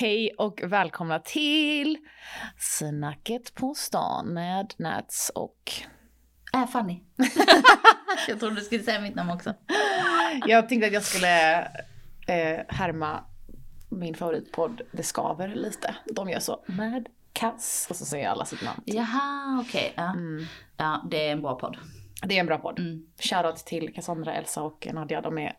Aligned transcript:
Hej 0.00 0.30
och 0.38 0.60
välkomna 0.64 1.18
till 1.18 1.98
Snacket 2.58 3.54
på 3.54 3.74
stan 3.74 4.26
med 4.26 4.74
Nats 4.78 5.32
och... 5.34 5.72
Äh, 6.54 6.66
Fanny. 6.66 7.02
jag 8.28 8.40
trodde 8.40 8.54
du 8.54 8.60
skulle 8.60 8.82
säga 8.82 9.00
mitt 9.00 9.14
namn 9.14 9.30
också. 9.30 9.54
Jag 10.46 10.68
tänkte 10.68 10.86
att 10.86 10.92
jag 10.92 11.02
skulle 11.02 11.60
eh, 12.26 12.60
härma 12.68 13.24
min 13.88 14.14
favoritpodd 14.14 14.82
Det 14.92 15.02
skaver 15.02 15.48
lite. 15.48 15.94
De 16.04 16.30
gör 16.30 16.40
så 16.40 16.64
med 16.66 17.08
kass 17.32 17.86
och 17.90 17.96
så 17.96 18.04
säger 18.04 18.28
alla 18.28 18.44
sitt 18.44 18.62
namn. 18.62 18.82
Jaha, 18.84 19.64
okej. 19.66 19.92
Ja. 19.96 20.12
Mm. 20.12 20.44
ja, 20.76 21.06
det 21.10 21.26
är 21.28 21.32
en 21.32 21.42
bra 21.42 21.54
podd. 21.54 21.76
Det 22.22 22.36
är 22.36 22.40
en 22.40 22.46
bra 22.46 22.58
podd. 22.58 22.78
Mm. 22.78 23.06
Shoutout 23.18 23.56
till 23.56 23.94
Cassandra, 23.94 24.34
Elsa 24.34 24.62
och 24.62 24.88
Nadia. 24.92 25.20
De 25.20 25.38
är 25.38 25.56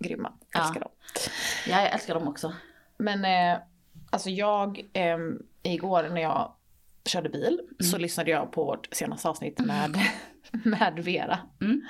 grymma. 0.00 0.32
Ja. 0.52 0.60
Älskar 0.60 0.80
dem. 0.80 0.90
Ja, 1.66 1.80
jag 1.82 1.92
älskar 1.92 2.14
dem 2.14 2.28
också. 2.28 2.52
Men 2.98 3.24
eh, 3.24 3.60
alltså 4.10 4.30
jag, 4.30 4.78
eh, 4.92 5.18
igår 5.62 6.08
när 6.08 6.20
jag 6.20 6.52
körde 7.04 7.28
bil 7.28 7.60
så 7.80 7.98
lyssnade 7.98 8.30
jag 8.30 8.52
på 8.52 8.64
vårt 8.64 8.88
senaste 8.92 9.28
avsnitt 9.28 9.58
med, 9.58 9.98
med 10.64 11.04
Vera. 11.04 11.38
Mm. 11.60 11.82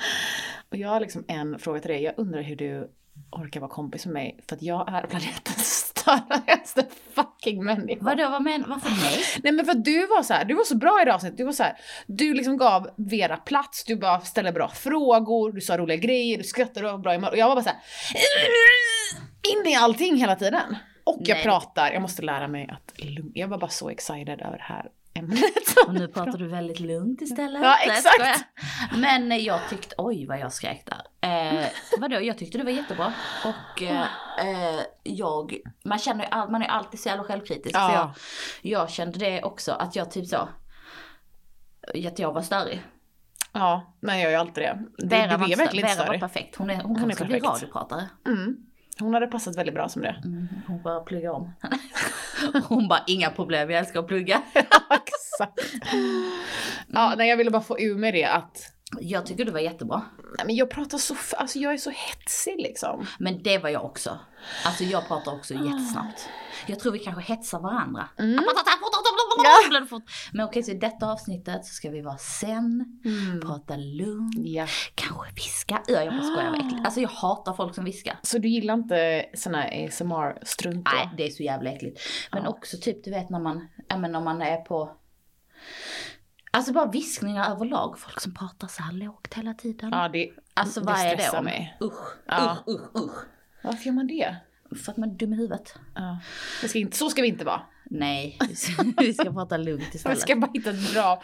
Och 0.71 0.77
jag 0.77 0.89
har 0.89 1.01
liksom 1.01 1.25
en 1.29 1.59
fråga 1.59 1.81
till 1.81 1.91
dig. 1.91 2.03
Jag 2.03 2.15
undrar 2.17 2.43
hur 2.43 2.57
du 2.57 2.91
orkar 3.31 3.61
vara 3.61 3.71
kompis 3.71 4.07
med 4.07 4.13
mig. 4.13 4.41
För 4.49 4.57
att 4.57 4.63
jag 4.63 4.89
är 4.93 5.07
planetens 5.07 5.67
största 5.95 6.83
fucking 7.15 7.65
människa. 7.65 8.05
Vadå, 8.05 8.31
vad 8.31 8.43
men, 8.43 8.65
varför 8.69 8.91
nej? 8.91 9.25
Nej 9.43 9.53
men 9.53 9.65
för 9.65 9.73
att 9.73 9.85
du 9.85 10.07
var 10.07 10.23
så 10.23 10.35
här, 10.35 10.45
du 10.45 10.55
var 10.55 10.65
så 10.65 10.77
bra 10.77 11.03
i 11.03 11.05
det 11.05 11.15
avsnittet. 11.15 11.39
Du 11.39 11.45
var 11.45 11.53
så 11.53 11.63
här, 11.63 11.77
du 12.07 12.35
liksom 12.35 12.57
gav 12.57 12.91
Vera 12.97 13.37
plats, 13.37 13.85
du 13.85 13.97
bara 13.97 14.21
ställde 14.21 14.53
bra 14.53 14.69
frågor, 14.69 15.53
du 15.53 15.61
sa 15.61 15.77
roliga 15.79 15.97
grejer, 15.97 16.39
du 16.39 16.45
skrattade 16.45 16.87
och 16.87 16.93
var 16.93 16.99
bra 16.99 17.13
humör. 17.13 17.31
Och 17.31 17.37
jag 17.37 17.49
var 17.49 17.55
bara 17.55 17.65
så 17.65 17.71
här, 17.71 17.79
in 19.53 19.73
i 19.73 19.77
allting 19.77 20.17
hela 20.17 20.37
tiden. 20.37 20.77
Och 21.09 21.21
jag 21.21 21.35
Nej. 21.35 21.45
pratar, 21.45 21.91
jag 21.93 22.03
måste 22.03 22.23
lära 22.23 22.49
mig 22.49 22.69
att 22.71 23.05
lugna. 23.05 23.31
Jag 23.35 23.49
var 23.49 23.59
bara 23.59 23.71
så 23.71 23.91
excited 23.91 24.41
över 24.41 24.57
det 24.57 24.65
här 24.65 24.91
ämnet. 25.15 25.43
Och 25.87 25.95
nu 25.95 26.09
pratar 26.09 26.39
du 26.39 26.49
väldigt 26.49 26.81
lugnt 26.81 27.23
istället. 27.23 27.63
Ja, 27.63 27.77
exakt. 27.79 28.45
Men 28.97 29.33
eh, 29.33 29.39
jag 29.39 29.61
tyckte, 29.71 29.95
oj 29.99 30.27
vad 30.27 30.39
jag 30.39 30.53
skrek 30.53 30.87
där. 30.87 31.29
Eh, 31.61 31.67
vadå, 31.99 32.21
jag 32.21 32.39
tyckte 32.39 32.59
det 32.59 32.65
var 32.65 32.71
jättebra. 32.71 33.13
Och 33.45 33.83
eh, 33.83 34.07
eh, 34.39 34.81
jag, 35.03 35.59
man 35.85 35.99
känner 35.99 36.25
ju, 36.25 36.31
all, 36.31 36.51
man 36.51 36.63
är 36.63 36.67
alltid 36.67 37.01
så 37.01 37.09
jävla 37.09 37.25
självkritisk. 37.25 37.77
Ja. 37.77 37.89
Så 37.89 37.95
jag, 37.95 38.81
jag 38.81 38.91
kände 38.91 39.19
det 39.19 39.43
också, 39.43 39.73
att 39.73 39.97
jag 39.97 40.11
typ 40.11 40.27
så, 40.27 40.49
att 42.07 42.19
jag 42.19 42.33
var 42.33 42.43
störig. 42.43 42.83
Ja, 43.53 43.95
men 44.01 44.15
jag 44.15 44.23
gör 44.23 44.31
ju 44.31 44.37
alltid 44.37 44.65
det. 44.65 44.79
Du, 44.99 45.07
Vera, 45.09 45.27
du 45.27 45.37
var, 45.37 45.47
är 45.47 45.51
inte 45.51 45.65
verkligen 45.65 45.97
Vera 45.97 46.07
var 46.07 46.19
perfekt. 46.19 46.57
Hon, 46.57 46.71
är, 46.71 46.75
hon, 46.75 46.85
Hon 46.85 46.97
kan 46.97 47.11
är 47.11 47.13
också 47.13 47.25
bli 47.25 47.39
radiopratare. 47.39 48.09
Mm. 48.27 48.68
Hon 49.01 49.15
hade 49.15 49.27
passat 49.27 49.57
väldigt 49.57 49.75
bra 49.75 49.89
som 49.89 50.03
det. 50.03 50.17
Mm, 50.25 50.49
hon 50.67 50.83
bara 50.83 51.01
pluggar 51.01 51.31
om. 51.31 51.53
hon 52.69 52.89
bara, 52.89 53.05
inga 53.07 53.31
problem, 53.31 53.71
jag 53.71 53.79
älskar 53.81 54.01
att 54.01 54.07
plugga. 54.07 54.43
Exakt. 54.91 55.61
Ja, 56.87 57.15
nej 57.17 57.29
jag 57.29 57.37
ville 57.37 57.51
bara 57.51 57.63
få 57.63 57.81
ur 57.81 57.95
mig 57.99 58.13
det 58.13 58.25
att 58.25 58.73
Jag 59.01 59.27
tycker 59.27 59.45
det 59.45 59.51
var 59.51 59.61
jättebra. 59.61 60.03
nej, 60.37 60.47
men 60.47 60.57
jag 60.57 60.71
pratar 60.71 60.99
så, 60.99 61.17
alltså 61.37 61.59
jag 61.59 61.73
är 61.73 61.77
så 61.77 61.91
hetsig 61.91 62.57
liksom. 62.59 63.07
Men 63.19 63.43
det 63.43 63.59
var 63.59 63.69
jag 63.69 63.85
också. 63.85 64.19
Alltså 64.65 64.85
jag 64.85 65.09
pratar 65.09 65.33
också 65.33 65.55
jättesnabbt. 65.55 66.29
Jag 66.67 66.81
tror 66.81 66.93
vi 66.93 66.99
kanske 66.99 67.23
hetsar 67.23 67.61
varandra. 67.61 68.09
Mm. 68.19 68.45
Fort. 69.89 70.03
Men 70.33 70.47
okej, 70.47 70.63
så 70.63 70.71
i 70.71 70.75
detta 70.75 71.07
avsnittet 71.13 71.65
så 71.65 71.75
ska 71.75 71.91
vi 71.91 72.01
vara 72.01 72.17
sen, 72.19 73.01
Mm. 73.05 73.41
prata 73.41 73.77
lugnt, 73.77 74.35
Ja. 74.39 74.67
kanske 74.95 75.33
viska. 75.35 75.83
Ja, 75.87 76.03
jag 76.03 76.13
bara 76.15 76.23
skojar 76.23 76.51
vad 76.51 76.67
äckligt. 76.67 76.85
Alltså 76.87 77.01
jag 77.01 77.09
hatar 77.09 77.53
folk 77.53 77.75
som 77.75 77.85
viskar. 77.85 78.19
Så 78.23 78.39
du 78.39 78.49
gillar 78.49 78.75
inte 78.75 79.25
såna 79.35 79.61
här 79.61 79.87
ASMR-strunt 79.87 80.85
då? 80.85 80.91
Nej, 80.95 81.11
det 81.17 81.27
är 81.27 81.31
så 81.31 81.43
jävla 81.43 81.71
äckligt. 81.71 82.01
Men 82.33 82.43
Ja. 82.43 82.49
också 82.49 82.77
typ, 82.81 83.05
du 83.05 83.11
vet 83.11 83.31
när 83.31 83.41
man, 83.41 83.69
ja 83.89 83.97
men 83.99 84.13
när 84.13 84.21
man 84.21 84.43
är 84.43 84.57
på 84.57 84.97
Alltså 86.51 86.73
bara 86.73 86.87
viskningar 86.91 87.51
överlag, 87.51 87.99
folk 87.99 88.21
som 88.21 88.35
pratar 88.35 88.69
så 88.69 88.83
här 88.83 88.93
lågt 88.93 89.35
hela 89.35 89.55
tiden. 89.55 89.91
Ja, 89.93 90.09
det, 90.09 90.31
alltså 90.55 90.81
det 90.81 90.87
vad 90.87 90.97
är 91.01 91.05
det 91.05 91.11
stressar 91.23 91.39
om? 91.39 91.45
mig. 91.45 91.77
Usch, 91.83 92.17
Ja. 92.27 92.57
usch, 92.69 92.75
usch, 92.75 92.97
usch. 93.05 93.25
Varför 93.63 93.85
gör 93.87 93.93
man 93.93 94.07
det? 94.07 94.37
För 94.85 94.93
att 94.93 94.97
man 94.99 95.11
är 95.11 95.15
dum 95.15 95.33
i 95.33 95.37
huvudet. 95.37 95.75
Ja. 95.95 96.19
Ska 96.69 96.79
inte, 96.79 96.97
så 96.97 97.11
ska 97.11 97.23
vi 97.23 97.29
inte 97.29 97.45
vara. 97.45 97.61
Nej, 97.91 98.39
vi 98.49 98.55
ska, 99.13 99.25
vi 99.25 99.35
prata 99.35 99.57
lugnt 99.57 99.89
Vi 99.93 99.97
istället. 99.97 100.19
ska 100.19 100.37
bara 100.37 100.51
hitta 100.55 100.71
ett 100.71 100.93
bra, 100.95 101.23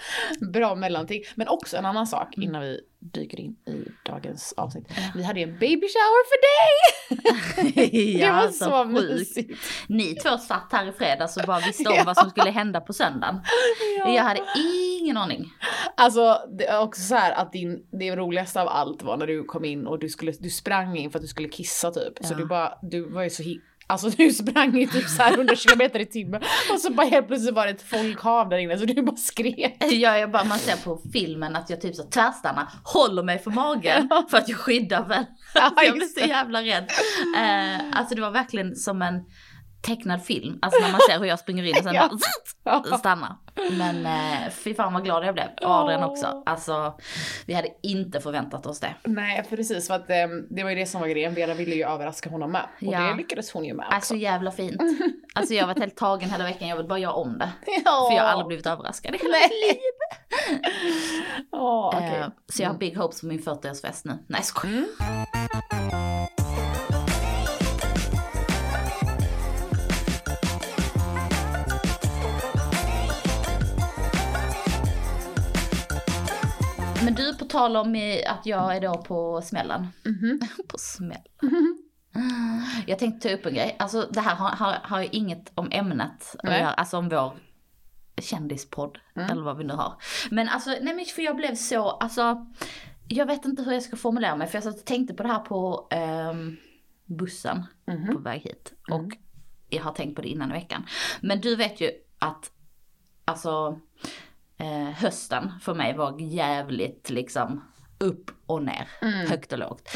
bra 0.53 0.75
mellanting. 0.75 1.23
Men 1.35 1.49
också 1.49 1.77
en 1.77 1.87
annan 1.87 2.07
sak 2.07 2.39
innan 2.39 2.63
vi 2.63 2.81
dyker 2.99 3.41
in 3.41 3.57
i 3.67 3.89
dagens 4.07 4.55
avsnitt. 4.57 4.89
Vi 5.15 5.23
hade 5.23 5.41
ju 5.41 5.45
en 5.45 5.59
baby 5.59 5.87
shower 5.89 6.25
för 6.31 6.41
dig! 6.45 8.19
det 8.19 8.31
var 8.31 8.49
så 8.49 8.85
mysigt. 8.85 9.61
Ni 9.89 10.15
två 10.15 10.39
satt 10.39 10.69
här 10.73 10.89
i 10.89 10.93
fredags 10.93 11.37
och 11.37 11.43
bara 11.47 11.61
visste 11.61 11.89
om 11.89 12.03
vad 12.07 12.17
som 12.17 12.31
skulle 12.31 12.51
hända 12.51 12.81
på 12.81 12.93
söndagen. 12.93 13.41
Jag 14.07 14.23
hade 14.23 14.41
ingen 15.01 15.17
aning. 15.17 15.53
Alltså 15.97 16.39
det 16.59 16.67
är 16.67 16.81
också 16.81 17.01
så 17.01 17.15
här 17.15 17.33
att 17.33 17.53
din, 17.53 17.87
det 17.93 18.17
roligaste 18.17 18.63
av 18.63 18.69
allt 18.69 19.03
var 19.03 19.17
när 19.17 19.27
du 19.27 19.45
kom 19.45 19.65
in 19.65 19.87
och 19.87 19.99
du, 19.99 20.09
skulle, 20.09 20.33
du 20.33 20.51
sprang 20.51 20.97
in 20.97 21.11
för 21.11 21.19
att 21.19 21.23
du 21.23 21.29
skulle 21.29 21.49
kissa 21.49 21.91
typ. 21.91 22.25
Så 22.25 22.35
du 22.35 22.47
bara, 22.47 22.79
du 22.83 23.11
var 23.11 23.23
ju 23.23 23.31
så 23.31 23.43
Alltså 23.87 24.09
du 24.09 24.31
sprang 24.31 24.79
ju 24.79 24.87
typ 24.87 25.09
så 25.09 25.23
här 25.23 25.33
100 25.33 25.55
km 25.57 26.01
i 26.01 26.07
timmen 26.07 26.43
och 26.73 26.81
så 26.81 26.93
bara 26.93 27.07
helt 27.07 27.27
plötsligt 27.27 27.55
var 27.55 27.67
det 27.67 27.73
ett 27.73 27.83
folkhav 27.83 28.49
där 28.49 28.59
inne 28.59 28.79
så 28.79 28.85
du 28.85 29.03
bara 29.03 29.17
skrek. 29.17 29.77
Jag, 29.81 30.21
jag 30.21 30.31
bara, 30.31 30.45
man 30.45 30.59
ser 30.59 30.77
på 30.77 31.01
filmen 31.13 31.57
att 31.57 31.71
jag 31.71 31.81
typ 31.81 31.95
så 31.95 32.03
tvärstannar, 32.03 32.69
håller 32.85 33.23
mig 33.23 33.39
för 33.39 33.51
magen 33.51 34.11
för 34.31 34.39
att 34.39 34.49
jag 34.49 34.59
skyddar 34.59 35.09
väl. 35.09 35.25
Ja, 35.55 35.73
jag 35.85 35.95
blev 35.95 36.07
så 36.07 36.21
jävla 36.21 36.63
rädd. 36.63 36.91
Eh, 37.37 37.99
alltså 37.99 38.15
det 38.15 38.21
var 38.21 38.31
verkligen 38.31 38.77
som 38.77 39.03
en 39.03 39.15
tecknad 39.87 40.25
film. 40.25 40.59
Alltså 40.63 40.81
när 40.81 40.93
man 40.93 41.01
ser 41.11 41.19
hur 41.19 41.27
jag 41.27 41.39
springer 41.39 41.65
in 41.65 41.75
och 41.79 41.83
sen 41.85 41.95
Ja. 42.65 42.97
stannar. 42.99 43.37
Men 43.71 44.07
eh, 44.07 44.51
fy 44.51 44.75
fan 44.75 44.93
vad 44.93 45.05
glad 45.05 45.25
jag 45.27 45.35
blev. 45.35 45.47
Och 45.63 45.71
Adrian 45.71 46.03
också. 46.03 46.43
Alltså 46.47 46.99
vi 47.47 47.55
hade 47.55 47.69
inte 47.83 48.21
förväntat 48.21 48.67
oss 48.67 48.81
det. 48.81 48.95
Nej 49.05 49.45
precis 49.51 49.87
för 49.87 49.95
att 49.95 50.11
eh, 50.11 50.17
det 50.51 50.63
var 50.63 50.71
ju 50.71 50.77
det 50.77 50.87
som 50.87 51.01
var 51.01 51.09
grejen. 51.09 51.35
Vera 51.35 51.55
ville 51.55 51.75
ju 51.75 51.85
överraska 51.85 52.31
honom 52.31 52.53
med. 52.53 52.63
Och 52.63 52.83
Ja. 52.93 53.01
det 53.01 53.15
lyckades 53.15 53.51
hon 53.53 53.65
ju 53.65 53.75
med 53.75 53.87
också. 53.87 53.95
Alltså 53.97 54.15
jävla 54.17 54.51
fint. 54.51 54.81
Alltså 55.37 55.55
jag 55.55 55.63
har 55.63 55.67
varit 55.67 55.79
helt 55.79 55.97
tagen 55.97 56.31
hela 56.31 56.45
veckan, 56.45 56.69
jag 56.69 56.77
vill 56.77 56.87
bara 56.87 56.99
göra 56.99 57.13
om 57.13 57.39
det. 57.39 57.51
ja. 57.85 58.09
För 58.11 58.17
jag 58.17 58.23
har 58.25 58.31
aldrig 58.31 58.47
blivit 58.47 58.67
överraskad 58.67 59.15
i 59.15 59.19
hela 59.19 59.35
mitt 59.39 59.51
liv. 59.51 59.81
Åh, 61.53 61.87
okej. 61.87 62.19
Eh, 62.21 62.27
så 62.53 62.63
jag 62.63 62.69
har 62.71 62.75
big 62.79 62.97
hopes 62.97 63.21
på 63.21 63.27
min 63.27 63.39
40-årsfest 63.43 64.01
nu. 64.05 64.19
Nej 64.29 64.43
skojar. 64.43 64.85
Mm. 65.01 66.24
Men 77.17 77.25
du, 77.25 77.35
på 77.35 77.45
tal 77.45 77.77
om 77.77 77.95
eh, 77.95 78.33
att 78.33 78.47
jag 78.47 78.77
är 78.77 78.81
då 78.81 78.95
på 79.03 79.43
smällen. 79.43 79.87
Mhm. 80.05 80.41
på 80.69 80.79
smällen. 80.79 81.23
Jag 82.87 82.99
tänkte 82.99 83.29
ta 83.29 83.35
upp 83.35 83.47
en 83.47 83.55
grej. 83.55 83.77
Alltså 83.79 84.09
det 84.11 84.21
här 84.21 84.35
har, 84.37 84.49
har, 84.51 84.73
har 84.83 85.01
ju 85.01 85.09
inget 85.13 85.53
om 85.55 85.69
ämnet 85.73 86.37
att 86.39 86.51
göra, 86.51 86.73
alltså 86.73 86.97
om 86.99 87.09
vår 87.09 87.33
kändispodd, 88.21 88.99
Mm. 89.17 89.31
eller 89.31 89.43
vad 89.43 89.57
vi 89.59 89.65
nu 89.65 89.75
har. 89.75 89.95
Men 90.31 90.49
alltså, 90.49 90.71
nej 90.71 90.95
men 90.95 91.05
för 91.05 91.23
jag 91.23 91.37
blev 91.37 91.55
så, 91.55 91.89
alltså, 91.91 92.47
jag 93.09 93.27
vet 93.27 93.45
inte 93.45 93.63
hur 93.63 93.73
jag 93.73 93.83
ska 93.83 93.97
formulera 93.97 94.37
mig, 94.37 94.47
för 94.49 94.57
jag 94.57 94.65
satt 94.65 94.79
och 94.79 94.85
tänkte 94.85 95.15
på 95.15 95.23
det 95.23 95.29
här 95.29 95.39
på 95.39 95.89
ehm, 95.91 96.57
bussen 97.05 97.67
Mhm. 97.87 98.13
på 98.17 98.19
väg 98.19 98.41
hit. 98.43 98.73
Och 98.91 99.13
jag 99.69 99.83
har 99.83 99.93
tänkt 99.93 100.17
på 100.17 100.23
det 100.23 100.29
innan 100.29 100.51
i 100.51 100.55
veckan. 100.55 100.87
Men 101.21 101.41
du 101.41 101.57
vet 101.57 101.81
ju 101.81 101.91
att, 102.19 102.51
alltså, 103.25 103.81
eh, 104.59 104.91
hösten 104.91 105.53
för 105.63 105.75
mig 105.75 105.97
var 105.97 106.21
jävligt 106.21 107.11
liksom 107.11 107.65
upp 107.99 108.31
och 108.47 108.63
ner, 108.63 108.89
Mm. 109.03 109.31
högt 109.31 109.53
och 109.53 109.59
lågt. 109.59 109.89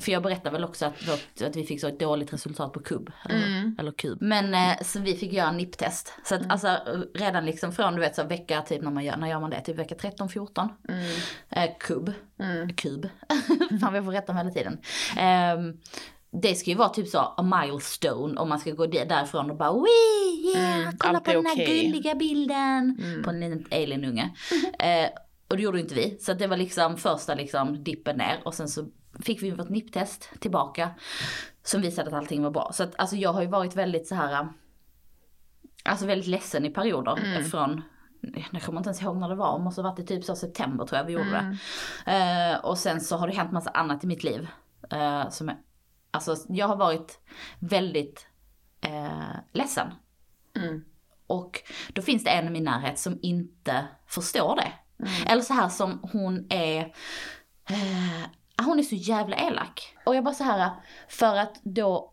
För 0.00 0.12
jag 0.12 0.22
berättade 0.22 0.50
väl 0.50 0.64
också 0.64 0.86
att, 0.86 1.08
vårt, 1.08 1.42
att 1.48 1.56
vi 1.56 1.64
fick 1.64 1.80
så 1.80 1.88
ett 1.88 2.00
dåligt 2.00 2.32
resultat 2.32 2.72
på 2.72 2.80
kubb. 2.80 3.10
Eller, 3.24 3.46
Mm. 3.46 3.76
eller 3.78 3.92
kub. 3.92 4.22
Men 4.22 4.54
eh, 4.54 4.82
så 4.84 5.00
vi 5.00 5.16
fick 5.16 5.32
göra 5.32 5.48
en 5.48 5.56
nipptest. 5.56 6.12
Så 6.24 6.34
att 6.34 6.50
alltså 6.50 6.78
redan 7.14 7.46
liksom 7.46 7.72
från 7.72 7.94
du 7.94 8.00
vet 8.00 8.16
så 8.16 8.24
vecka 8.24 8.62
typ 8.62 8.82
när 8.82 8.90
man 8.90 9.04
gör, 9.04 9.16
när 9.16 9.28
gör 9.28 9.40
man 9.40 9.50
det? 9.50 9.60
Typ 9.60 9.76
vecka 9.76 9.94
13-14. 9.94 10.68
Mm. 10.88 11.10
Eh, 11.48 11.70
kubb. 11.80 12.12
Mm. 12.40 12.72
Kub. 12.74 13.08
Fan 13.80 13.92
vi 13.92 14.02
får 14.02 14.12
rätta 14.12 14.32
mig 14.32 14.42
hela 14.44 14.54
tiden. 14.54 14.78
Ehm, 15.16 15.76
det 16.32 16.54
ska 16.54 16.70
ju 16.70 16.76
vara 16.76 16.88
typ 16.88 17.08
så 17.08 17.18
a 17.18 17.42
milestone 17.62 18.40
om 18.40 18.48
man 18.48 18.58
ska 18.58 18.70
gå 18.70 18.86
där- 18.86 19.06
därifrån 19.06 19.50
och 19.50 19.56
bara 19.56 19.72
wee, 19.72 20.50
yeah, 20.54 20.78
Mm, 20.80 20.92
kolla 20.98 21.20
på 21.20 21.32
den 21.32 21.46
här 21.46 21.54
okej." 21.54 21.84
gulliga 21.90 22.14
bilden. 22.14 22.96
Mm. 23.02 23.22
På 23.22 23.30
en 23.30 23.40
liten 23.40 23.66
alienunge. 23.70 24.30
Eh, 24.78 25.08
och 25.48 25.56
det 25.56 25.62
gjorde 25.62 25.80
inte 25.80 25.94
vi. 25.94 26.18
Så 26.20 26.32
det 26.32 26.46
var 26.46 26.56
liksom 26.56 26.96
första 26.96 27.34
liksom 27.34 27.84
dippen 27.84 28.16
ner 28.16 28.40
och 28.44 28.54
sen 28.54 28.68
så 28.68 28.84
fick 29.22 29.42
vi 29.42 29.50
vårt 29.50 29.68
nipptest 29.68 30.30
tillbaka. 30.40 30.90
Som 31.62 31.80
visade 31.82 32.08
att 32.08 32.14
allting 32.14 32.42
var 32.42 32.50
bra. 32.50 32.70
Så 32.74 32.82
att 32.82 32.92
alltså 33.00 33.16
jag 33.16 33.32
har 33.32 33.42
ju 33.42 33.48
varit 33.48 33.76
väldigt 33.76 34.06
så 34.08 34.14
här. 34.14 34.48
Alltså 35.84 36.06
väldigt 36.06 36.26
ledsen 36.28 36.64
i 36.64 36.70
perioder. 36.70 37.18
Mm. 37.24 37.44
Från, 37.44 37.82
jag 38.52 38.62
kommer 38.62 38.78
inte 38.80 38.88
ens 38.88 39.02
ihåg 39.02 39.16
när 39.16 39.28
det 39.28 39.34
var, 39.34 39.58
det 39.58 39.64
måste 39.64 39.82
ha 39.82 39.90
varit 39.90 39.98
i 40.00 40.06
typ 40.06 40.24
så 40.24 40.36
september 40.36 40.84
tror 40.86 40.98
jag 40.98 41.04
vi 41.04 41.12
gjorde 41.12 41.24
Mm. 41.36 41.56
det. 42.06 42.52
Eh, 42.52 42.64
och 42.64 42.78
sen 42.78 43.00
så 43.00 43.16
har 43.16 43.26
det 43.28 43.34
hänt 43.34 43.52
massa 43.52 43.70
annat 43.70 44.04
i 44.04 44.06
mitt 44.06 44.24
liv. 44.24 44.48
Eh, 44.90 45.28
som 45.30 45.48
är, 45.48 45.56
alltså 46.10 46.36
jag 46.48 46.68
har 46.68 46.76
varit 46.76 47.18
väldigt 47.58 48.26
eh, 48.80 49.36
ledsen. 49.52 49.92
Och 51.26 51.62
då 51.92 52.02
finns 52.02 52.24
det 52.24 52.30
en 52.30 52.46
i 52.46 52.50
min 52.50 52.64
närhet 52.64 52.98
som 52.98 53.18
inte 53.22 53.86
förstår 54.06 54.56
det. 54.56 54.72
Mm. 54.98 55.26
Eller 55.26 55.42
så 55.42 55.54
här 55.54 55.68
som 55.68 56.00
hon 56.12 56.46
är, 56.50 56.80
eh, 57.70 58.64
hon 58.64 58.78
är 58.78 58.82
så 58.82 58.94
jävla 58.94 59.36
elak. 59.36 59.96
Och 60.04 60.16
jag 60.16 60.24
bara 60.24 60.34
så 60.34 60.44
här, 60.44 60.70
för 61.08 61.36
att 61.36 61.60
då, 61.62 62.12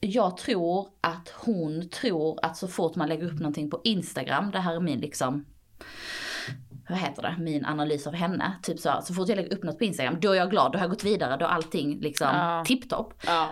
jag 0.00 0.36
tror 0.36 0.88
att 1.00 1.28
hon 1.28 1.88
tror 1.88 2.44
att 2.44 2.56
så 2.56 2.68
fort 2.68 2.96
man 2.96 3.08
lägger 3.08 3.26
upp 3.26 3.38
någonting 3.40 3.70
på 3.70 3.80
Instagram, 3.84 4.50
det 4.50 4.60
här 4.60 4.76
är 4.76 4.80
min 4.80 5.00
liksom, 5.00 5.46
vad 6.88 6.98
heter 6.98 7.22
det, 7.22 7.36
min 7.38 7.64
analys 7.64 8.06
av 8.06 8.14
henne. 8.14 8.52
Typ 8.62 8.78
så, 8.78 9.00
så 9.02 9.14
fort 9.14 9.28
jag 9.28 9.36
lägger 9.36 9.54
upp 9.54 9.62
något 9.62 9.78
på 9.78 9.84
Instagram, 9.84 10.20
då 10.20 10.30
är 10.32 10.36
jag 10.36 10.50
glad, 10.50 10.72
då 10.72 10.78
har 10.78 10.84
jag 10.84 10.90
gått 10.90 11.04
vidare, 11.04 11.36
då 11.36 11.44
är 11.44 11.50
allting 11.50 12.00
liksom 12.00 12.28
Ja. 12.32 12.64
tipptopp. 12.66 13.14
Ja. 13.26 13.48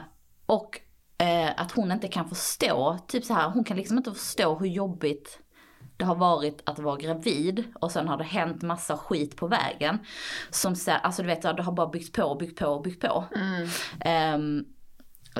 Och 0.47 0.81
eh, 1.19 1.51
att 1.57 1.73
hon 1.73 1.93
inte 1.93 2.09
kan 2.09 2.29
förstå, 2.29 2.99
typ 3.09 3.25
så 3.25 3.35
här, 3.35 3.51
hon 3.51 3.65
kan 3.65 3.77
liksom 3.77 3.97
inte 3.99 4.13
förstå 4.13 4.55
hur 4.55 4.67
jobbigt 4.67 5.39
det 5.97 6.05
har 6.05 6.15
varit 6.15 6.63
att 6.65 6.79
vara 6.79 6.97
gravid 6.97 7.65
och 7.81 7.93
sen 7.93 8.09
har 8.09 8.17
det 8.17 8.25
hänt 8.25 8.63
massa 8.63 8.97
skit 8.97 9.37
på 9.37 9.47
vägen. 9.47 9.99
Som 10.51 10.77
så, 10.77 10.91
alltså 10.91 11.23
du 11.23 11.29
vet, 11.29 11.43
det 11.43 11.63
har 11.63 11.73
bara 11.73 11.87
byggt 11.87 12.17
på 12.17 12.23
och 12.23 12.39
byggt 12.39 12.59
på 12.59 12.67
och 12.67 12.83
byggt 12.83 13.01
på. 13.03 13.25
Mm. 13.37 13.69
Ehm, 14.01 14.65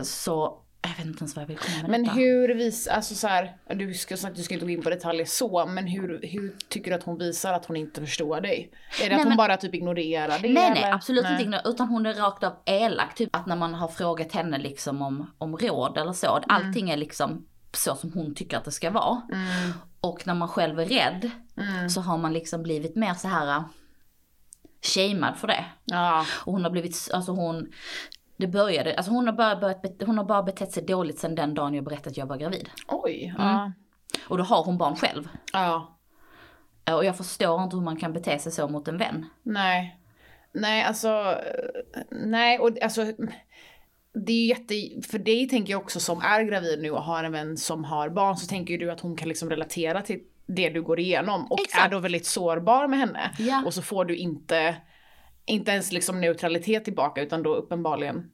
så 0.03 0.63
jag 0.89 0.97
vet 0.97 1.07
inte 1.07 1.19
ens 1.19 1.37
vad 1.37 1.43
jag 1.43 1.47
vill 1.47 1.59
komma 1.59 1.77
med 1.83 1.91
Men 1.91 2.03
detta. 2.03 2.15
hur 2.15 2.55
visar, 2.55 2.93
alltså 2.93 3.15
så 3.15 3.27
här, 3.29 3.57
du 3.75 3.95
ska, 3.95 4.17
du 4.35 4.43
ska 4.43 4.55
inte 4.55 4.67
gå 4.67 4.71
in 4.73 4.83
på 4.83 4.91
detaljer 4.91 5.25
så, 5.27 5.67
men 5.67 5.87
hur, 5.87 6.21
hur 6.23 6.57
tycker 6.69 6.91
du 6.91 6.97
att 6.97 7.03
hon 7.03 7.19
visar 7.19 7.53
att 7.53 7.65
hon 7.65 7.77
inte 7.77 8.01
förstår 8.01 8.41
dig? 8.41 8.71
Är 9.03 9.03
det 9.03 9.09
Nej, 9.09 9.15
att 9.15 9.21
hon 9.21 9.29
men- 9.29 9.37
bara 9.37 9.57
typ 9.57 9.75
ignorerar 9.75 10.39
det? 10.39 10.49
Nej 10.49 10.71
nej 10.71 10.83
eller? 10.83 10.93
absolut 10.93 11.25
Nej. 11.25 11.45
inte, 11.45 11.63
utan 11.65 11.89
hon 11.89 12.07
är 12.07 12.15
rakt 12.15 12.45
av 12.45 12.53
elak. 12.67 13.15
Typ 13.15 13.37
att 13.37 13.47
när 13.47 13.57
man 13.57 13.75
har 13.75 13.89
frågat 13.89 14.33
henne 14.33 14.59
liksom 14.59 15.03
om, 15.03 15.31
om 15.39 15.57
råd 15.57 15.99
eller 15.99 16.13
så, 16.13 16.41
allting 16.49 16.91
är 16.91 16.97
liksom 16.97 17.47
så 17.73 17.95
som 17.95 18.13
hon 18.13 18.35
tycker 18.35 18.57
att 18.57 18.65
det 18.65 18.73
ska 18.73 18.91
vara. 18.91 19.23
Mm. 19.33 19.73
Och 20.01 20.27
när 20.27 20.35
man 20.35 20.49
själv 20.49 20.81
är 20.81 20.87
rädd 20.87 21.31
Mm. 21.59 21.91
så 21.91 22.01
har 22.01 22.19
man 22.19 22.33
liksom 22.33 22.63
blivit 22.63 22.97
mer 22.97 23.15
så 23.15 23.29
här 23.29 23.57
äh, 23.57 23.63
shamead 24.95 25.37
för 25.37 25.47
det. 25.47 25.65
Ja. 25.85 26.27
Och 26.45 26.53
hon 26.53 26.65
har 26.65 26.71
blivit, 26.71 27.09
alltså 27.13 27.33
hon, 27.33 27.73
det 28.37 28.47
började, 28.47 28.97
alltså 28.97 29.13
hon 29.13 29.27
har 29.27 29.33
bara, 29.33 29.57
börjat, 29.57 30.03
hon 30.07 30.19
har 30.19 30.25
bara 30.25 30.43
betett 30.43 30.73
sig 30.73 30.83
dåligt 30.83 31.19
sen 31.19 31.35
den 31.35 31.55
dagen 31.55 31.75
jag 31.75 31.85
berättade 31.85 32.11
att 32.11 32.17
jag 32.17 32.27
var 32.27 32.37
gravid. 32.37 32.71
Oj. 32.89 33.25
Mm. 33.39 33.49
Ja. 33.49 33.73
Och 34.29 34.39
då 34.39 34.45
har 34.45 34.65
hon 34.65 34.79
barn 34.79 34.97
själv. 34.97 35.29
ja. 35.53 35.93
Och 36.95 37.05
jag 37.05 37.17
förstår 37.17 37.63
inte 37.63 37.77
hur 37.77 37.83
man 37.83 37.97
kan 37.97 38.13
bete 38.13 38.39
sig 38.39 38.53
så 38.53 38.69
mot 38.69 38.89
en 38.89 38.99
vän. 38.99 39.27
Nej. 39.43 40.01
Nej, 40.53 40.83
alltså. 40.85 41.35
Nej, 42.11 42.59
och 42.59 42.83
alltså. 42.83 43.05
Det 44.13 44.33
är 44.33 44.37
ju 44.37 44.47
jätte, 44.47 44.75
för 45.11 45.19
dig 45.19 45.49
tänker 45.49 45.73
jag 45.73 45.83
också 45.83 46.01
som 46.01 46.21
är 46.21 46.43
gravid 46.43 46.83
nu 46.83 46.91
och 46.91 47.03
har 47.03 47.25
en 47.25 47.33
vän 47.33 47.57
som 47.57 47.85
har 47.85 48.09
barn 48.09 48.37
så 48.37 48.47
tänker 48.47 48.73
ju 48.73 48.79
du 48.79 48.91
att 48.91 49.01
hon 49.01 49.17
kan 49.17 49.29
liksom 49.29 49.51
relatera 49.51 50.03
till 50.03 50.21
det 50.47 50.69
du 50.69 50.83
går 50.83 51.01
igenom 51.01 51.47
och 51.53 51.61
Exakt. 51.61 51.87
är 51.87 51.91
då 51.91 51.99
väldigt 51.99 52.27
sårbar 52.27 52.89
med 52.89 52.99
henne. 52.99 53.31
Ja. 53.39 53.63
Och 53.67 53.75
så 53.75 53.83
får 53.83 54.05
du 54.05 54.17
inte, 54.17 54.77
inte 55.47 55.71
ens 55.71 55.93
liksom 55.93 56.21
neutralitet 56.21 56.85
tillbaka 56.85 57.23
utan 57.23 57.43
då 57.43 57.55
uppenbarligen 57.55 58.31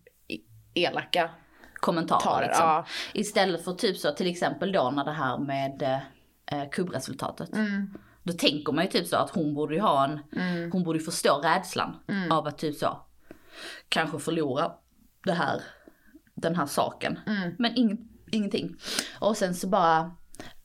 elaka 0.75 1.31
Kommentarer 1.75 2.21
tarer. 2.21 2.47
liksom. 2.47 2.67
Ja. 2.67 2.87
Istället 3.13 3.65
för 3.65 3.73
typ 3.73 3.97
så, 3.97 4.11
till 4.13 4.27
exempel 4.31 4.73
då 4.73 4.91
när 4.91 5.05
det 5.05 5.13
här 5.13 5.39
med 5.39 5.83
eh, 6.47 6.71
kubbresultatet. 6.71 7.53
Mm. 7.53 7.95
Då 8.23 8.33
tänker 8.33 8.73
man 8.73 8.85
ju 8.85 8.91
typ 8.91 9.07
så 9.07 9.17
att 9.17 9.31
hon 9.31 9.55
borde 9.55 9.75
ju 9.75 9.81
ha 9.81 10.05
en, 10.05 10.19
Mm. 10.37 10.73
hon 10.73 10.83
borde 10.85 10.99
ju 10.99 11.05
förstå 11.05 11.41
rädslan 11.45 11.97
av 12.31 12.47
att 12.47 12.59
typ 12.59 12.77
så, 12.77 13.01
kanske 13.89 14.19
förlora 14.19 14.73
det 15.25 15.33
här, 15.33 15.63
den 16.35 16.57
här 16.57 16.67
saken. 16.67 17.19
Mm. 17.27 17.55
Men 17.59 17.75
ing, 17.77 18.09
ingenting. 18.31 18.77
Och 19.19 19.37
sen 19.37 19.55
så 19.55 19.69
bara, 19.69 20.17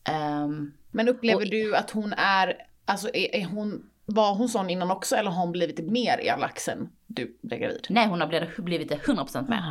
ehm, 0.03 0.71
Men 0.91 1.09
upplever 1.09 1.41
Och- 1.45 1.51
du 1.51 1.75
att 1.75 1.91
hon 1.91 2.13
är, 2.13 2.53
alltså 2.85 3.07
är, 3.13 3.35
är 3.35 3.45
hon, 3.45 3.89
var 4.07 4.35
hon 4.35 4.49
sån 4.49 4.69
innan 4.69 4.91
också 4.91 5.15
eller 5.15 5.31
har 5.31 5.41
hon 5.41 5.51
blivit 5.51 5.91
mer 5.91 6.17
elak 6.21 6.59
sen 6.59 6.89
du 7.07 7.39
blev 7.43 7.59
gravid? 7.59 7.85
nej 7.89 8.07
hon 8.07 8.21
har 8.21 8.61
blivit, 8.61 8.89
det 8.89 8.95
100% 8.95 9.49
med. 9.49 9.63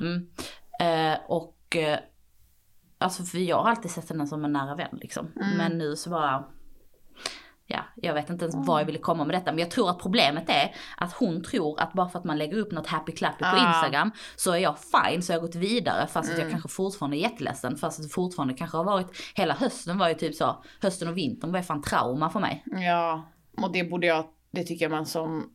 Mm. 0.00 0.28
Eh, 0.80 1.18
och 1.28 1.76
eh, 1.76 1.98
alltså 2.98 3.22
för 3.22 3.38
jag 3.38 3.62
har 3.62 3.70
alltid 3.70 3.90
sett 3.90 4.08
henne 4.08 4.26
som 4.26 4.44
en 4.44 4.52
nära 4.52 4.74
vän 4.74 4.98
liksom. 5.00 5.32
Mm. 5.42 5.56
Men 5.56 5.78
nu 5.78 5.96
så 5.96 6.10
bara, 6.10 6.44
ja 7.66 7.78
jag 7.96 8.14
vet 8.14 8.30
inte 8.30 8.44
ens 8.44 8.68
vad 8.68 8.80
jag 8.80 8.86
ville 8.86 8.98
komma 8.98 9.24
med 9.24 9.34
detta. 9.34 9.52
Men 9.52 9.58
jag 9.58 9.70
tror 9.70 9.90
att 9.90 9.98
problemet 9.98 10.44
är 10.48 10.74
att 10.96 11.12
hon 11.12 11.42
tror 11.44 11.80
att 11.80 11.92
bara 11.92 12.08
för 12.08 12.18
att 12.18 12.24
man 12.24 12.38
lägger 12.38 12.56
upp 12.58 12.72
något 12.72 12.86
happy 12.86 13.12
clappy 13.12 13.38
på 13.44 13.50
Ah. 13.56 13.68
Instagram 13.74 14.10
så 14.36 14.52
är 14.52 14.56
jag 14.58 14.76
fine, 14.78 15.22
så 15.22 15.32
jag 15.32 15.38
har 15.38 15.46
gått 15.46 15.54
vidare 15.54 16.06
fast 16.06 16.28
Mm. 16.28 16.36
att 16.36 16.42
jag 16.42 16.50
kanske 16.50 16.68
fortfarande 16.68 17.16
är 17.16 17.20
jätteledsen. 17.20 17.76
Fast 17.76 17.98
att 17.98 18.04
det 18.06 18.12
fortfarande 18.14 18.54
kanske 18.54 18.76
har 18.76 18.84
varit, 18.84 19.06
hela 19.34 19.54
hösten 19.54 19.98
var 19.98 20.08
ju 20.08 20.14
typ 20.14 20.34
så, 20.34 20.64
hösten 20.82 21.08
och 21.08 21.16
vintern 21.16 21.52
var 21.52 21.58
ju 21.58 21.64
fan 21.64 21.82
trauma 21.82 22.30
för 22.30 22.40
mig. 22.40 22.64
Ja, 22.66 23.28
och 23.62 23.72
det 23.72 23.84
borde 23.84 24.06
jag, 24.06 24.24
det 24.50 24.64
tycker 24.64 24.84
jag 24.84 24.90
man 24.90 25.06
som 25.06 25.50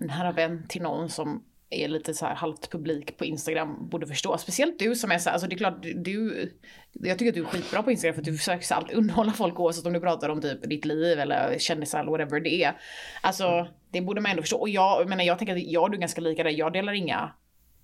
en 0.00 0.06
nära 0.06 0.32
vän 0.32 0.66
till 0.68 0.82
någon 0.82 1.08
som 1.08 1.44
är 1.70 1.88
lite 1.88 2.14
så 2.14 2.26
här 2.26 2.34
halvt 2.34 2.70
publik 2.70 3.16
på 3.16 3.24
Instagram 3.24 3.88
borde 3.88 4.06
förstå. 4.06 4.38
Speciellt 4.38 4.78
du 4.78 4.94
som 4.94 5.10
är 5.10 5.18
så 5.18 5.28
här, 5.28 5.34
alltså 5.34 5.48
det 5.48 5.54
är 5.54 5.58
klart 5.58 5.82
du, 5.82 6.52
jag 6.92 7.18
tycker 7.18 7.28
att 7.28 7.34
du 7.34 7.40
är 7.40 7.44
skitbra 7.44 7.82
på 7.82 7.90
Instagram 7.90 8.14
för 8.14 8.20
att 8.20 8.24
du 8.24 8.38
försöker 8.38 8.74
alltid 8.74 8.96
underhålla 8.96 9.32
folk 9.32 9.60
oavsett 9.60 9.86
om 9.86 9.92
du 9.92 10.00
pratar 10.00 10.28
om 10.28 10.40
typ 10.40 10.68
ditt 10.68 10.84
liv 10.84 11.20
eller 11.20 11.58
kändisar 11.58 12.00
eller 12.00 12.10
whatever 12.10 12.40
det 12.40 12.64
är. 12.64 12.80
Alltså 13.20 13.68
det 13.90 14.00
borde 14.00 14.20
man 14.20 14.30
ändå 14.30 14.42
förstå. 14.42 14.56
Och 14.56 14.68
jag, 14.68 15.00
jag 15.00 15.08
menar 15.08 15.24
jag 15.24 15.38
tänker 15.38 15.56
att 15.56 15.62
jag 15.62 15.82
och 15.82 15.90
du 15.90 15.96
är 15.96 16.00
ganska 16.00 16.20
lika 16.20 16.42
där, 16.42 16.50
jag 16.50 16.72
delar 16.72 16.92
inga 16.92 17.32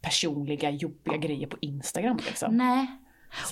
personliga 0.03 0.71
jobbiga 0.71 1.17
grejer 1.17 1.47
på 1.47 1.57
Instagram 1.61 2.17
liksom. 2.27 2.57
Nej. 2.57 2.87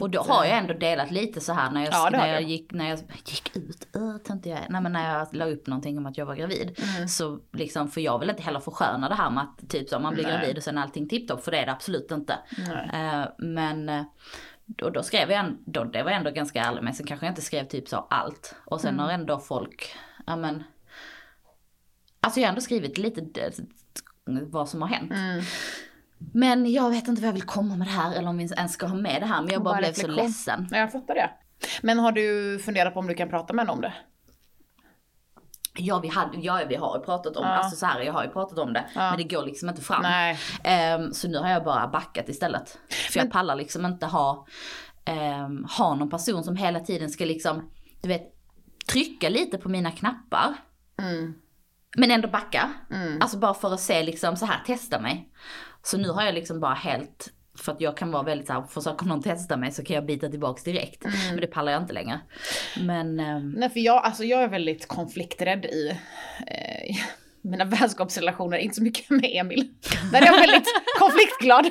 Och 0.00 0.10
då 0.10 0.20
har 0.22 0.44
jag 0.44 0.58
ändå 0.58 0.74
delat 0.74 1.10
lite 1.10 1.40
så 1.40 1.52
här 1.52 1.70
när 1.70 1.84
jag, 1.84 1.92
Ja, 1.92 2.08
när 2.12 2.32
jag, 2.32 2.42
gick, 2.42 2.72
när 2.72 2.88
jag 2.88 2.98
gick 3.26 3.56
ut, 3.56 3.86
uh, 3.96 4.16
tänkte 4.16 4.48
jag, 4.48 4.58
nej 4.68 4.80
men 4.80 4.92
när 4.92 5.14
jag 5.14 5.34
la 5.34 5.44
upp 5.44 5.66
någonting 5.66 5.98
om 5.98 6.06
att 6.06 6.18
jag 6.18 6.26
var 6.26 6.34
gravid. 6.34 6.80
Mm. 6.96 7.08
Så 7.08 7.38
liksom, 7.52 7.90
för 7.90 8.00
jag 8.00 8.18
vill 8.18 8.30
inte 8.30 8.42
heller 8.42 8.60
försköna 8.60 9.08
det 9.08 9.14
här 9.14 9.30
med 9.30 9.42
att 9.42 9.70
typ 9.70 9.88
så 9.88 9.98
man 9.98 10.14
blir 10.14 10.24
Nej. 10.24 10.32
gravid 10.32 10.56
och 10.56 10.62
sen 10.62 10.78
är 10.78 10.82
allting 10.82 11.08
tipptopp, 11.08 11.44
för 11.44 11.50
det 11.50 11.58
är 11.58 11.66
det 11.66 11.72
absolut 11.72 12.10
inte. 12.10 12.38
Eh, 12.92 13.24
men 13.38 13.88
eh, 13.88 14.02
då, 14.66 14.90
då 14.90 15.02
skrev 15.02 15.30
jag 15.30 15.40
ändå, 15.40 15.84
det 15.84 16.02
var 16.02 16.10
jag 16.10 16.18
ändå 16.18 16.30
ganska 16.30 16.62
ärlig 16.64 16.82
med, 16.82 16.96
sen 16.96 17.06
kanske 17.06 17.26
jag 17.26 17.30
inte 17.30 17.42
skrev 17.42 17.64
typ 17.64 17.88
så 17.88 17.96
allt. 18.10 18.54
Och 18.64 18.80
sen 18.80 18.94
Mm. 18.94 19.04
har 19.04 19.12
ändå 19.12 19.38
folk, 19.38 19.94
ja 20.26 20.36
men, 20.36 20.62
alltså 22.20 22.40
jag 22.40 22.46
har 22.46 22.48
ändå 22.48 22.60
skrivit 22.60 22.98
lite 22.98 23.52
vad 24.24 24.68
som 24.68 24.82
har 24.82 24.88
hänt. 24.88 25.12
Mm. 25.12 25.42
Men 26.32 26.72
jag 26.72 26.90
vet 26.90 27.08
inte 27.08 27.22
vad 27.22 27.28
jag 27.28 27.32
vill 27.32 27.42
komma 27.42 27.76
med 27.76 27.86
det 27.86 27.90
här 27.90 28.14
eller 28.14 28.28
om 28.28 28.38
vi 28.38 28.44
ens 28.56 28.72
ska 28.72 28.86
ha 28.86 28.96
med 28.96 29.22
det 29.22 29.26
här. 29.26 29.42
Men 29.42 29.52
jag 29.52 29.62
bara 29.62 29.74
Bara 29.74 29.78
blev 29.80 29.92
så 29.92 30.06
ledsen. 30.06 30.68
Ja, 30.70 30.78
jag 30.78 30.92
fattar 30.92 31.14
det. 31.14 31.30
Men 31.82 31.98
har 31.98 32.12
du 32.12 32.58
funderat 32.64 32.94
på 32.94 33.00
om 33.00 33.06
du 33.06 33.14
kan 33.14 33.28
prata 33.28 33.52
med 33.54 33.62
henne 33.62 33.72
om 33.72 33.80
det? 33.80 33.92
Ja 35.78 35.98
vi, 35.98 36.08
hade, 36.08 36.38
ja, 36.38 36.60
vi 36.68 36.74
har 36.76 36.98
ju 36.98 37.04
pratat 37.04 37.36
om 37.36 37.44
Ja. 37.46 37.50
alltså 37.50 37.76
så 37.76 37.86
här, 37.86 38.00
jag 38.00 38.12
har 38.12 38.24
ju 38.24 38.30
pratat 38.30 38.58
om 38.58 38.72
det. 38.72 38.84
Ja. 38.94 39.00
Men 39.10 39.16
det 39.18 39.24
går 39.36 39.46
liksom 39.46 39.68
inte 39.68 39.82
fram. 39.82 40.02
Nej. 40.02 40.38
Ehm, 40.64 41.12
så 41.12 41.28
nu 41.28 41.38
har 41.38 41.48
jag 41.50 41.64
bara 41.64 41.88
backat 41.88 42.28
istället. 42.28 42.78
För 43.10 43.18
jag 43.18 43.24
Men- 43.24 43.30
pallar 43.32 43.56
liksom 43.56 43.86
inte 43.86 44.06
ha, 44.06 44.46
um, 45.46 45.66
ha 45.78 45.94
någon 45.94 46.10
person 46.10 46.44
som 46.44 46.56
hela 46.56 46.80
tiden 46.80 47.10
ska 47.10 47.24
liksom, 47.24 47.70
du 48.02 48.08
vet, 48.08 48.22
trycka 48.92 49.28
lite 49.28 49.58
på 49.58 49.68
mina 49.68 49.90
knappar. 49.90 50.54
Mm. 50.98 51.34
Men 51.96 52.10
ändå 52.10 52.28
backa. 52.28 52.72
Mm. 52.90 53.22
Alltså 53.22 53.38
bara 53.38 53.54
för 53.54 53.74
att 53.74 53.80
se 53.80 54.02
liksom 54.02 54.36
så 54.36 54.46
här, 54.46 54.64
testa 54.66 55.00
mig. 55.00 55.28
Så 55.82 55.98
nu 55.98 56.08
har 56.08 56.22
jag 56.22 56.34
liksom 56.34 56.60
bara 56.60 56.74
helt, 56.74 57.28
för 57.58 57.72
att 57.72 57.80
jag 57.80 57.96
kan 57.96 58.12
vara 58.12 58.22
väldigt 58.22 58.46
så 58.46 58.52
här, 58.52 58.62
försöker 58.62 59.06
någon 59.06 59.22
testa 59.22 59.56
mig 59.56 59.72
så 59.72 59.84
kan 59.84 59.94
jag 59.94 60.06
bita 60.06 60.28
tillbaks 60.28 60.64
direkt. 60.64 61.04
Mm. 61.04 61.16
Men 61.30 61.40
det 61.40 61.46
pallar 61.46 61.72
jag 61.72 61.82
inte 61.82 61.92
längre. 61.92 62.20
Men, 62.80 63.20
ehm, 63.20 63.50
Nej 63.50 63.70
för 63.70 63.80
jag, 63.80 64.04
alltså 64.04 64.24
jag 64.24 64.42
är 64.42 64.48
väldigt 64.48 64.88
konflikträdd 64.88 65.64
i 65.64 65.88
eh, 66.46 66.96
mina 67.42 67.64
vänskapsrelationer, 67.64 68.58
inte 68.58 68.76
så 68.76 68.82
mycket 68.82 69.10
med 69.10 69.30
Emil. 69.32 69.68
Där 70.12 70.22
är 70.22 70.26
jag 70.26 70.40
väldigt 70.40 70.74
konfliktglad. 70.98 71.70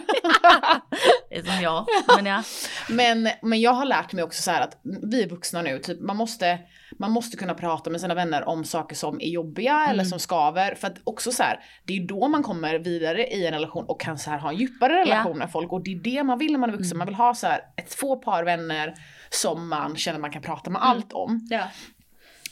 det 1.29 1.35
är 1.35 1.43
som 1.43 1.61
jag. 1.63 1.85
Men 2.15 2.25
ja. 2.25 2.43
men, 2.89 3.29
men 3.41 3.61
jag 3.61 3.73
har 3.73 3.85
lärt 3.85 4.13
mig 4.13 4.23
också 4.23 4.41
så 4.41 4.51
att 4.51 4.81
vi 4.83 5.23
är 5.23 5.29
vuxna 5.29 5.61
nu, 5.61 5.79
typ 5.79 5.99
man 6.01 6.17
måste, 6.17 6.59
man 6.99 7.11
måste 7.11 7.37
kunna 7.37 7.53
prata 7.53 7.89
med 7.89 8.01
sina 8.01 8.13
vänner 8.13 8.47
om 8.47 8.63
saker 8.65 8.95
som 8.95 9.21
är 9.21 9.27
jobbiga 9.29 9.87
eller 9.89 10.03
som 10.03 10.19
skaver. 10.19 10.75
För 10.75 10.87
att 10.87 10.97
också 11.03 11.31
så 11.31 11.43
här, 11.43 11.59
det 11.85 11.97
är 11.97 12.07
då 12.07 12.27
man 12.27 12.43
kommer 12.43 12.79
vidare 12.79 13.27
i 13.27 13.45
en 13.45 13.53
relation 13.53 13.85
och 13.85 14.01
kan 14.01 14.17
så 14.17 14.29
här 14.29 14.37
ha 14.37 14.49
en 14.49 14.57
djupare 14.57 14.93
relation 15.01 15.37
med 15.37 15.51
folk. 15.51 15.71
Och 15.71 15.83
det 15.83 15.91
är 15.91 15.95
det 15.99 16.23
man 16.23 16.37
vill 16.39 16.51
när 16.51 16.59
man 16.59 16.69
är 16.69 16.77
vuxen. 16.77 16.97
Man 16.97 17.07
vill 17.07 17.15
ha 17.15 17.33
så 17.35 17.47
här 17.47 17.61
ett 17.77 17.93
få 17.93 18.15
par 18.15 18.43
vänner 18.43 18.93
som 19.29 19.69
man 19.69 19.95
känner 19.95 20.19
man 20.19 20.31
kan 20.31 20.41
prata 20.41 20.69
med 20.69 20.81
allt 20.83 21.13
om. 21.13 21.47
ja. 21.49 21.63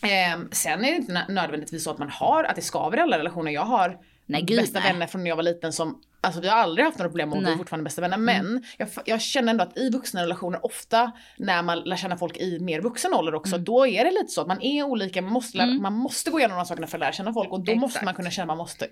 Ehm, 0.02 0.50
sen 0.52 0.86
är 0.86 0.92
det 0.92 0.96
inte 0.98 1.14
nö- 1.14 1.30
nödvändigtvis 1.34 1.84
så 1.84 1.92
att 1.92 1.98
man 1.98 2.10
har, 2.10 2.44
att 2.44 2.56
det 2.56 2.62
skaver 2.62 2.98
i 2.98 3.02
alla 3.02 3.18
relationer. 3.20 3.52
Jag 3.52 3.62
har 3.66 3.98
Nej, 4.26 4.42
gud, 4.42 4.58
bästa 4.60 4.80
nej. 4.80 4.94
vänner 4.94 5.08
från 5.08 5.24
när 5.24 5.30
jag 5.30 5.36
var 5.36 5.44
liten 5.44 5.74
som, 5.74 6.02
alltså 6.28 6.42
vi 6.42 6.48
har 6.48 6.58
aldrig 6.58 6.86
haft 6.86 6.98
några 6.98 7.10
problem 7.10 7.30
och 7.34 7.38
vi 7.38 7.44
är. 7.44 7.48
Mm. 7.48 7.58
fortfarande 7.58 7.84
bästa 7.84 8.02
vänner. 8.02 8.18
Men 8.18 8.64
jag, 8.78 8.88
f- 8.88 9.04
jag 9.06 9.22
känner 9.22 9.52
ändå 9.52 9.64
att 9.64 9.78
i 9.78 9.90
vuxna 9.90 10.22
relationer 10.22 10.66
ofta 10.66 11.12
när 11.38 11.62
man 11.64 11.80
lär 11.80 11.96
känna 11.96 12.18
folk 12.18 12.38
i 12.38 12.60
mer 12.60 12.82
vuxen 12.82 13.14
ålder 13.14 13.36
också, 13.36 13.56
Mm. 13.56 13.64
då 13.66 13.88
är 13.88 14.04
det 14.06 14.12
lite 14.12 14.28
så 14.28 14.42
att 14.42 14.48
man 14.48 14.62
är 14.62 14.84
olika, 14.84 15.22
man 15.22 15.32
måste, 15.34 15.58
lära, 15.58 15.68
man 15.68 15.94
måste 15.94 16.32
gå 16.32 16.40
igenom 16.40 16.58
de 16.58 16.66
sakerna 16.66 16.88
för 16.88 16.98
att 16.98 17.00
lära 17.00 17.12
känna 17.12 17.34
folk 17.34 17.52
och 17.52 17.66
då 17.66 17.76
måste 17.76 17.86
Exakt. 17.98 18.06
man 18.06 18.14
kunna 18.14 18.32
känna 18.32 18.46
man 18.46 18.58
måste 18.58 18.88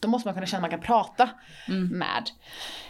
Då 0.00 0.08
måste 0.08 0.28
man 0.28 0.34
kunna 0.34 0.46
känna 0.46 0.58
att 0.66 0.70
man 0.72 0.80
kan 0.80 0.86
prata 0.86 1.28
Mm. 1.68 1.98
med 1.98 2.30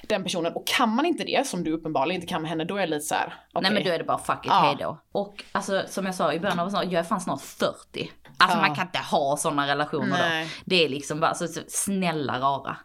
den 0.09 0.23
personen. 0.23 0.53
Och 0.53 0.67
kan 0.67 0.89
man 0.89 1.07
inte 1.07 1.25
det, 1.25 1.47
som 1.47 1.65
du 1.65 1.73
uppenbarligen 1.73 2.23
inte 2.23 2.33
kan 2.33 2.43
med 2.43 2.51
henne, 2.51 2.65
då 2.65 2.77
är 2.77 2.81
det 2.81 2.87
lite 2.87 3.05
så 3.05 3.15
här. 3.15 3.35
okej. 3.53 3.63
Nej 3.63 3.73
men 3.73 3.85
då 3.85 3.91
är 3.91 3.99
det 3.99 4.05
bara 4.05 4.19
fuck 4.19 4.39
it, 4.45 4.47
Ja. 4.47 4.61
hejdå. 4.61 4.99
Och 5.13 5.45
alltså 5.53 5.83
som 5.89 6.07
jag 6.07 6.15
sa 6.15 6.33
i 6.33 6.41
början 6.41 6.61
av 6.61 6.73
jag 6.75 6.93
är 6.93 7.03
fan 7.03 7.21
snart 7.21 7.41
40. 7.43 8.11
Alltså 8.39 8.59
Ja. 8.59 8.61
man 8.67 8.75
kan 8.77 8.87
inte 8.87 8.99
ha 8.99 9.37
sådana 9.37 9.67
relationer 9.67 10.19
Nej. 10.29 10.45
då. 10.45 10.51
Det 10.65 10.85
är 10.85 10.89
liksom 10.89 11.21
bara 11.21 11.35
så, 11.35 11.47
så 11.47 11.61
snälla 11.69 12.39
rara. 12.41 12.77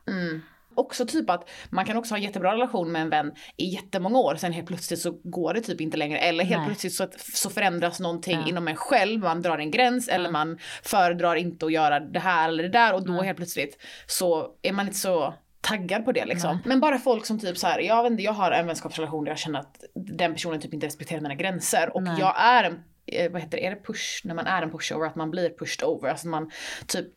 Också 0.75 1.05
typ 1.05 1.29
att 1.29 1.49
man 1.69 1.85
kan 1.85 1.97
också 1.97 2.13
ha 2.13 2.17
en 2.17 2.23
jättebra 2.23 2.53
relation 2.53 2.91
med 2.91 3.01
en 3.01 3.09
vän 3.09 3.31
i 3.57 3.65
jättemånga 3.65 4.19
år, 4.19 4.35
sen 4.35 4.51
helt 4.51 4.67
plötsligt 4.67 4.99
så 4.99 5.11
går 5.23 5.53
det 5.53 5.61
typ 5.61 5.81
inte 5.81 5.97
längre. 5.97 6.17
Eller 6.17 6.43
helt 6.43 6.59
Nej. 6.59 6.67
plötsligt 6.67 6.93
så, 6.93 7.07
så 7.33 7.49
förändras 7.49 7.99
någonting 7.99 8.39
Ja. 8.39 8.47
inom 8.47 8.67
en 8.67 8.75
själv, 8.75 9.19
man 9.21 9.41
drar 9.41 9.57
en 9.57 9.71
gräns 9.71 10.07
eller 10.07 10.31
man 10.31 10.59
föredrar 10.83 11.35
inte 11.35 11.65
att 11.65 11.71
göra 11.71 11.99
det 11.99 12.19
här 12.19 12.49
eller 12.49 12.63
det 12.63 12.69
där 12.69 12.93
och 12.93 13.05
då 13.05 13.21
helt 13.21 13.37
plötsligt 13.37 13.77
så 14.07 14.47
är 14.61 14.71
man 14.71 14.85
inte 14.87 14.99
så 14.99 15.33
taggad 15.61 16.05
på 16.05 16.11
det 16.11 16.25
liksom. 16.25 16.59
Men 16.65 16.79
bara 16.79 16.97
folk 16.99 17.25
som 17.25 17.39
typ 17.39 17.57
så 17.57 17.67
här, 17.67 17.79
jag 17.79 18.03
vet 18.03 18.11
inte, 18.11 18.23
jag 18.23 18.33
har 18.33 18.51
en 18.51 18.67
vänskapsrelation 18.67 19.23
där 19.23 19.31
jag 19.31 19.39
känner 19.39 19.59
att 19.59 19.83
den 19.93 20.33
personen 20.33 20.61
typ 20.61 20.73
inte 20.73 20.87
respekterar 20.87 21.21
mina 21.21 21.35
gränser 21.35 21.95
och 21.95 22.03
Nej. 22.03 22.15
jag 22.19 22.33
är 22.37 22.63
en 22.63 22.83
eh, 23.05 23.31
vad 23.31 23.41
heter 23.41 23.57
det, 23.57 23.65
är 23.65 23.69
det 23.69 23.83
push, 23.83 24.21
när 24.23 24.35
man 24.35 24.47
är 24.47 24.61
en 24.61 24.71
pushover, 24.71 25.07
att 25.07 25.15
man 25.15 25.31
blir 25.31 25.49
pushed 25.49 25.83
over, 25.87 26.09
alltså 26.09 26.27
man 26.27 26.51
typ 26.87 27.07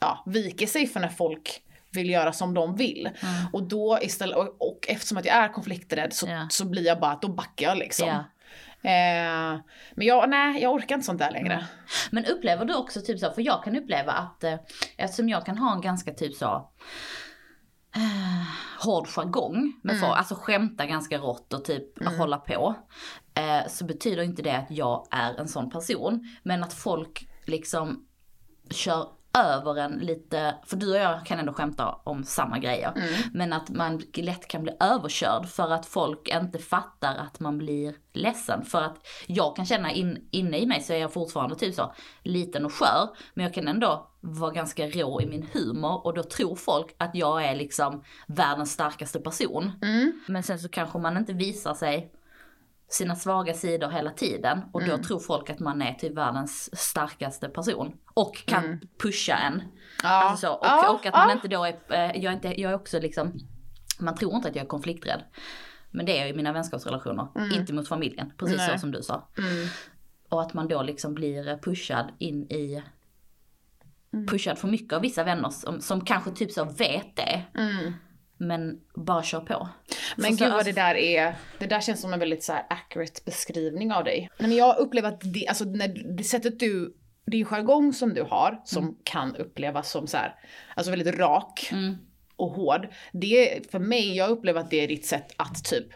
ja, 0.00 0.24
viker 0.26 0.66
sig 0.66 0.86
för 0.86 1.00
när 1.00 1.08
folk 1.08 1.62
vill 1.92 2.10
göra 2.10 2.32
som 2.32 2.54
de 2.54 2.76
vill. 2.76 3.10
Och 3.52 3.62
då 3.68 3.98
istället, 4.02 4.36
och, 4.36 4.68
och 4.68 4.78
eftersom 4.88 5.18
att 5.18 5.24
jag 5.24 5.36
är 5.36 5.48
konflikträdd 5.48 6.12
så, 6.12 6.26
Ja. 6.28 6.46
så 6.50 6.64
blir 6.64 6.86
jag 6.86 7.00
bara 7.00 7.12
att 7.12 7.22
då 7.22 7.28
backar 7.28 7.66
jag 7.66 7.78
liksom. 7.78 8.08
Eh, 8.82 9.60
men 9.94 10.06
jag, 10.06 10.30
nej 10.30 10.62
jag 10.62 10.72
orkar 10.72 10.94
inte 10.94 11.06
sånt 11.06 11.18
där 11.18 11.30
längre. 11.30 11.66
Men 12.10 12.24
upplever 12.24 12.64
du 12.64 12.74
också 12.74 13.00
typ 13.00 13.18
så, 13.18 13.30
för 13.32 13.42
jag 13.42 13.64
kan 13.64 13.76
uppleva 13.76 14.12
att 14.12 14.44
eh, 14.44 14.54
eftersom 14.96 15.28
jag 15.28 15.46
kan 15.46 15.58
ha 15.58 15.74
en 15.74 15.80
ganska 15.80 16.12
typ 16.12 16.34
så 16.34 16.70
eh, 17.96 18.46
hård 18.84 19.08
jargong 19.08 19.72
med 19.82 20.00
folk, 20.00 20.18
alltså 20.18 20.34
skämta 20.34 20.86
ganska 20.86 21.18
rått 21.18 21.52
och 21.52 21.64
typ 21.64 22.04
hålla 22.18 22.38
på. 22.38 22.74
Eh, 23.34 23.68
så 23.68 23.84
betyder 23.84 24.22
inte 24.22 24.42
det 24.42 24.56
att 24.56 24.70
jag 24.70 25.06
är 25.10 25.40
en 25.40 25.48
sån 25.48 25.70
person. 25.70 26.28
Men 26.42 26.62
att 26.64 26.72
folk 26.72 27.28
liksom 27.46 28.06
kör 28.70 29.08
över 29.38 29.76
en 29.76 29.92
lite, 29.92 30.54
för 30.66 30.76
du 30.76 30.90
och 30.90 30.96
jag 30.96 31.26
kan 31.26 31.38
ändå 31.38 31.52
skämta 31.52 31.98
om 32.04 32.24
samma 32.24 32.58
grejer. 32.58 32.92
Men 33.32 33.52
att 33.52 33.70
man 33.70 34.02
lätt 34.14 34.48
kan 34.48 34.62
bli 34.62 34.72
överkörd 34.80 35.46
för 35.48 35.72
att 35.72 35.86
folk 35.86 36.28
inte 36.28 36.58
fattar 36.58 37.16
att 37.16 37.40
man 37.40 37.58
blir 37.58 37.94
ledsen. 38.12 38.64
För 38.64 38.82
att 38.82 39.06
jag 39.26 39.56
kan 39.56 39.66
känna 39.66 39.92
in, 39.92 40.28
inne 40.30 40.58
i 40.58 40.66
mig 40.66 40.80
så 40.80 40.92
är 40.92 40.98
jag 40.98 41.12
fortfarande 41.12 41.54
typ 41.56 41.74
så 41.74 41.92
liten 42.22 42.64
och 42.64 42.72
skör. 42.72 43.08
Men 43.34 43.44
jag 43.44 43.54
kan 43.54 43.68
ändå 43.68 44.10
vara 44.20 44.50
ganska 44.50 44.86
rå 44.86 45.20
i 45.20 45.26
min 45.26 45.46
humor 45.52 46.06
och 46.06 46.14
då 46.14 46.22
tror 46.22 46.56
folk 46.56 46.94
att 46.98 47.10
jag 47.14 47.44
är 47.44 47.56
liksom 47.56 48.02
världens 48.26 48.72
starkaste 48.72 49.20
person. 49.20 49.72
Men 50.26 50.42
sen 50.42 50.58
så 50.58 50.68
kanske 50.68 50.98
man 50.98 51.16
inte 51.16 51.32
visar 51.32 51.74
sig 51.74 52.12
sina 52.88 53.16
svaga 53.16 53.54
sidor 53.54 53.88
hela 53.88 54.10
tiden 54.10 54.62
och 54.72 54.84
då 54.86 54.98
tror 54.98 55.18
folk 55.18 55.50
att 55.50 55.58
man 55.58 55.82
är 55.82 55.94
typ 55.94 56.14
världens 56.14 56.80
starkaste 56.80 57.48
person. 57.48 57.96
Och 58.14 58.46
kan 58.46 58.80
pusha 59.02 59.36
en. 59.36 59.62
Ja. 60.02 60.08
Alltså 60.08 60.46
så, 60.46 60.52
och, 60.52 60.66
Ja, 60.66 60.90
och 60.92 61.06
att 61.06 61.14
man 61.14 61.28
ja. 61.28 61.34
inte 61.34 61.48
då 61.48 61.64
är, 61.64 61.76
eh, 61.88 62.22
jag 62.22 62.32
är, 62.32 62.32
inte, 62.32 62.60
jag 62.60 62.70
är 62.70 62.74
också 62.74 63.00
liksom, 63.00 63.32
man 63.98 64.14
tror 64.14 64.34
inte 64.34 64.48
att 64.48 64.56
jag 64.56 64.64
är 64.64 64.68
konflikträdd. 64.68 65.24
Men 65.90 66.06
det 66.06 66.16
är 66.18 66.20
jag 66.20 66.30
i 66.30 66.32
mina 66.36 66.52
vänskapsrelationer, 66.52 67.28
inte 67.54 67.72
mot 67.72 67.88
familjen, 67.88 68.32
precis 68.36 68.56
Nej. 68.56 68.70
så 68.72 68.78
som 68.78 68.90
du 68.90 69.02
sa. 69.02 69.28
Och 70.28 70.42
att 70.42 70.54
man 70.54 70.68
då 70.68 70.82
liksom 70.82 71.14
blir 71.14 71.58
pushad 71.62 72.10
in 72.18 72.42
i, 72.42 72.82
pushad 74.30 74.58
för 74.58 74.68
mycket 74.68 74.92
av 74.92 75.02
vissa 75.02 75.24
vänner 75.24 75.50
som, 75.50 75.80
som 75.80 76.04
kanske 76.04 76.30
typ 76.30 76.52
så 76.52 76.64
vet 76.64 77.16
det. 77.16 77.44
Men 78.38 78.80
bara 78.94 79.22
kör 79.22 79.40
på. 79.40 79.68
Men 80.16 80.36
gud 80.36 80.52
vad 80.52 80.64
det 80.64 80.72
där 80.72 80.94
är, 80.94 81.34
det 81.58 81.66
där 81.66 81.80
känns 81.80 82.00
som 82.00 82.12
en 82.12 82.18
väldigt 82.18 82.42
så 82.44 82.52
här 82.52 82.66
accurate 82.70 83.20
beskrivning 83.24 83.92
av 83.92 84.04
dig. 84.04 84.30
Nej, 84.38 84.48
men 84.48 84.56
jag 84.58 84.76
upplever 84.78 85.08
att 85.08 85.20
det, 85.20 85.48
alltså 85.48 85.64
när 85.64 86.14
det 86.16 86.24
sättet 86.24 86.58
du, 86.60 86.94
din 87.26 87.44
jargong 87.44 87.92
som 87.92 88.14
du 88.14 88.22
har, 88.22 88.60
som 88.64 88.82
Mm. 88.82 88.96
kan 89.04 89.36
upplevas 89.36 89.90
som 89.90 90.06
så 90.06 90.16
här, 90.16 90.34
alltså 90.74 90.90
väldigt 90.90 91.18
rak 91.18 91.68
Mm. 91.72 91.96
och 92.36 92.50
hård. 92.50 92.88
Det 93.12 93.56
är 93.58 93.70
för 93.70 93.78
mig, 93.78 94.16
jag 94.16 94.30
upplever 94.30 94.60
att 94.60 94.70
det 94.70 94.76
är 94.84 94.88
ditt 94.88 95.06
sätt 95.06 95.32
att 95.36 95.64
typ 95.64 95.86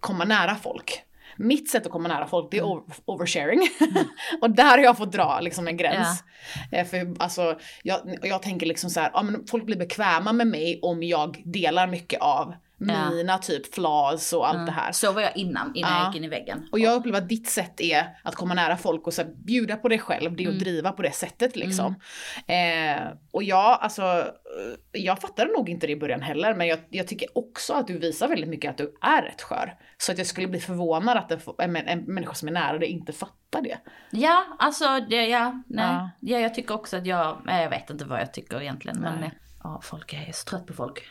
komma 0.00 0.24
nära 0.24 0.54
folk. 0.54 1.02
Mitt 1.38 1.70
sätt 1.70 1.86
att 1.86 1.92
komma 1.92 2.08
nära 2.08 2.26
folk 2.26 2.50
det 2.50 2.58
är 2.58 2.62
over, 2.62 2.82
oversharing. 3.04 3.60
och 4.40 4.50
där 4.50 4.64
har 4.70 4.78
jag 4.78 4.96
fått 4.96 5.12
dra 5.12 5.40
liksom 5.40 5.68
en 5.68 5.76
gräns. 5.76 6.24
Eh, 6.72 6.86
För 6.86 7.22
alltså, 7.22 7.58
jag, 7.82 8.00
jag 8.22 8.42
tänker 8.42 8.66
liksom 8.66 8.90
så 8.90 9.00
här, 9.00 9.10
ja, 9.14 9.22
men 9.22 9.46
folk 9.46 9.66
blir 9.66 9.76
bekväma 9.76 10.32
med 10.32 10.46
mig 10.46 10.78
om 10.82 11.02
jag 11.02 11.42
delar 11.44 11.86
mycket 11.86 12.20
av 12.20 12.54
Ja. 12.80 13.10
mina 13.10 13.38
typ 13.38 13.74
flaws 13.74 14.32
och 14.32 14.48
allt 14.48 14.66
det 14.66 14.72
här. 14.72 14.92
Så 14.92 15.12
var 15.12 15.22
jag 15.22 15.36
innan, 15.36 15.74
innan 15.76 15.90
Ja. 15.90 15.98
jag 15.98 16.06
gick 16.08 16.16
in 16.16 16.24
i 16.24 16.28
väggen. 16.28 16.68
Och 16.72 16.78
jag 16.78 16.94
upplever 16.94 17.18
att 17.18 17.28
ditt 17.28 17.48
sätt 17.50 17.80
är 17.80 18.08
att 18.22 18.34
komma 18.34 18.54
nära 18.54 18.76
folk 18.76 19.06
och 19.06 19.14
så 19.14 19.22
bjuda 19.24 19.76
på 19.76 19.88
dig 19.88 19.98
själv, 19.98 20.36
det 20.36 20.44
är 20.44 20.48
att 20.48 20.58
driva 20.58 20.92
på 20.92 21.02
det 21.02 21.12
sättet 21.12 21.56
liksom. 21.56 21.94
Eh, 22.46 23.02
och 23.30 23.42
jag, 23.42 23.78
alltså, 23.80 24.02
eh, 24.02 25.00
jag 25.02 25.20
fattade 25.20 25.52
nog 25.52 25.68
inte 25.68 25.86
det 25.86 25.92
i 25.92 25.96
början 25.96 26.22
heller, 26.22 26.54
men 26.54 26.66
jag, 26.66 26.78
jag 26.90 27.08
tycker 27.08 27.38
också 27.38 27.72
att 27.72 27.86
du 27.86 27.98
visar 27.98 28.28
väldigt 28.28 28.50
mycket 28.50 28.70
att 28.70 28.78
du 28.78 28.94
är 29.02 29.22
rätt 29.22 29.42
skör. 29.42 29.74
Så 29.98 30.12
att 30.12 30.18
jag 30.18 30.26
skulle 30.26 30.48
bli 30.48 30.60
förvånad 30.60 31.16
att 31.16 31.60
en, 31.60 31.76
en, 31.76 31.88
en 31.88 32.00
människa 32.04 32.34
som 32.34 32.48
är 32.48 32.52
nära 32.52 32.78
dig 32.78 32.88
inte 32.88 33.12
fattar 33.12 33.62
det. 33.62 33.78
Ja, 34.10 34.44
alltså 34.58 35.00
det, 35.10 35.26
ja, 35.26 35.62
nej. 35.66 35.84
Ja. 35.84 36.10
Ja. 36.20 36.38
jag 36.38 36.54
tycker 36.54 36.74
också 36.74 36.96
att 36.96 37.06
jag, 37.06 37.42
jag 37.46 37.70
vet 37.70 37.90
inte 37.90 38.04
vad 38.04 38.20
jag 38.20 38.32
tycker 38.34 38.60
egentligen. 38.62 39.00
Men 39.00 39.14
Nej. 39.20 39.28
eh, 39.28 39.32
ja, 39.62 39.80
folk 39.82 40.12
är 40.12 40.32
så 40.32 40.44
trött 40.44 40.66
på 40.66 40.72
folk. 40.72 41.02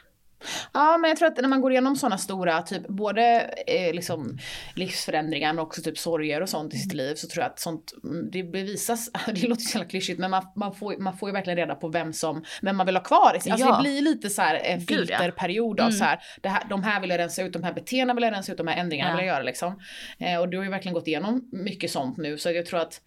Ja, 0.74 0.98
men 0.98 1.10
jag 1.10 1.18
tror 1.18 1.28
att 1.28 1.38
när 1.38 1.48
man 1.50 1.62
går 1.62 1.72
igenom 1.72 1.96
sådana 1.96 2.18
stora, 2.18 2.62
typ 2.62 2.88
både 2.88 3.24
eh, 3.68 3.94
liksom 3.94 4.38
livsförändringar 4.76 5.54
men 5.54 5.64
också 5.64 5.82
typ 5.82 5.98
sorger 5.98 6.42
och 6.42 6.50
sånt 6.50 6.74
i 6.74 6.78
sitt 6.78 6.94
liv 6.94 7.16
så 7.16 7.28
tror 7.28 7.44
jag 7.44 7.52
att 7.52 7.60
sånt, 7.60 7.94
mm, 8.04 8.30
det 8.32 8.44
bevisas, 8.44 9.10
det 9.26 9.48
låter 9.48 9.62
så 9.62 9.78
jävla 9.78 9.90
klyschigt 9.90 10.20
men 10.20 10.32
man, 10.32 10.44
man, 10.56 10.76
får, 10.76 10.98
man 10.98 11.18
får 11.18 11.30
ju 11.30 11.34
verkligen 11.34 11.58
reda 11.58 11.76
på 11.76 11.88
vem 11.88 12.14
som, 12.14 12.44
vem 12.62 12.78
man 12.78 12.86
vill 12.86 12.96
ha 12.96 13.04
kvar 13.04 13.32
i. 13.34 13.50
Alltså 13.52 13.66
Ja. 13.68 13.76
det 13.76 13.82
blir 13.82 14.02
lite 14.02 14.30
så 14.30 14.42
här 14.42 14.56
en 14.56 14.80
ja. 14.80 14.86
filterperiod 14.88 15.80
av 15.80 15.88
Mm. 15.88 15.98
så 15.98 16.04
här, 16.04 16.20
det 16.42 16.50
här, 16.50 16.64
de 16.70 16.84
här 16.84 17.02
vill 17.02 17.10
jag 17.10 17.18
rensa 17.20 17.44
ut, 17.44 17.54
de 17.54 17.64
här 17.64 17.74
beteendena 17.74 18.14
vill 18.14 18.24
jag 18.24 18.32
rensa 18.34 18.52
ut, 18.52 18.58
de 18.58 18.68
här 18.68 18.78
ändringarna 18.78 19.10
Ja. 19.12 19.16
vill 19.18 19.26
jag 19.26 19.34
göra 19.36 19.44
liksom. 19.44 19.80
Eh, 20.20 20.40
och 20.40 20.50
du 20.50 20.58
har 20.58 20.64
ju 20.64 20.70
verkligen 20.70 20.94
gått 20.94 21.08
igenom 21.08 21.50
mycket 21.52 21.92
sånt 21.92 22.18
nu 22.18 22.38
så 22.38 22.52
jag 22.52 22.66
tror 22.66 22.80
att 22.80 23.02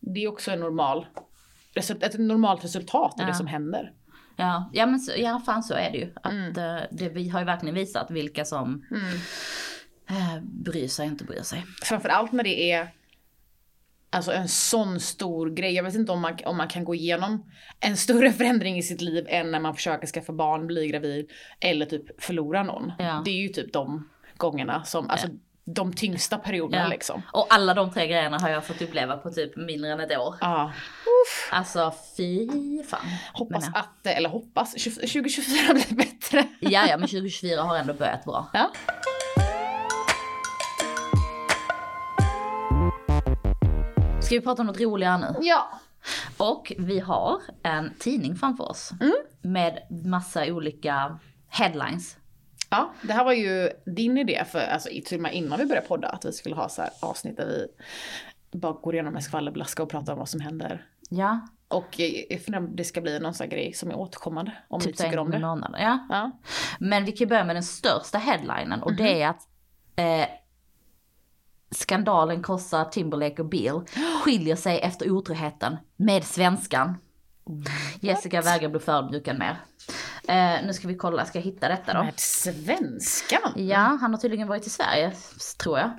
det 0.00 0.24
är 0.24 0.28
också 0.28 0.50
en 0.50 0.60
normal, 0.60 1.06
ett 2.00 2.18
normalt 2.18 2.64
resultat 2.64 3.12
av 3.14 3.20
Ja. 3.20 3.26
det 3.26 3.34
som 3.34 3.46
händer. 3.46 3.92
Ja, 4.36 4.70
ja 4.72 4.86
men 4.86 5.00
så, 5.00 5.12
ja 5.16 5.42
fan 5.46 5.62
så 5.62 5.74
är 5.74 5.90
det 5.90 5.98
ju. 5.98 6.12
Att 6.22 6.32
Mm. 6.32 6.48
eh, 6.76 6.82
det, 6.90 7.08
vi 7.08 7.28
har 7.28 7.38
ju 7.40 7.46
verkligen 7.46 7.74
visat 7.74 8.10
vilka 8.10 8.44
som 8.44 8.84
eh, 10.10 10.42
bryr 10.42 10.88
sig 10.88 11.06
och 11.06 11.10
inte 11.12 11.24
bryr 11.24 11.42
sig. 11.42 11.64
framförallt 11.82 12.32
när 12.32 12.44
det 12.44 12.72
är 12.72 12.88
alltså 14.10 14.32
en 14.32 14.48
sån 14.48 15.00
stor 15.00 15.50
grej. 15.50 15.72
Jag 15.74 15.84
vet 15.84 15.94
inte 15.94 16.12
om 16.12 16.20
man, 16.20 16.38
om 16.44 16.56
man 16.56 16.68
kan 16.68 16.84
gå 16.84 16.94
igenom 16.94 17.50
en 17.80 17.96
större 17.96 18.32
förändring 18.38 18.78
i 18.78 18.82
sitt 18.82 19.00
liv 19.00 19.26
än 19.28 19.50
när 19.50 19.60
man 19.60 19.74
försöker 19.74 20.06
skaffa 20.06 20.32
barn, 20.32 20.66
bli 20.66 20.88
gravid 20.88 21.30
eller 21.60 21.86
typ 21.86 22.22
förlora 22.24 22.62
någon. 22.62 22.92
Ja. 22.98 23.22
Det 23.24 23.30
är 23.30 23.42
ju 23.42 23.48
typ 23.48 23.72
de 23.72 24.08
gångerna 24.36 24.84
som, 24.84 25.10
alltså 25.10 25.28
de 25.68 25.92
tyngsta 25.92 26.38
perioderna 26.38 26.82
Ja. 26.82 26.88
liksom. 26.88 27.22
Och 27.32 27.46
alla 27.50 27.74
de 27.74 27.90
tre 27.92 28.06
grejerna 28.06 28.38
har 28.38 28.48
jag 28.48 28.64
fått 28.66 28.82
uppleva 28.82 29.16
på 29.16 29.30
typ 29.30 29.56
mindre 29.56 29.92
än 29.92 30.00
ett 30.00 30.18
år. 30.18 30.34
Ja. 30.40 30.72
Alltså 31.52 31.94
fy 32.16 32.48
fan. 32.88 33.00
Hoppas 33.32 33.68
att, 33.74 34.06
eller 34.06 34.28
hoppas, 34.28 34.74
20 34.78 34.90
2024 35.00 35.74
blir 35.74 35.94
bättre. 35.96 36.48
Ja, 36.60 36.86
ja 36.88 36.96
men 36.96 37.08
2024 37.08 37.62
har 37.62 37.76
ändå 37.76 37.94
börjat 37.94 38.24
bra. 38.24 38.50
Ja. 38.52 38.70
Ska 44.22 44.34
vi 44.34 44.40
prata 44.40 44.62
om 44.62 44.66
något 44.66 44.80
roligare 44.80 45.18
nu? 45.18 45.34
ja. 45.40 45.80
Och 46.36 46.72
vi 46.78 47.00
har 47.00 47.40
en 47.62 47.94
tidning 47.98 48.36
framför 48.36 48.64
oss. 48.70 48.90
Med 49.42 49.78
massa 50.04 50.44
olika 50.46 51.18
headlines. 51.48 52.16
Ja, 52.70 52.92
det 53.02 53.12
här 53.12 53.24
var 53.24 53.32
ju 53.32 53.70
din 53.86 54.18
idé 54.18 54.44
för, 54.50 54.58
alltså 54.58 54.88
till 55.04 55.16
och 55.16 55.22
med 55.22 55.34
innan 55.34 55.58
vi 55.58 55.66
började 55.66 55.86
podda, 55.86 56.08
att 56.08 56.24
vi 56.24 56.32
skulle 56.32 56.54
ha 56.54 56.68
så 56.68 56.82
här 56.82 56.90
avsnitt 57.00 57.36
där 57.36 57.46
vi 57.46 57.68
bara 58.58 58.72
går 58.72 58.94
igenom 58.94 59.16
en 59.16 59.22
skvallerblaska 59.22 59.82
och 59.82 59.88
pratar 59.90 60.12
om 60.12 60.18
vad 60.18 60.28
som 60.28 60.40
händer 60.40 60.86
Ja, 61.10 61.40
Och 61.68 62.00
jag 62.28 62.40
funderar 62.40 62.64
om 62.64 62.76
det 62.76 62.84
ska 62.84 63.00
bli 63.00 63.18
någon 63.18 63.34
sån 63.34 63.44
här 63.44 63.50
grej 63.50 63.72
som 63.72 63.90
är 63.90 63.96
återkommande. 63.96 64.52
Om 64.68 64.80
typ 64.80 64.96
tycker 64.96 65.12
en 65.12 65.18
om 65.18 65.30
det. 65.30 65.38
månaden. 65.38 65.80
Ja. 65.82 66.06
Ja. 66.10 66.30
Men 66.80 67.04
vi 67.04 67.12
kan 67.12 67.28
börja 67.28 67.44
med 67.44 67.56
den 67.56 67.62
största 67.62 68.18
headlinen 68.18 68.82
och 68.82 68.90
Mhm. 68.90 68.96
det 69.04 69.22
är 69.22 69.28
att 69.28 69.48
eh, 69.96 70.26
skandalen 71.70 72.42
kostar 72.42 72.84
Timberlake 72.84 73.42
och 73.42 73.48
Bill 73.48 73.80
skiljer 74.24 74.56
sig 74.56 74.78
efter 74.80 75.10
otroheten 75.10 75.76
med 75.96 76.24
svenskan. 76.24 76.94
Jessica 78.00 78.40
vägrar 78.42 78.68
bli 78.68 78.80
förödmjukad 78.80 79.38
mer. 79.38 79.56
Eh, 80.28 80.66
nu 80.66 80.72
ska 80.72 80.88
vi 80.88 80.96
kolla, 80.96 81.24
ska 81.24 81.38
jag 81.38 81.44
hitta 81.44 81.68
detta 81.68 81.94
då? 81.94 82.04
Med 82.04 82.20
svenskan? 82.20 83.52
Ja, 83.56 83.98
han 84.00 84.14
har 84.14 84.20
tydligen 84.20 84.48
varit 84.48 84.66
i 84.66 84.70
Sverige, 84.70 85.12
tror 85.58 85.78
jag. 85.78 85.90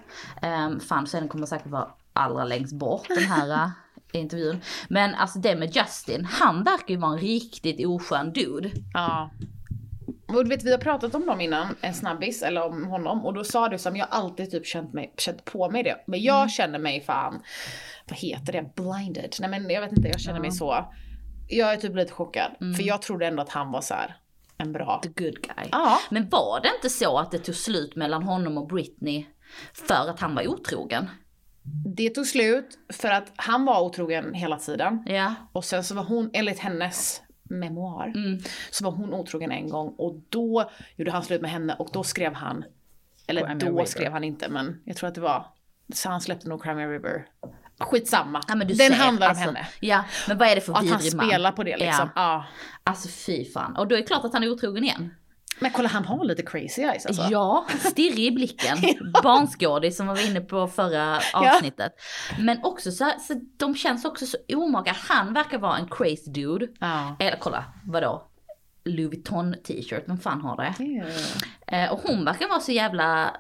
Um, 0.68 0.80
fan, 0.80 1.08
så 1.08 1.20
den 1.20 1.28
kommer 1.28 1.46
säkert 1.46 1.68
vara 1.68 1.88
allra 2.14 2.44
längst 2.44 2.74
bort, 2.74 3.08
den 3.08 3.24
här 3.24 3.72
i 4.14 4.18
intervjun. 4.18 4.62
Men 4.90 5.16
alltså 5.16 5.40
det 5.40 5.56
med 5.56 5.76
Justin, 5.76 6.26
han 6.26 6.64
verkar 6.64 6.94
ju 6.94 6.98
vara 6.98 7.14
en 7.14 7.20
riktigt 7.20 7.88
oskön 7.88 8.34
dude. 8.34 8.72
Ja. 8.94 9.32
Och 10.28 10.44
du 10.44 10.50
vet, 10.50 10.64
vi 10.64 10.72
har 10.72 10.78
pratat 10.78 11.16
om 11.16 11.26
dem 11.26 11.42
innan, 11.42 11.76
en 11.82 11.94
snabbis, 11.94 12.44
eller 12.44 12.66
om 12.66 12.84
honom. 12.86 13.26
Och 13.26 13.34
då 13.34 13.44
sa 13.44 13.70
du 13.70 13.78
som 13.78 13.96
jag 13.96 14.08
alltid 14.12 14.52
typ 14.52 14.66
känt, 14.66 14.94
mig, 14.94 15.14
känt 15.18 15.46
på 15.46 15.70
mig 15.70 15.84
det. 15.84 16.04
Men 16.08 16.22
jag 16.22 16.52
känner 16.52 16.80
mig 16.80 17.02
fan, 17.02 17.42
vad 18.10 18.20
heter 18.20 18.54
det, 18.54 18.76
blinded? 18.76 19.36
Nej 19.40 19.50
men 19.50 19.70
jag 19.70 19.82
vet 19.82 19.92
inte, 19.92 20.08
jag 20.08 20.20
känner 20.20 20.40
mig 20.40 20.52
så. 20.52 20.86
Jag 21.48 21.74
är 21.74 21.78
typ 21.78 21.96
lite 21.96 22.14
chockad. 22.14 22.52
För 22.78 22.84
jag 22.84 23.02
trodde 23.02 23.28
ändå 23.28 23.42
att 23.42 23.50
han 23.50 23.72
var 23.72 23.82
så 23.82 23.94
här 23.94 24.16
en 24.58 24.74
bra. 24.74 25.00
The 25.04 25.10
good 25.24 25.42
guy. 25.42 25.70
Ja. 25.72 26.00
Men 26.10 26.30
var 26.30 26.60
det 26.62 26.70
inte 26.76 26.90
så 26.90 27.18
att 27.20 27.32
det 27.32 27.40
tog 27.40 27.56
slut 27.56 27.96
mellan 27.96 28.24
honom 28.24 28.58
och 28.58 28.68
Britney 28.68 29.26
för 29.74 30.10
att 30.10 30.20
han 30.20 30.36
var 30.36 30.48
otrogen? 30.48 31.10
Det 31.96 32.10
tog 32.10 32.26
slut 32.28 32.78
för 32.94 33.10
att 33.10 33.32
han 33.36 33.66
var 33.66 33.82
otrogen 33.82 34.34
hela 34.34 34.58
tiden. 34.60 35.04
Ja. 35.08 35.36
Och 35.52 35.66
sen 35.66 35.84
så 35.84 35.96
var 35.96 36.04
hon, 36.04 36.30
enligt 36.34 36.60
hennes 36.60 37.22
memoar, 37.44 38.08
Mm. 38.16 38.40
så 38.72 38.84
var 38.86 38.92
hon 38.92 39.14
otrogen 39.14 39.52
en 39.52 39.70
gång 39.70 39.96
och 39.98 40.16
då 40.30 40.72
gjorde 40.96 41.12
han 41.12 41.24
slut 41.24 41.42
med 41.42 41.52
henne 41.52 41.76
och 41.80 41.90
då 41.94 42.04
skrev 42.04 42.34
han, 42.34 42.66
eller 43.28 43.56
då 43.56 43.86
skrev 43.86 44.12
han 44.12 44.24
inte 44.24 44.50
men 44.50 44.82
jag 44.86 44.96
tror 44.98 45.08
att 45.08 45.16
det 45.16 45.22
var, 45.22 45.46
så 45.94 46.10
han 46.10 46.22
släppte 46.22 46.50
nog 46.50 46.64
Cry 46.64 46.74
Me 46.74 46.84
a 46.84 46.88
River. 46.88 47.26
Skitsamma. 47.80 48.42
Ja, 48.48 48.56
Den 48.56 48.76
ser, 48.76 48.94
handlar 48.94 49.28
alltså, 49.30 49.50
om 49.50 49.56
henne. 49.56 49.68
Ja, 49.80 50.04
men 50.28 50.38
vad 50.38 50.48
är 50.48 50.56
det 50.56 50.62
för 50.62 50.72
Och 50.72 50.80
att 50.80 50.90
han 50.90 50.98
vidrig 50.98 51.18
man? 51.18 51.28
spelar 51.28 51.52
på 51.52 51.64
det 51.64 51.78
liksom. 51.78 52.10
Ja. 52.16 52.22
Ja. 52.22 52.46
Alltså 52.84 53.10
fy 53.10 53.46
fan. 53.46 53.76
Och 53.76 53.88
då 53.88 53.96
är 53.96 54.00
det 54.00 54.08
klart 54.08 54.26
att 54.26 54.34
han 54.34 54.44
är 54.44 54.50
otrogen 54.52 54.84
igen. 54.84 55.14
Men 55.60 55.72
kolla 55.72 55.90
han 55.90 56.06
har 56.06 56.26
lite 56.26 56.44
crazy 56.44 56.82
eyes 56.82 57.06
alltså. 57.06 57.28
Ja, 57.32 57.66
stirrig 57.80 58.26
i 58.26 58.32
blicken. 58.32 58.78
Barnskådis 59.24 59.98
som 59.98 60.08
var 60.08 60.26
inne 60.30 60.42
på 60.42 60.68
förra 60.68 61.20
avsnittet. 61.34 61.92
Men 62.40 62.64
också 62.64 62.92
så, 62.92 63.12
så 63.20 63.42
de 63.58 63.76
känns 63.76 64.06
också 64.06 64.26
så 64.26 64.38
omaga. 64.54 64.96
Han 65.10 65.34
verkar 65.34 65.58
vara 65.58 65.78
en 65.78 65.88
crazy 65.88 66.32
dude. 66.32 66.68
Ja. 66.80 67.16
Eller 67.20 67.38
kolla, 67.38 67.64
vadå? 67.86 68.28
Louis 68.86 69.08
Vuitton 69.08 69.56
t-shirt, 69.68 70.04
vem 70.08 70.18
fan 70.18 70.42
har 70.42 70.58
det? 70.58 70.74
Eh, 71.78 71.92
och 71.92 72.00
hon 72.00 72.26
verkar 72.26 72.48
vara 72.48 72.60
så 72.60 72.72
jävla, 72.72 73.38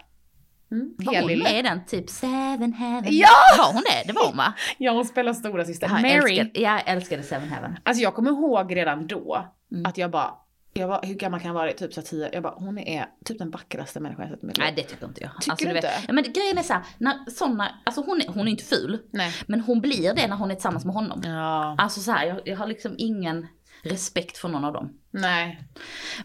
Mm. 0.72 0.94
var 0.98 1.22
hon 1.22 1.40
med 1.40 1.60
i 1.60 1.62
den 1.62 1.86
typ 1.86 2.10
Seven 2.10 2.74
Heaven? 2.74 3.04
Ja! 3.12 3.28
Var 3.58 3.74
hon 3.74 3.82
det? 3.82 4.08
Det 4.08 4.14
var 4.14 4.28
hon 4.28 4.38
va? 4.38 4.54
Ja 4.78 4.92
hon 4.92 5.06
spelar 5.06 5.34
stora 5.34 5.66
syster. 5.66 5.88
Jag 5.88 6.02
Mary. 6.02 6.38
älskade, 6.40 6.60
jag 6.62 6.82
älskade 6.90 7.24
Seven 7.24 7.50
Heaven. 7.50 7.78
Alltså 7.84 8.04
jag 8.04 8.16
kommer 8.16 8.30
ihåg 8.30 8.76
redan 8.76 9.08
då 9.08 9.46
Mm. 9.72 9.86
att 9.86 9.98
jag 9.98 10.12
bara, 10.12 10.32
jag 10.74 10.90
bara, 10.90 11.00
hur 11.04 11.14
gammal 11.14 11.40
kan 11.40 11.48
jag 11.48 11.54
vara? 11.56 11.72
Typ 11.74 11.94
så 11.94 12.02
tio. 12.02 12.30
Jag 12.34 12.44
bara, 12.44 12.54
hon 12.58 12.78
är 12.78 13.06
typ 13.26 13.40
den 13.40 13.52
vackraste 13.52 14.00
människan 14.00 14.22
jag 14.26 14.32
sett 14.36 14.44
i 14.44 14.46
mitt 14.46 14.58
liv. 14.58 14.64
Nej 14.66 14.74
det 14.76 14.84
tycker 14.84 15.06
inte 15.06 15.22
jag. 15.22 15.32
Tycker 15.42 15.52
alltså, 15.52 15.68
du 15.68 15.74
vet, 15.74 15.84
inte? 15.84 15.96
Ja, 16.08 16.14
men 16.14 16.24
grejen 16.24 16.58
är 16.58 16.64
så 16.64 16.74
här, 16.74 16.82
när 16.98 17.14
såna, 17.32 17.72
alltså 17.86 18.02
hon 18.02 18.22
är, 18.22 18.28
hon 18.28 18.48
är 18.48 18.52
inte 18.52 18.64
ful. 18.64 19.00
Nej. 19.12 19.34
Men 19.48 19.62
hon 19.62 19.82
blir 19.82 20.14
det 20.14 20.28
när 20.28 20.36
hon 20.36 20.52
är 20.52 20.56
tillsammans 20.56 20.86
med 20.86 20.94
honom. 20.96 21.22
Ja. 21.24 21.76
Alltså 21.78 22.00
så 22.00 22.12
här, 22.12 22.26
jag, 22.26 22.40
jag 22.46 22.58
har 22.58 22.68
liksom 22.68 22.96
ingen 22.98 23.48
respekt 23.88 24.38
för 24.38 24.50
någon 24.50 24.66
av 24.66 24.74
dem. 24.74 24.90
Nej. 25.12 25.64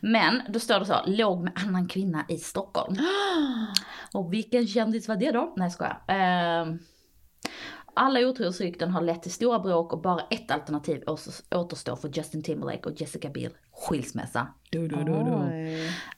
Men 0.00 0.42
då 0.48 0.58
står 0.60 0.78
det 0.80 0.86
så, 0.86 0.96
låg 1.06 1.42
med 1.42 1.52
annan 1.66 1.88
kvinna 1.88 2.24
i 2.28 2.36
Stockholm. 2.38 2.96
Och 4.12 4.32
vilken 4.32 4.66
kändis 4.66 5.08
var 5.08 5.16
det 5.16 5.30
då? 5.30 5.52
Nej 5.56 5.70
jag. 5.84 6.16
Ehm, 6.16 6.78
alla 7.94 8.20
otrohetsrykten 8.20 8.90
har 8.90 9.00
lett 9.00 9.22
till 9.22 9.32
stora 9.32 9.58
bråk 9.58 9.92
och 9.92 10.00
bara 10.02 10.20
ett 10.30 10.50
alternativ 10.50 11.02
åter- 11.06 11.54
återstår 11.54 11.96
för 11.96 12.08
Justin 12.08 12.42
Timberlake 12.42 12.88
och 12.88 13.00
Jessica 13.00 13.28
Biel. 13.28 13.52
Skilsmässa. 13.72 14.46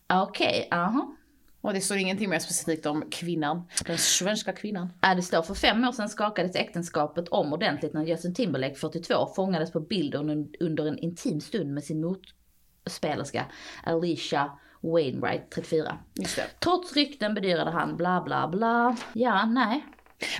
Okej, 0.09 0.69
aha. 0.73 1.17
Och 1.65 1.75
det 1.75 1.81
står 1.81 1.97
ingenting 1.97 2.31
mer 2.31 2.39
specifikt 2.39 2.87
om 2.87 3.05
kvinnan. 3.11 3.63
Den 3.87 3.99
svenska 3.99 4.53
kvinnan. 4.53 4.89
Äh, 5.05 5.17
det 5.17 5.23
står 5.23 5.43
för 5.43 5.55
fem 5.55 5.85
år 5.85 5.93
sedan 5.93 6.09
skakades 6.09 6.57
äktenskapet 6.57 7.29
om 7.29 7.53
ordentligt 7.53 7.93
när 7.93 8.05
Justin 8.05 8.35
Timberlake, 8.35 8.75
42, 8.75 9.27
fångades 9.37 9.73
på 9.73 9.81
bild 9.81 10.15
under, 10.61 10.87
en 10.87 10.99
intim 10.99 11.41
stund 11.41 11.75
med 11.75 11.85
sin 11.85 12.01
motspelerska 12.01 13.47
Alicia 13.85 14.51
Wainwright, 14.81 15.51
34. 15.51 15.99
Just 16.15 16.37
det. 16.37 16.45
Trots 16.61 16.97
rykten 16.97 17.35
bedyrade 17.35 17.71
han 17.71 17.97
bla 17.97 18.23
bla 18.23 18.49
bla. 18.49 18.97
Ja, 19.13 19.47
nej. 19.47 19.85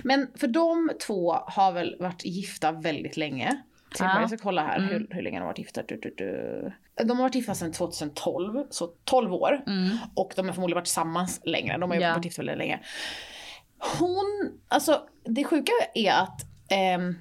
Men 0.03 0.27
för 0.35 0.47
de 0.47 0.91
två 1.07 1.33
har 1.33 1.71
väl 1.71 1.95
varit 1.99 2.25
gifta 2.25 2.71
väldigt 2.71 3.17
länge. 3.17 3.61
Ja. 3.99 4.19
Jag 4.19 4.29
ska 4.29 4.37
kolla 4.37 4.61
här 4.61 4.77
Mm. 4.77 4.89
hur, 4.89 5.07
hur 5.09 5.21
länge 5.21 5.37
de 5.37 5.41
har 5.41 5.47
varit 5.47 5.59
gifta. 5.59 5.83
Du, 5.87 5.99
du, 6.01 6.13
du. 6.17 6.71
De 7.03 7.09
har 7.09 7.23
varit 7.23 7.35
gifta 7.35 7.55
sedan 7.55 7.71
2012, 7.71 8.63
så 8.69 8.87
12 9.03 9.33
år. 9.33 9.63
Mm. 9.67 9.97
Och 10.15 10.33
de 10.35 10.45
har 10.47 10.53
förmodligen 10.53 10.75
varit 10.75 10.85
tillsammans 10.85 11.41
längre. 11.45 11.77
De 11.77 11.91
har 11.91 11.97
Ja. 11.97 12.13
varit 12.13 12.25
gifta 12.25 12.39
väldigt 12.41 12.57
länge. 12.57 12.79
Hon, 13.99 14.51
alltså 14.67 15.01
det 15.25 15.43
sjuka 15.43 15.71
är 15.93 16.11
att 16.11 16.41
ehm, 16.69 17.15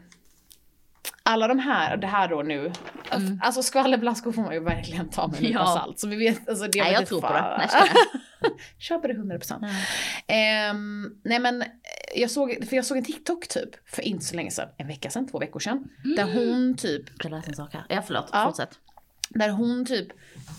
alla 1.22 1.48
de 1.48 1.58
här, 1.58 1.96
det 1.96 2.06
här 2.06 2.28
då 2.28 2.42
nu, 2.42 2.72
alltså 3.42 3.62
skvallerblaskor 3.62 4.32
får 4.32 4.42
man 4.42 4.54
ju 4.54 4.60
verkligen 4.60 5.08
ta 5.08 5.26
med 5.26 5.36
en 5.36 5.42
nypa 5.42 5.58
Mm. 5.60 5.66
Ja. 5.68 5.74
salt. 5.80 5.98
Så 5.98 6.08
vi 6.08 6.16
vet, 6.16 6.48
alltså 6.48 6.64
det 6.68 6.78
Nej, 6.78 6.84
vet 6.84 6.92
jag 6.92 7.00
inte 7.02 7.08
tror 7.08 7.20
på 7.20 7.32
det. 7.32 7.54
Nej, 7.58 7.68
skojar. 7.68 7.96
Köper 8.78 9.08
det 9.08 9.14
100%. 9.14 9.70
Ehm, 10.26 11.14
nej 11.24 11.38
men 11.38 11.62
eh, 11.62 11.68
jag 12.14 12.30
såg, 12.30 12.64
för 12.68 12.76
jag 12.76 12.84
såg 12.84 12.96
en 12.98 13.04
TikTok 13.04 13.48
typ 13.48 13.88
för 13.88 14.02
inte 14.02 14.24
så 14.24 14.36
länge 14.36 14.50
sedan, 14.50 14.68
en 14.76 14.86
vecka 14.86 15.10
sedan, 15.10 15.28
två 15.28 15.38
veckor 15.38 15.60
sedan. 15.60 15.84
Där 16.16 16.24
hon 16.34 16.76
typ, 16.76 17.04
Jag 17.22 17.30
läste 17.30 17.50
en 17.50 17.56
sak 17.56 17.74
här. 17.74 17.84
Ja, 17.88 18.02
förlåt. 18.06 18.28
Ja. 18.32 18.44
Fortsätt. 18.46 18.78
Där 19.28 19.48
hon 19.48 19.86
typ 19.86 20.08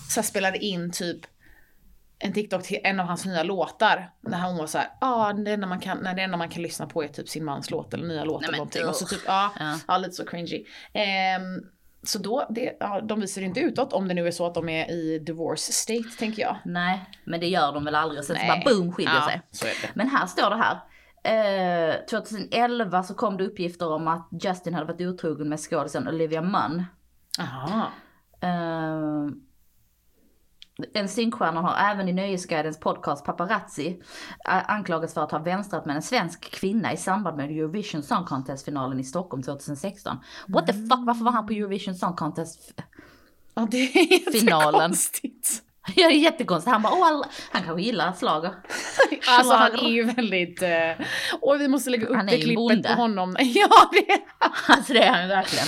så 0.09 0.23
spelade 0.23 0.57
in 0.57 0.91
typ 0.91 1.19
en 2.19 2.33
TikTok 2.33 2.63
till 2.63 2.79
en 2.83 2.99
av 2.99 3.05
hans 3.05 3.25
nya 3.25 3.43
låtar. 3.43 4.09
När 4.21 4.41
hon 4.41 4.57
var 4.57 4.67
så 4.67 4.77
här, 4.77 4.87
ja 5.01 5.29
ah, 5.29 5.33
det 5.33 5.51
enda 5.51 5.67
man 5.67 5.79
kan, 5.79 5.97
nej, 5.97 6.15
det 6.15 6.21
enda 6.21 6.37
man 6.37 6.49
kan 6.49 6.61
lyssna 6.63 6.85
på 6.85 7.03
är 7.03 7.07
typ 7.07 7.29
sin 7.29 7.45
mans 7.45 7.71
låt 7.71 7.93
eller 7.93 8.07
nya 8.07 8.23
låt 8.23 8.41
Nej, 8.41 8.47
eller 8.47 8.57
någonting. 8.57 8.87
Och 8.87 8.95
så 8.95 9.05
typ, 9.05 9.21
ja, 9.25 9.51
Ja. 9.59 9.79
ja. 9.87 9.97
lite 9.97 10.13
så 10.13 10.25
cringy. 10.25 10.65
Ehm, 10.93 11.61
så 12.03 12.19
då, 12.19 12.47
det, 12.49 12.77
ja, 12.79 13.01
de 13.01 13.19
visar 13.19 13.41
inte 13.41 13.59
utåt 13.59 13.93
om 13.93 14.07
det 14.07 14.13
nu 14.13 14.27
är 14.27 14.31
så 14.31 14.47
att 14.47 14.53
de 14.53 14.69
är 14.69 14.91
i 14.91 15.19
divorce 15.19 15.71
state 15.71 16.09
tänker 16.19 16.41
jag. 16.41 16.57
Nej, 16.65 17.05
men 17.23 17.39
det 17.39 17.47
gör 17.47 17.73
de 17.73 17.85
väl 17.85 17.95
aldrig. 17.95 18.23
Sen 18.23 18.35
så 18.35 18.45
bara 18.47 18.61
boom 18.65 18.93
skiljer 18.93 19.15
Ja, 19.15 19.41
sig. 19.51 19.73
Men 19.93 20.09
här 20.09 20.25
står 20.25 20.49
det 20.49 20.55
här. 20.55 20.79
Eh, 21.23 22.05
2011 22.09 23.03
så 23.03 23.13
kom 23.13 23.37
det 23.37 23.43
uppgifter 23.45 23.91
om 23.91 24.07
att 24.07 24.29
Justin 24.43 24.73
hade 24.73 24.85
varit 24.85 25.01
otrogen 25.01 25.49
med 25.49 25.59
skådisen 25.59 26.07
Olivia 26.07 26.41
Munn. 26.41 26.85
Aha. 27.39 27.91
Eh, 28.41 29.27
en 30.93 31.09
synkstjärna 31.09 31.61
har 31.61 31.91
även 31.91 32.09
i 32.09 32.13
Nöjesguidens 32.13 32.79
podcast 32.79 33.25
Paparazzi 33.25 34.01
eh, 34.49 34.71
anklagats 34.71 35.13
för 35.13 35.21
att 35.21 35.31
ha 35.31 35.39
vänstrat 35.39 35.85
med 35.85 35.95
en 35.95 36.01
svensk 36.01 36.51
kvinna 36.51 36.93
i 36.93 36.97
samband 36.97 37.37
med 37.37 37.51
Eurovision 37.51 38.03
Song 38.03 38.25
Contest-finalen 38.25 38.99
i 38.99 39.03
Stockholm 39.03 39.43
2016. 39.43 40.17
What 40.47 40.67
the 40.67 40.73
fuck, 40.73 40.99
varför 41.05 41.25
var 41.25 41.31
han 41.31 41.47
på 41.47 41.53
Eurovision 41.53 41.95
Song 41.95 42.15
Contest? 42.15 42.81
Ja 43.53 43.67
det 43.71 43.77
är 43.77 44.31
Finalen. 44.31 44.73
jättekonstigt. 44.73 45.61
Ja, 45.95 46.07
det 46.07 46.13
är 46.13 46.19
jättekonstigt. 46.19 46.71
Han 46.71 46.81
bara, 46.81 46.93
åh, 46.93 47.07
alla- 47.07 47.29
han 47.51 47.63
kanske 47.63 47.81
gillar 47.83 48.13
slager. 48.13 48.51
Alltså 49.27 49.53
han 49.53 49.73
är 49.73 49.89
ju 49.89 50.03
väldigt, 50.03 50.61
eh, 50.61 50.91
och 51.41 51.61
vi 51.61 51.67
måste 51.67 51.89
lägga 51.89 52.07
upp 52.07 52.15
Han 52.15 52.25
det 52.25 52.31
klippet 52.37 52.55
bonde. 52.55 52.89
på 52.89 53.01
honom. 53.01 53.35
Ja 53.39 53.89
det 53.91 54.11
är 54.11 54.19
Alltså 54.67 54.93
det 54.93 55.03
är 55.03 55.11
han 55.11 55.27
verkligen. 55.29 55.65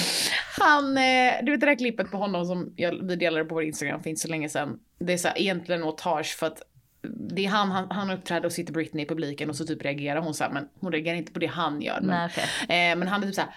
han, 0.60 0.98
eh, 0.98 1.34
du 1.44 1.52
vet 1.52 1.60
det 1.60 1.66
där 1.66 1.76
klippet 1.78 2.12
på 2.12 2.18
honom 2.18 2.46
som 2.46 2.74
jag, 2.76 3.08
vi 3.08 3.16
delade 3.16 3.46
på 3.46 3.56
vår 3.56 3.64
Instagram 3.64 4.04
för 4.04 4.10
inte 4.10 4.22
så 4.22 4.28
länge 4.28 4.50
sedan. 4.50 4.80
Det 5.00 5.14
är 5.14 5.18
så 5.18 5.28
här, 5.28 5.40
egentligen 5.42 5.82
en 5.82 5.88
otage 5.88 6.38
för 6.40 6.48
att 6.48 6.62
det 7.02 7.46
är 7.46 7.50
han, 7.50 7.72
han, 7.72 7.92
han 7.92 8.10
uppträder 8.12 8.46
och 8.46 8.52
sitter 8.52 8.74
Britney 8.74 9.06
i 9.06 9.08
publiken 9.08 9.50
och 9.50 9.56
så 9.56 9.66
typ 9.66 9.82
reagerar 9.86 10.22
hon 10.22 10.34
så 10.34 10.44
här, 10.44 10.52
men 10.52 10.68
hon 10.80 10.92
reagerar 10.92 11.16
inte 11.18 11.32
på 11.32 11.40
det 11.40 11.46
han 11.48 11.82
gör. 11.82 12.00
Men, 12.02 12.08
Nej, 12.10 12.30
okej. 12.66 12.92
eh, 12.92 12.98
men 12.98 13.08
han 13.08 13.24
är 13.24 13.28
typ 13.28 13.36
såhär, 13.36 13.50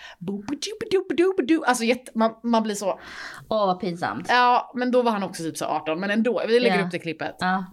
alltså 1.66 1.85
jätte, 1.85 2.11
man, 2.14 2.35
man 2.42 2.62
blir 2.62 2.74
så, 2.74 3.00
Åh, 3.48 3.66
vad 3.66 3.81
pinsamt. 3.81 4.26
ja 4.29 4.72
men 4.74 4.90
då 4.90 5.03
var 5.03 5.12
han 5.12 5.22
också 5.22 5.42
typ 5.42 5.57
så 5.57 5.64
18, 5.64 6.00
men 6.00 6.11
ändå, 6.11 6.42
vi 6.48 6.61
lägger 6.61 6.79
Ja. 6.79 6.85
upp 6.85 6.90
det 6.90 6.98
klippet. 6.98 7.37
Ja. 7.38 7.64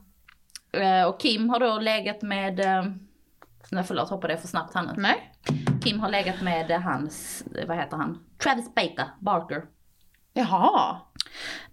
Eh, 0.80 1.03
Och 1.08 1.19
Kim 1.19 1.49
har 1.49 1.60
då 1.60 1.80
legat 1.80 2.21
med, 2.21 2.60
eh, 2.60 2.84
nej 3.71 3.84
förlåt 3.84 4.10
hoppade 4.10 4.34
jag 4.34 4.41
för 4.41 4.47
snabbt 4.47 4.75
här 4.75 4.84
nu. 4.84 4.93
Nej? 4.97 5.34
Kim 5.84 5.99
har 5.99 6.10
legat 6.10 6.41
med 6.41 6.71
hans, 6.71 7.43
vad 7.67 7.77
heter 7.77 7.97
han? 7.97 8.23
Travis 8.43 8.75
Baker, 8.75 9.06
Barker. 9.19 9.63
Jaha. 10.34 10.97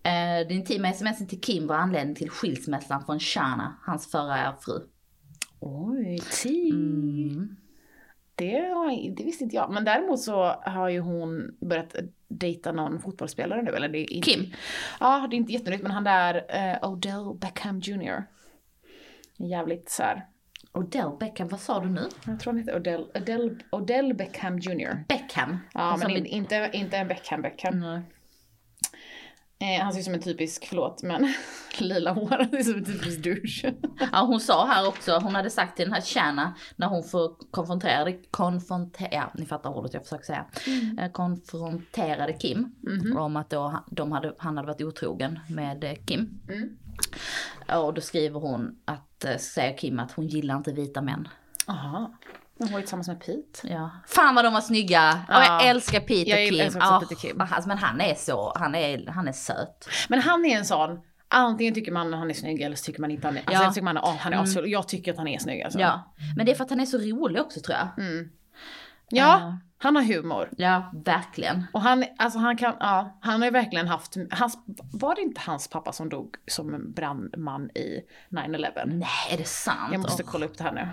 Eh, 0.02 0.48
Det 0.48 0.54
intima 0.54 0.92
smsen 0.92 1.26
till 1.28 1.40
Kim 1.40 1.66
var 1.66 1.76
anledning 1.76 2.14
till 2.14 2.30
skilsmässan 2.30 3.04
från 3.06 3.20
Shana, 3.20 3.76
hans 3.82 4.10
förra 4.10 4.56
fru. 4.60 4.80
Oj, 5.60 6.18
tea. 6.42 6.74
Mm. 6.74 7.56
Det, 8.36 8.56
har, 8.58 9.16
det 9.16 9.24
visste 9.24 9.44
inte 9.44 9.56
jag. 9.56 9.70
Men 9.72 9.84
däremot 9.84 10.20
så 10.20 10.44
har 10.66 10.88
ju 10.88 11.00
hon 11.00 11.56
börjat 11.60 11.94
dejta 12.28 12.72
någon 12.72 13.00
fotbollsspelare 13.00 13.62
nu. 13.62 13.70
Eller 13.70 13.88
det 13.88 13.98
är 13.98 14.12
inte, 14.12 14.30
Kim? 14.30 14.52
Ja, 15.00 15.26
det 15.30 15.36
är 15.36 15.38
inte 15.38 15.52
jättenytt 15.52 15.82
men 15.82 15.90
han 15.92 16.04
där 16.04 16.44
eh, 16.48 16.88
Odell 16.90 17.34
Beckham 17.40 17.80
Jr. 17.80 18.24
Jävligt 19.36 19.90
så 19.90 20.02
här. 20.02 20.26
Odell 20.72 21.10
Beckham, 21.20 21.48
vad 21.48 21.60
sa 21.60 21.80
du 21.80 21.88
nu? 21.90 22.00
Jag 22.26 22.40
tror 22.40 22.52
han 22.52 22.58
heter 22.58 22.76
Odell, 22.76 23.06
Odell, 23.14 23.62
Odell 23.70 24.14
Beckham 24.14 24.58
Jr. 24.58 25.04
Beckham? 25.08 25.58
Ja, 25.74 25.80
Alltså 25.80 26.08
men 26.08 26.16
in, 26.16 26.26
inte, 26.26 26.70
inte 26.72 26.96
en 26.96 27.08
Beckham 27.08 27.42
Beckham. 27.42 27.80
Nej. 27.80 28.00
Eh, 29.64 29.82
han 29.82 29.92
ser 29.92 30.00
ut 30.00 30.04
som 30.04 30.14
en 30.14 30.20
typisk, 30.20 30.66
förlåt 30.68 31.02
men, 31.02 31.34
lila 31.78 32.12
hår. 32.12 32.48
Det 32.50 32.58
är 32.58 32.62
som 32.62 32.74
en 32.74 32.84
typisk 32.84 33.24
douche. 33.24 33.74
Ja, 34.12 34.20
hon 34.20 34.40
sa 34.40 34.66
här 34.66 34.88
också, 34.88 35.18
hon 35.18 35.34
hade 35.34 35.50
sagt 35.50 35.76
till 35.76 35.84
den 35.84 35.94
här 35.94 36.00
Shanna 36.00 36.54
när 36.76 36.86
hon 36.86 37.04
får 37.04 37.34
konfronterade, 37.50 38.12
konfronterade, 38.30 39.16
ja 39.16 39.32
ni 39.34 39.46
fattar 39.46 39.70
ordet 39.70 39.94
jag 39.94 40.02
försöker 40.02 40.24
säga. 40.24 40.46
Eh, 41.00 41.10
Konfronterade 41.12 42.32
Kim 42.32 42.74
om 43.16 43.36
att 43.36 43.50
då 43.50 43.84
de 43.90 44.12
hade, 44.12 44.34
han 44.38 44.56
hade 44.56 44.66
varit 44.66 44.82
otrogen 44.82 45.38
med 45.48 45.84
eh, 45.84 45.94
Kim. 46.06 46.40
Mm. 46.48 46.76
Och 47.84 47.94
då 47.94 48.00
skriver 48.00 48.40
hon 48.40 48.78
att, 48.84 49.40
säger 49.40 49.78
Kim 49.78 50.00
att 50.00 50.12
hon 50.12 50.26
gillar 50.26 50.56
inte 50.56 50.72
vita 50.72 51.02
män. 51.02 51.28
Aha. 51.66 52.12
Hon 52.58 52.68
var 52.72 52.78
ju 52.78 52.82
tillsammans 52.82 53.08
med 53.08 53.20
Pete. 53.20 53.68
Ja. 53.68 53.90
Fan 54.06 54.34
vad 54.34 54.44
de 54.44 54.52
var 54.54 54.60
snygga! 54.60 55.24
Ja. 55.28 55.44
jag 55.44 55.66
älskar 55.68 56.00
Pete 56.00 56.14
Jag 56.30 56.42
och 56.42 56.48
Kim. 56.50 56.60
älskar 56.60 56.96
också 56.96 57.14
Kim. 57.14 57.40
alltså, 57.40 57.68
men 57.68 57.78
han 57.78 58.00
är 58.00 58.14
så, 58.14 58.52
han 58.56 58.74
är, 58.74 59.06
han 59.10 59.28
är 59.28 59.32
söt. 59.32 59.88
Men 60.08 60.20
han 60.20 60.44
är 60.44 60.56
en 60.58 60.64
sån, 60.64 61.00
antingen 61.28 61.74
tycker 61.74 61.92
man 61.92 62.12
han 62.12 62.30
är 62.30 62.34
snygg 62.34 62.60
eller 62.60 62.76
så 62.76 62.84
tycker 62.84 63.00
man 63.00 63.10
inte 63.10 63.26
han 63.26 63.36
är, 63.36 63.40
alltså 63.40 63.52
Ja. 63.54 63.62
jag 63.62 63.74
tycker 63.74 63.84
man, 63.84 63.98
oh, 63.98 64.16
han 64.16 64.32
är 64.32 64.36
Mm. 64.36 64.44
asfull. 64.44 64.70
Jag 64.70 64.88
tycker 64.88 65.12
att 65.12 65.18
han 65.18 65.28
är 65.28 65.38
snygg 65.38 65.62
alltså. 65.62 65.78
Ja. 65.78 66.14
Men 66.36 66.46
det 66.46 66.52
är 66.52 66.56
för 66.56 66.64
att 66.64 66.70
han 66.70 66.80
är 66.80 66.86
så 66.86 66.98
rolig 66.98 67.42
också 67.42 67.60
tror 67.60 67.76
jag. 67.78 68.06
Mm. 68.06 68.28
Ja, 69.08 69.38
Ja. 69.40 69.58
han 69.78 69.96
har 69.96 70.02
humor. 70.02 70.48
Ja, 70.56 70.90
verkligen. 71.04 71.64
Och 71.72 71.80
han, 71.82 72.04
alltså 72.18 72.38
han 72.38 72.56
kan, 72.56 72.74
ja, 72.80 73.18
han 73.22 73.40
har 73.40 73.46
ju 73.46 73.50
verkligen 73.52 73.88
haft, 73.88 74.14
hans, 74.30 74.58
var 74.92 75.14
det 75.14 75.20
inte 75.22 75.40
hans 75.40 75.68
pappa 75.68 75.92
som 75.92 76.08
dog 76.08 76.34
som 76.46 76.92
brandman 76.92 77.70
i 77.70 78.00
9-11? 78.30 78.84
Nej, 78.86 79.08
är 79.32 79.36
det 79.38 79.44
sant? 79.48 79.78
Jag 79.92 80.00
måste 80.00 80.22
Åh. 80.22 80.28
kolla 80.30 80.46
upp 80.46 80.58
det 80.58 80.64
här 80.64 80.72
nu. 80.72 80.88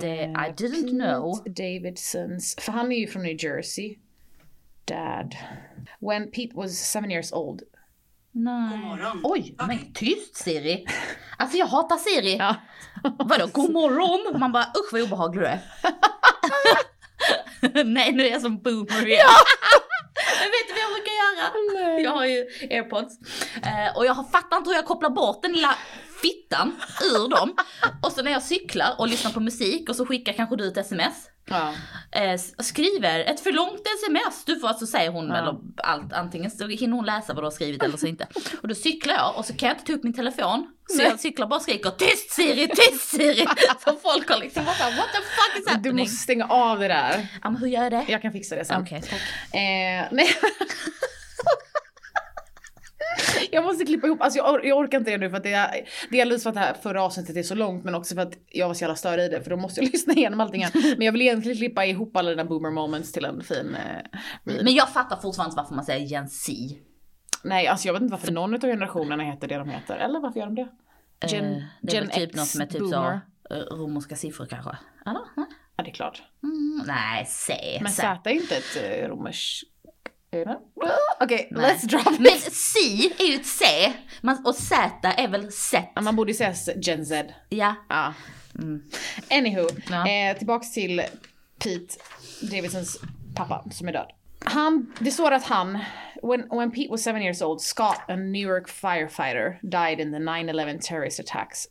Det- 0.00 0.06
I 0.06 0.22
Eh, 0.24 0.54
didn't 0.54 0.82
Pete 0.82 0.90
know. 0.90 1.42
Davidsons, 1.46 2.56
för 2.60 2.72
han 2.72 2.92
är 2.92 2.96
ju 2.96 3.06
från 3.06 3.22
New 3.22 3.44
Jersey. 3.44 3.96
Dad. 4.84 5.34
When 6.00 6.30
Pete 6.30 6.54
was 6.54 6.72
seven 6.90 7.10
years 7.10 7.32
old. 7.32 7.62
Nej. 8.32 8.80
Oj, 9.24 9.54
men 9.68 9.92
tyst 9.94 10.36
Siri. 10.36 10.86
Alltså 11.38 11.56
jag 11.58 11.66
hatar 11.66 11.96
Siri. 11.96 12.36
Ja. 12.36 12.56
Vadå 13.18 13.46
god 13.52 13.72
morgon? 13.72 14.40
Man 14.40 14.52
bara 14.52 14.64
usch 14.64 14.92
vad 14.92 15.02
obehaglig 15.02 15.42
du 15.42 15.46
är. 15.46 15.60
Nej 17.84 18.12
nu 18.12 18.26
är 18.26 18.30
jag 18.30 18.40
som 18.42 18.58
boomer 18.62 19.06
igen. 19.06 19.26
Men 20.40 20.48
vet 20.50 20.68
du 20.68 20.72
vad 20.74 20.82
jag 20.82 20.92
brukar 20.92 21.12
göra? 21.22 22.00
Jag 22.00 22.10
har 22.10 22.26
ju 22.26 22.46
airpods. 22.76 23.18
Eh, 23.62 23.96
och 23.96 24.06
jag 24.06 24.14
har 24.14 24.24
fattat 24.24 24.58
inte 24.58 24.70
hur 24.70 24.76
jag 24.76 24.86
kopplar 24.86 25.10
bort 25.10 25.42
den 25.42 25.52
lilla 25.52 25.74
fittan 26.22 26.76
ur 27.02 27.28
dem. 27.28 27.56
Och 28.02 28.12
så 28.12 28.22
när 28.22 28.30
jag 28.32 28.42
cyklar 28.42 28.94
och 28.98 29.08
lyssnar 29.08 29.30
på 29.32 29.40
musik 29.40 29.88
och 29.88 29.96
så 29.96 30.06
skickar 30.06 30.32
kanske 30.32 30.56
du 30.56 30.68
ett 30.68 30.76
sms. 30.76 31.14
Ja. 31.44 31.74
Eh, 32.12 32.40
skriver 32.58 33.20
ett 33.20 33.40
för 33.40 33.52
långt 33.52 33.82
sms, 34.04 34.44
du 34.44 34.60
får 34.60 34.68
alltså 34.68 34.86
säger 34.86 35.10
hon 35.10 35.28
Ja. 35.28 35.36
eller 35.36 35.54
allt, 35.84 36.12
antingen 36.12 36.50
så 36.50 36.66
hinner 36.66 36.96
hon 36.96 37.06
läsa 37.06 37.34
vad 37.34 37.42
du 37.42 37.46
har 37.46 37.50
skrivit 37.50 37.82
eller 37.82 37.96
så 37.96 38.06
inte. 38.06 38.26
Och 38.62 38.68
då 38.68 38.74
cyklar 38.74 39.14
jag 39.14 39.36
och 39.36 39.44
så 39.44 39.52
kan 39.56 39.68
jag 39.68 39.76
inte 39.76 39.86
ta 39.86 39.92
upp 39.92 40.04
min 40.04 40.14
telefon. 40.14 40.66
Så 40.88 40.96
Nej. 40.96 41.06
jag 41.06 41.20
cyklar 41.20 41.46
bara 41.46 41.56
och 41.56 41.62
skriker 41.62 41.90
tyst 41.90 42.30
Siri, 42.30 42.68
tyst 42.68 43.08
Siri! 43.08 43.46
Så 43.84 43.96
folk 44.02 44.30
har 44.30 44.38
liksom 44.40 44.64
bara 44.64 44.74
what 44.90 45.08
the 45.12 45.18
fuck 45.18 45.58
is 45.58 45.64
Du 45.64 45.70
happening? 45.72 45.96
måste 45.98 46.16
stänga 46.16 46.46
av 46.46 46.78
det 46.78 46.88
där. 46.88 47.26
Ja 47.42 47.50
men 47.50 47.60
hur 47.60 47.68
gör 47.68 47.82
jag 47.82 47.92
det? 47.92 48.04
Jag 48.08 48.22
kan 48.22 48.32
fixa 48.32 48.54
det 48.56 48.64
sen. 48.64 48.82
Okej, 48.82 49.02
tack. 49.02 49.20
Eh. 49.60 50.26
jag 53.50 53.64
måste 53.64 53.84
klippa 53.84 54.06
ihop, 54.06 54.22
alltså 54.22 54.38
jag, 54.38 54.46
or- 54.54 54.64
jag 54.66 54.78
orkar 54.78 54.98
inte 54.98 55.10
det 55.10 55.18
nu 55.18 55.30
för 55.30 55.36
att 55.36 55.42
det 55.42 55.52
är 55.52 55.88
delvis 56.10 56.42
för 56.42 56.50
att 56.50 56.54
det 56.54 56.60
här 56.60 56.74
förra 56.74 57.02
avsnittet 57.02 57.36
är 57.36 57.42
så 57.42 57.54
långt 57.54 57.84
men 57.84 57.94
också 57.94 58.14
för 58.14 58.22
att 58.22 58.32
jag 58.48 58.66
var 58.68 58.74
så 58.74 58.80
jävla 58.84 58.96
störig 58.96 59.24
i 59.24 59.28
det 59.28 59.42
för 59.42 59.50
då 59.50 59.56
måste 59.56 59.80
jag 59.80 59.90
lyssna 59.92 60.12
igenom 60.12 60.40
allting 60.40 60.60
igen. 60.60 60.72
Men 60.96 61.02
jag 61.06 61.12
vill 61.12 61.22
egentligen 61.22 61.58
klippa 61.58 61.84
ihop 61.86 62.16
alla 62.16 62.30
dina 62.30 62.44
boomer 62.44 62.70
moments 62.70 63.12
till 63.12 63.24
en 63.24 63.42
fin 63.42 63.74
eh. 63.74 64.20
Men 64.44 64.74
jag 64.74 64.88
fattar 64.88 65.16
fortfarande 65.16 65.50
inte 65.50 65.56
varför 65.62 65.74
man 65.74 65.84
säger 65.84 66.06
Gen 66.06 66.28
Z. 66.28 66.52
Nej 67.44 67.66
alltså 67.66 67.88
jag 67.88 67.92
vet 67.92 68.02
inte 68.02 68.12
varför 68.12 68.32
någon 68.32 68.54
av 68.54 68.60
generationerna 68.60 69.22
heter 69.22 69.48
det 69.48 69.56
de 69.58 69.68
heter. 69.68 69.96
Eller 69.96 70.20
varför 70.20 70.40
gör 70.40 70.46
de 70.46 70.54
det? 70.54 70.68
Gen, 71.28 71.44
Eh, 71.44 71.62
det 71.82 71.96
är 71.96 72.00
Gen 72.00 72.10
typ 72.10 72.28
X 72.28 72.36
något 72.36 72.54
med 72.58 72.70
typ 72.70 72.80
boomer. 72.80 73.20
så, 73.48 73.54
eh, 73.54 73.60
romerska 73.60 74.16
siffror 74.16 74.46
kanske? 74.46 74.70
Eller? 75.06 75.20
Ja 75.76 75.84
det 75.84 75.90
är 75.90 75.94
klart. 75.94 76.22
Mm, 76.42 76.82
nej, 76.86 77.26
C. 77.28 77.54
Men. 77.82 77.92
Z 77.92 78.20
är 78.24 78.30
inte 78.30 78.56
ett 78.56 78.76
eh, 79.02 79.08
romerskt... 79.08 79.68
Okej, 81.20 81.48
Nej. 81.50 81.74
let's 81.74 81.86
drop 81.86 82.18
Men 82.18 82.26
it. 82.26 82.52
C 82.52 82.78
är 83.18 83.24
ju 83.26 83.34
ett 83.34 83.46
C, 83.46 83.64
man, 84.20 84.46
och 84.46 84.54
Z 84.54 85.08
är 85.16 85.28
väl 85.28 85.52
Z. 85.52 85.82
Ja, 85.94 86.00
Man 86.02 86.16
borde 86.16 86.30
ju 86.30 86.36
säga 86.36 86.54
Gen 86.76 87.06
Z. 87.06 87.24
Ja. 87.48 87.74
Ja. 87.88 88.14
Mm. 88.58 88.82
Anywho, 89.30 89.68
Ja. 89.90 90.08
eh, 90.08 90.36
tillbaks 90.38 90.72
till 90.72 91.02
Pete 91.58 91.94
Davidsons 92.42 93.00
pappa 93.34 93.64
som 93.70 93.88
är 93.88 93.92
död. 93.92 94.06
Han, 94.44 94.92
det 94.98 95.10
står 95.10 95.30
att 95.30 95.44
han, 95.44 95.78
when, 96.22 96.48
when 96.58 96.70
Pete 96.70 96.90
was 96.90 97.02
seven 97.02 97.22
years 97.22 97.42
old, 97.42 97.60
Scott, 97.60 98.00
a 98.08 98.16
New 98.16 98.42
York 98.50 98.68
firefighter, 98.68 99.58
died 99.62 100.00
in 100.00 100.12
the 100.12 100.18
9-11 100.18 100.78
terrorist 100.80 101.20
attacks. 101.20 101.66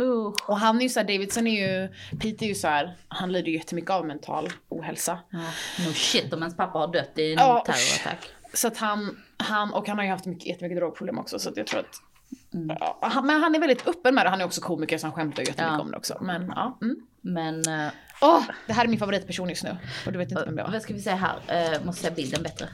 Uh. 0.00 0.32
Och 0.46 0.58
han 0.58 0.78
är 0.78 0.82
ju 0.82 0.88
såhär, 0.88 1.06
Davidson 1.06 1.46
är 1.46 1.68
ju, 1.68 1.88
Pete 2.20 2.44
är 2.44 2.48
ju 2.48 2.54
såhär, 2.54 2.96
han 3.08 3.32
lider 3.32 3.48
ju 3.48 3.56
jättemycket 3.56 3.90
av 3.90 4.06
mental 4.06 4.48
ohälsa. 4.68 5.18
Ja. 5.30 5.38
No 5.86 5.92
shit 5.92 6.32
om 6.32 6.38
ens 6.42 6.56
pappa 6.56 6.78
har 6.78 6.92
dött 6.92 7.12
i 7.18 7.32
en 7.32 7.38
Ja. 7.38 7.64
terrorattack. 7.66 8.28
Så 8.54 8.68
att 8.68 8.76
han, 8.76 9.22
han, 9.36 9.72
och 9.72 9.88
han 9.88 9.98
har 9.98 10.04
ju 10.04 10.10
haft 10.10 10.26
mycket, 10.26 10.46
jättemycket 10.46 10.78
drogproblem 10.78 11.18
också 11.18 11.38
så 11.38 11.48
att 11.48 11.56
jag 11.56 11.66
tror 11.66 11.80
att 11.80 12.02
Mm. 12.54 12.76
Ja, 12.80 12.98
han, 13.02 13.26
men 13.26 13.42
han 13.42 13.54
är 13.54 13.58
väldigt 13.60 13.88
öppen 13.88 14.14
med 14.14 14.26
det, 14.26 14.30
han 14.30 14.40
är 14.40 14.44
också 14.44 14.60
komiker 14.60 14.98
så 14.98 15.06
han 15.06 15.12
skämtar 15.14 15.42
jättemycket 15.42 15.64
Ja. 15.72 15.80
om 15.80 15.90
det 15.90 15.96
också. 15.96 16.18
Men 16.20 16.52
ja. 16.56 16.78
Mm. 16.82 16.96
Men 17.20 17.54
uh, 17.68 17.90
Åh, 18.20 18.42
det 18.66 18.72
här 18.72 18.84
är 18.84 18.88
min 18.88 18.98
favoritperson 18.98 19.48
just 19.48 19.64
nu. 19.64 19.76
Och 20.06 20.12
du 20.12 20.18
vet 20.18 20.30
inte 20.30 20.44
vem 20.44 20.56
det 20.56 20.62
var. 20.62 20.70
vad 20.70 20.82
ska 20.82 20.94
vi 20.94 21.00
säga 21.00 21.16
här? 21.16 21.74
Uh, 21.74 21.84
måste 21.86 22.02
säga 22.02 22.14
bilden 22.14 22.42
bättre. 22.42 22.68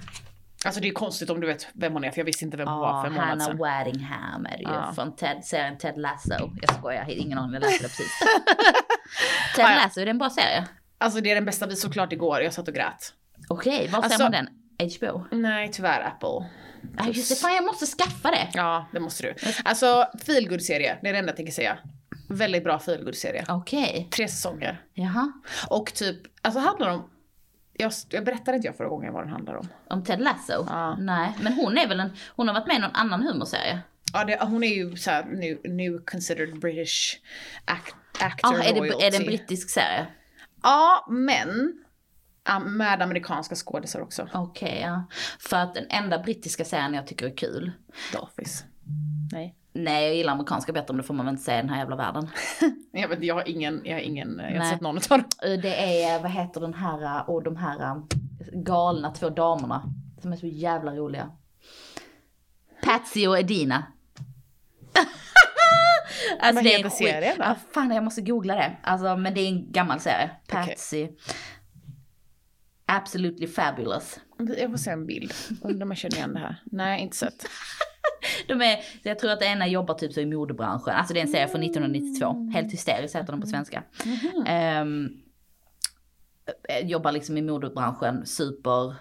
Alltså 0.66 0.80
det 0.80 0.88
är 0.88 0.92
konstigt 0.92 1.30
om 1.30 1.40
du 1.40 1.46
vet 1.46 1.66
vem 1.72 1.92
hon 1.92 2.04
är 2.04 2.10
för 2.10 2.18
jag 2.18 2.24
visste 2.24 2.44
inte 2.44 2.56
vem 2.56 2.68
hon 2.68 2.78
var 2.78 2.88
Ja, 2.88 3.00
för 3.00 3.06
en 3.08 3.12
månad 3.14 3.28
Hannah 3.28 3.46
sedan. 3.46 3.58
Waddingham 3.58 4.46
är 4.46 4.50
det 4.56 4.62
ju 4.62 4.68
Ja. 4.70 4.92
från 4.94 5.16
Ted, 5.16 5.44
serien 5.44 5.78
Ted 5.78 5.98
Lasso. 5.98 6.50
Jag 6.62 6.74
skojar, 6.78 6.98
jag 6.98 7.04
har 7.04 7.10
ingen 7.12 7.38
aning, 7.38 7.52
jag 7.54 7.60
läste 7.62 7.82
det 7.84 7.88
precis. 7.88 8.12
Ted 9.56 9.64
ja. 9.64 9.74
Lasso, 9.82 10.00
är 10.00 10.04
det 10.04 10.10
en 10.10 10.18
bra 10.18 10.30
serie? 10.30 10.64
Alltså 10.98 11.20
det 11.20 11.30
är 11.30 11.34
den 11.34 11.44
bästa 11.44 11.66
vi 11.66 11.76
såklart 11.76 12.12
igår, 12.12 12.40
jag 12.42 12.52
satt 12.52 12.68
och 12.68 12.74
grät. 12.74 13.12
Okej, 13.48 13.88
var 13.92 14.02
Alltså- 14.02 14.18
ser 14.18 14.24
man 14.24 14.32
den? 14.32 14.48
HBO? 14.98 15.24
Nej 15.36 15.70
tyvärr 15.72 16.00
Apple. 16.00 16.48
Ja 16.98 17.06
just 17.12 17.28
det, 17.28 17.36
fan 17.36 17.54
jag 17.54 17.64
måste 17.64 17.86
skaffa 17.86 18.30
det. 18.30 18.48
Ja 18.54 18.86
det 18.92 19.00
måste 19.00 19.22
du. 19.22 19.34
Alltså 19.64 20.06
feelgood 20.26 20.62
serie 20.62 20.98
det 21.02 21.08
är 21.08 21.12
det 21.12 21.18
enda 21.18 21.30
jag 21.30 21.36
tänker 21.36 21.52
säga. 21.52 21.78
Väldigt 22.28 22.64
bra 22.64 22.78
feelgood 22.78 23.14
serie 23.14 23.44
Okej, 23.48 24.08
Tre 24.10 24.28
säsonger. 24.28 24.80
jaha. 24.94 25.32
Och 25.68 25.94
typ, 25.94 26.16
alltså 26.42 26.60
handlar 26.60 26.88
om, 26.90 27.10
jag, 27.78 27.92
jag 28.08 28.24
berättade 28.24 28.56
inte 28.56 28.68
jag 28.68 28.76
förra 28.76 28.88
gången 28.88 29.12
vad 29.12 29.22
den 29.22 29.32
handlar 29.32 29.54
om. 29.54 29.68
Om 29.88 30.04
Ted 30.04 30.20
Lasso? 30.20 30.66
Ja. 30.68 30.96
Nej, 30.96 31.32
men 31.42 31.52
hon 31.52 31.78
är 31.78 31.88
väl 31.88 32.00
en, 32.00 32.10
hon 32.28 32.48
har 32.48 32.54
varit 32.54 32.66
med 32.66 32.76
i 32.76 32.80
någon 32.80 32.94
annan 32.94 33.22
humorserie? 33.22 33.80
Ja 34.12 34.24
det, 34.24 34.38
hon 34.40 34.64
är 34.64 34.74
ju 34.74 34.96
såhär 34.96 35.24
new, 35.24 35.58
new 35.64 35.98
considered 36.04 36.58
British 36.58 37.20
act, 37.64 37.94
actor 38.20 38.54
ah, 38.54 38.62
är, 38.62 38.74
det, 38.74 38.80
royalty. 38.80 39.06
är 39.06 39.10
det 39.10 39.16
en 39.16 39.26
brittisk 39.26 39.70
serie? 39.70 40.06
Ja 40.62 41.06
men 41.10 41.82
med 42.66 43.02
amerikanska 43.02 43.54
skådisar 43.54 44.00
också. 44.00 44.28
Okej, 44.34 44.80
ja. 44.80 45.04
För 45.38 45.56
att 45.56 45.74
den 45.74 45.86
enda 45.88 46.18
brittiska 46.18 46.64
serien 46.64 46.94
jag 46.94 47.06
tycker 47.06 47.26
är 47.26 47.36
kul, 47.36 47.72
The 48.12 48.18
Office. 48.18 48.64
Nej. 49.32 49.54
Nej 49.76 50.04
jag 50.06 50.14
gillar 50.14 50.32
amerikanska 50.32 50.72
bättre 50.72 50.94
men 50.94 50.96
det 50.96 51.02
får 51.02 51.14
man 51.14 51.26
väl 51.26 51.32
inte 51.32 51.44
säga 51.44 51.58
i 51.58 51.62
den 51.62 51.70
här 51.70 51.78
jävla 51.78 51.96
världen. 51.96 52.28
Jag, 52.92 53.08
vet, 53.08 53.22
jag 53.22 53.34
har 53.34 53.48
ingen, 53.48 53.80
jag 53.84 53.94
har 53.94 54.00
ingen, 54.00 54.36
jag 54.38 54.44
har 54.44 54.54
inte 54.54 54.68
sett 54.68 54.80
någon 54.80 54.96
av 54.96 55.02
dem. 55.08 55.24
Eh, 55.42 55.60
Det 55.60 56.02
är, 56.04 56.22
vad 56.22 56.30
heter 56.30 56.60
den 56.60 56.74
här, 56.74 57.30
och 57.30 57.42
de 57.42 57.56
här 57.56 57.80
eh, 57.80 57.96
galna 58.52 59.10
två 59.10 59.30
damerna 59.30 59.82
som 60.22 60.32
är 60.32 60.36
så 60.36 60.46
jävla 60.46 60.94
roliga. 60.94 61.30
Patsy 62.82 63.26
och 63.26 63.38
Edina. 63.38 63.86
alltså 66.40 66.54
Vad 66.54 66.64
det 66.64 66.74
är 66.74 66.84
en 66.84 66.90
serien 66.90 67.34
då? 67.38 67.44
Ja, 67.44 67.56
fan 67.74 67.90
jag 67.90 68.04
måste 68.04 68.22
googla 68.22 68.54
det. 68.54 68.76
Alltså 68.82 69.16
men 69.16 69.34
det 69.34 69.40
är 69.40 69.48
en 69.48 69.72
gammal 69.72 70.00
serie. 70.00 70.30
Patsy. 70.48 71.08
Absolutely 72.86 73.46
fabulous. 73.46 74.20
Jag 74.58 74.70
får 74.70 74.76
se 74.78 74.90
en 74.90 75.06
bild. 75.06 75.32
Undrar 75.62 75.84
om 75.84 75.90
jag 75.90 75.98
känner 75.98 76.16
igen 76.16 76.32
det 76.34 76.40
här. 76.40 76.62
Nej, 76.64 77.02
inte 77.02 77.16
sett. 77.16 77.46
De 78.46 78.62
är, 78.62 78.78
jag 79.02 79.18
tror 79.18 79.30
att 79.30 79.40
det 79.40 79.46
ena 79.46 79.68
jobbar 79.68 79.94
typ 79.94 80.12
så 80.12 80.20
i 80.20 80.26
modebranschen. 80.26 80.94
Alltså 80.94 81.14
det 81.14 81.20
är 81.20 81.22
en 81.22 81.28
serie 81.28 81.48
från 81.48 81.62
1992. 81.62 82.50
Helt 82.54 82.72
hysteriskt 82.72 83.16
heter 83.16 83.32
den 83.32 83.40
på 83.40 83.46
svenska. 83.46 83.82
Ehm, 84.46 85.08
eh, 86.68 86.86
jobbar 86.88 87.12
liksom 87.12 87.36
i 87.36 87.42
modebranschen, 87.42 88.26
super, 88.26 88.94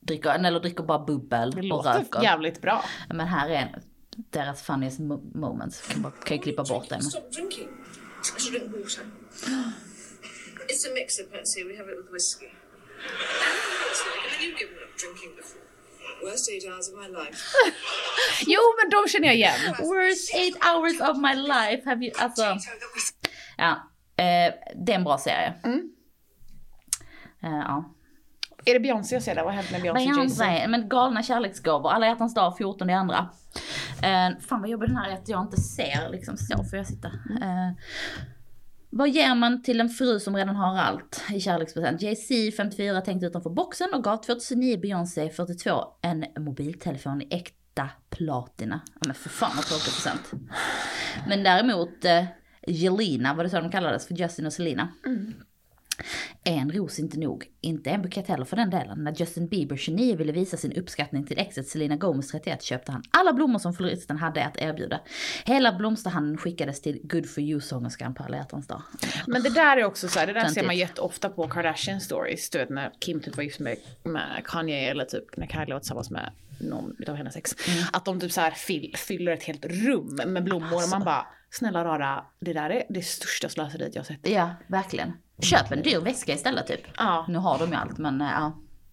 dricker, 0.00 0.30
eller 0.30 0.60
dricker 0.60 0.82
bara 0.84 0.98
bubbel 1.04 1.50
Det 1.50 1.58
och 1.58 1.64
låter 1.64 1.92
röker. 1.98 2.22
jävligt 2.22 2.60
bra. 2.62 2.84
Men 3.08 3.26
här 3.26 3.48
är 3.50 3.54
en, 3.54 3.68
deras 4.30 4.62
funniest 4.62 5.00
mo- 5.00 5.36
moments. 5.38 5.88
Kan, 5.88 6.02
bara, 6.02 6.12
kan 6.12 6.36
jag 6.36 6.44
klippa 6.44 6.64
bort 6.64 6.88
den. 6.88 7.00
It's 10.68 10.84
a 10.86 10.90
mixer, 10.94 11.24
Patsy. 11.24 11.64
We 11.64 11.76
have 11.76 11.88
it 11.92 11.96
with 11.98 12.12
whiskey. 12.12 12.46
And 12.46 12.54
then 14.32 14.40
you've 14.42 14.58
given 14.58 14.76
up 14.84 14.92
drinking 14.98 15.36
before. 15.36 15.67
Worst 16.22 16.50
eight 16.50 16.64
hours 16.64 16.88
of 16.88 16.94
my 17.02 17.08
life. 17.08 17.38
Jo, 18.46 18.60
men 18.78 18.90
de 18.90 19.08
känner 19.08 19.26
jag 19.26 19.36
igen. 19.36 19.60
Worst 19.78 20.34
eight 20.34 20.56
hours 20.64 21.00
of 21.00 21.16
my 21.16 21.34
life. 21.34 21.82
Have 21.84 22.04
you, 22.04 22.14
alltså, 22.18 22.42
ja. 23.56 23.70
Eh, 24.16 24.54
det 24.74 24.92
är 24.92 24.96
en 24.96 25.04
bra 25.04 25.18
serie. 25.18 25.54
Mm. 25.64 25.90
Eh, 27.42 27.50
ja. 27.50 27.94
Är 28.64 28.74
det 28.74 28.80
Beyoncé 28.80 29.14
jag 29.14 29.22
ser 29.22 29.34
där? 29.34 29.44
Vad 29.44 29.54
hänt 29.54 29.70
med 29.70 29.82
Beyoncé? 29.82 30.04
Beyoncé, 30.04 30.68
men 30.68 30.88
galna 30.88 31.22
kärleksgåvor, 31.22 31.90
alla 31.90 32.06
hjärtans 32.06 32.34
dag 32.34 32.56
14 32.56 32.90
i 32.90 32.94
andra. 32.94 33.28
Uh, 33.96 34.40
fan 34.40 34.60
vad 34.60 34.70
jobbig 34.70 34.88
den 34.88 34.96
här 34.96 35.10
är 35.10 35.14
att 35.14 35.28
jag 35.28 35.42
inte 35.42 35.56
ser 35.56 36.08
liksom 36.10 36.36
så 36.36 36.64
får 36.64 36.76
jag 36.76 36.86
sitta. 36.86 37.08
Uh, 37.08 37.72
vad 38.90 39.08
ger 39.08 39.34
man 39.34 39.62
till 39.62 39.80
en 39.80 39.88
fru 39.88 40.20
som 40.20 40.36
redan 40.36 40.56
har 40.56 40.78
allt 40.78 41.24
i 41.32 41.40
kärlekspresent? 41.40 42.02
Jay-Z 42.02 42.56
54 42.56 43.00
tänkte 43.00 43.26
utanför 43.26 43.50
boxen 43.50 43.94
och 43.94 44.04
gav 44.04 44.16
2009 44.16 44.80
Beyoncé 44.80 45.30
42 45.30 45.70
en 46.02 46.24
mobiltelefon 46.38 47.22
i 47.22 47.28
äkta 47.30 47.90
platina. 48.10 48.80
Ja 48.94 49.00
men 49.06 49.14
för 49.14 49.28
fan 49.28 49.52
vad 49.56 49.64
tråkigt 49.64 49.94
present. 49.94 50.32
Men 51.28 51.42
däremot 51.42 52.04
eh, 52.04 52.24
var 53.34 53.44
det 53.44 53.50
så 53.50 53.60
de 53.60 53.70
kallades 53.70 54.06
för 54.06 54.14
Justin 54.14 54.46
och 54.46 54.52
Selena? 54.52 54.88
Mm. 55.06 55.34
En 56.44 56.72
ros 56.72 56.98
inte 56.98 57.18
nog, 57.18 57.46
inte 57.60 57.90
en 57.90 58.02
bukett 58.02 58.28
heller 58.28 58.44
för 58.44 58.56
den 58.56 58.70
delen. 58.70 59.04
När 59.04 59.12
Justin 59.12 59.48
Bieber 59.48 59.76
29 59.76 60.16
ville 60.16 60.32
visa 60.32 60.56
sin 60.56 60.72
uppskattning 60.72 61.26
till 61.26 61.38
exet 61.38 61.68
Selena 61.68 61.96
Gomez 61.96 62.30
31 62.30 62.62
köpte 62.62 62.92
han 62.92 63.02
alla 63.10 63.32
blommor 63.32 63.58
som 63.58 63.74
floristen 63.74 64.16
hade 64.16 64.44
att 64.44 64.56
erbjuda. 64.56 65.00
Hela 65.44 65.72
blomsterhandeln 65.72 66.38
skickades 66.38 66.80
till 66.80 67.00
Good 67.02 67.30
for 67.30 67.42
you-sångerskan 67.42 68.14
på 68.14 68.22
alla 68.22 68.36
hjärtans 68.36 68.66
dag. 68.66 68.82
Men 69.26 69.42
det 69.42 69.50
där 69.50 69.76
är 69.76 69.84
också 69.84 70.08
så 70.08 70.18
här, 70.18 70.26
det 70.26 70.32
där 70.32 70.40
ser 70.40 70.46
Töntigt. 70.46 70.66
man 70.66 70.76
jätteofta 70.76 71.28
på 71.28 71.48
Kardashian 71.48 72.00
stories. 72.00 72.50
Du 72.50 72.58
vet 72.58 72.70
när 72.70 72.92
Kim 72.98 73.20
typ 73.20 73.36
var 73.36 73.44
gift 73.44 73.60
med, 73.60 73.76
med 74.02 74.42
Kanye 74.44 74.90
eller 74.90 75.04
typ 75.04 75.36
när 75.36 75.46
Kylie 75.46 75.72
var 75.72 75.80
tillsammans 75.80 76.10
med 76.10 76.30
någon 76.60 76.96
utav 76.98 77.16
hennes 77.16 77.36
ex. 77.36 77.54
Att 77.92 78.04
de 78.04 78.20
typ 78.20 78.32
så 78.32 78.40
här 78.40 78.50
fyll, 78.50 78.94
fyller 78.96 79.32
ett 79.32 79.42
helt 79.42 79.64
rum 79.64 80.20
med 80.26 80.44
blommor 80.44 80.84
och 80.84 80.88
man 80.90 81.04
bara 81.04 81.26
snälla 81.50 81.84
rara, 81.84 82.24
det 82.40 82.52
där 82.52 82.70
är 82.70 82.82
det 82.88 83.02
största 83.02 83.48
slöseriet 83.48 83.94
jag 83.94 84.06
sett. 84.06 84.28
Ja, 84.28 84.50
verkligen. 84.66 85.12
Köp 85.42 85.72
en 85.72 85.82
dyr 85.82 85.98
väska 85.98 86.32
istället 86.32 86.66
typ. 86.66 86.80
Ja. 86.96 87.24
Nu 87.28 87.38
har 87.38 87.58
de 87.58 87.68
ju 87.70 87.74
allt 87.74 87.98
men 87.98 88.20
eh, 88.20 88.28
ja. 88.30 88.52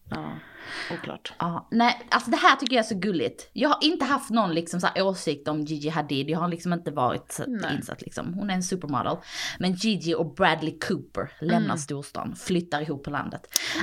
Ja, 0.10 0.29
oklart. 0.93 1.34
Ja, 1.39 1.67
nej, 1.71 2.01
alltså 2.12 2.31
det 2.31 2.38
här 2.38 2.55
tycker 2.55 2.75
jag 2.75 2.84
är 2.84 2.88
så 2.88 2.95
gulligt. 2.95 3.49
Jag 3.53 3.69
har 3.69 3.77
inte 3.81 4.05
haft 4.05 4.29
någon 4.29 4.53
liksom 4.53 4.81
så 4.81 4.88
åsikt 4.97 5.47
om 5.47 5.62
Gigi 5.62 5.89
Hadid. 5.89 6.29
Jag 6.29 6.39
har 6.39 6.47
liksom 6.47 6.73
inte 6.73 6.91
varit 6.91 7.39
Nej. 7.47 7.75
insatt 7.75 8.01
liksom. 8.01 8.34
Hon 8.34 8.49
är 8.49 8.53
en 8.53 8.63
supermodel. 8.63 9.17
Men 9.60 9.73
Gigi 9.73 10.15
och 10.15 10.34
Bradley 10.36 10.79
Cooper 10.79 11.31
lämnar 11.41 11.65
Mm. 11.65 11.77
storstan, 11.77 12.36
flyttar 12.36 12.81
ihop 12.81 13.03
på 13.03 13.10
landet. 13.10 13.41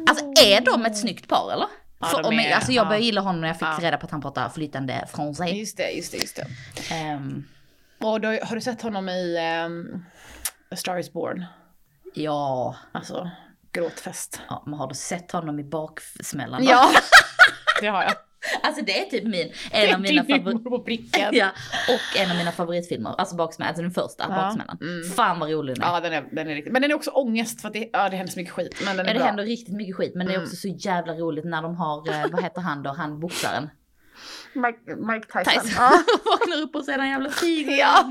Alltså 0.09 0.25
är 0.45 0.61
de 0.65 0.85
ett 0.87 0.99
snyggt 0.99 1.29
par 1.29 1.53
eller? 1.53 1.67
Ja, 2.01 2.07
För, 2.07 2.27
om, 2.27 2.39
är- 2.39 2.55
alltså 2.55 2.73
jag 2.73 2.85
ja. 2.85 2.89
började 2.89 3.05
gilla 3.07 3.21
honom 3.21 3.41
när 3.41 3.49
jag 3.49 3.59
fick 3.59 3.69
Ja. 3.69 3.79
reda 3.81 3.97
på 3.97 4.05
att 4.07 4.13
han 4.13 4.21
pratar 4.21 4.49
flytande 4.49 5.05
fransé. 5.13 5.45
Just 5.45 5.77
det, 5.77 5.91
just 5.91 6.13
det, 6.13 6.19
just 6.19 6.37
det. 6.37 6.47
Ehm, 6.95 7.45
Och 8.01 8.21
då, 8.21 8.29
har 8.29 8.55
du 8.55 8.61
sett 8.61 8.83
honom 8.83 9.09
i 9.09 9.37
um, 9.67 10.05
A 10.71 10.77
Star 10.77 10.99
Is 10.99 11.13
Born? 11.13 11.45
Ja, 12.15 12.77
Alltså, 12.93 13.31
gråtfest. 13.73 14.41
ja, 14.49 14.63
men 14.67 14.75
har 14.75 14.87
du 14.89 14.95
sett 14.95 15.33
honom 15.33 15.61
i 15.61 15.65
baksmällan? 15.65 16.65
Ja, 16.65 16.91
det 17.81 17.87
har 17.89 18.03
jag. 18.03 18.13
Alltså 18.63 18.85
det 18.85 19.01
är 19.07 19.11
typ 19.11 19.25
min, 19.25 19.53
en 19.71 19.95
av 19.95 20.01
mina 20.01 20.23
Din 20.23 20.43
favoriter. 20.63 21.29
Ja, 21.33 21.49
och 21.89 22.21
en 22.21 22.31
av 22.31 22.37
mina 22.37 22.53
favoritfilmer, 22.53 23.15
alltså 23.19 23.37
baksmällan, 23.37 23.69
alltså 23.69 23.83
den 23.83 23.91
första, 23.91 24.29
baksmällan. 24.29 24.79
Fan 25.17 25.39
vad 25.39 25.51
rolig 25.51 25.77
den 25.77 25.83
är. 25.85 25.89
Ja, 25.89 26.01
den 26.01 26.13
är, 26.13 26.25
den 26.33 26.49
är 26.51 26.55
riktigt. 26.55 26.73
Men 26.73 26.83
den 26.83 26.91
är 26.91 26.95
också 26.95 27.11
ångest 27.11 27.61
för 27.61 27.69
att 27.69 27.75
det, 27.75 27.91
ja, 27.93 28.09
det 28.09 28.17
händer 28.17 28.33
så 28.33 28.39
mycket 28.39 28.55
skit. 28.55 28.83
Men 28.85 28.97
den 28.97 29.07
är 29.07 29.11
Ja, 29.11 29.13
det 29.15 29.19
bra. 29.19 29.27
händer 29.27 29.45
riktigt 29.45 29.75
mycket 29.75 29.97
skit 29.97 30.13
men 30.15 30.27
det 30.27 30.35
är 30.35 30.43
också 30.43 30.57
så 30.57 30.69
jävla 30.69 31.13
roligt 31.15 31.45
när 31.45 31.63
de 31.63 31.77
har, 31.77 32.11
eh, 32.11 32.27
vad 32.33 32.43
heter 32.43 32.61
han 32.61 32.83
då, 32.83 32.91
han 32.93 33.21
boxaren? 33.21 33.71
Mike, 34.55 34.97
Mike 34.97 35.27
Tyson. 35.45 35.63
Tyson. 35.63 35.71
Ja. 35.77 35.91
Vaknar 36.39 36.63
upp 36.63 36.75
och 36.75 36.85
ser 36.85 36.99
en 36.99 37.11
jävla 37.11 37.31
tiger 37.31 37.73
i 37.73 37.79
Ja. 37.79 38.05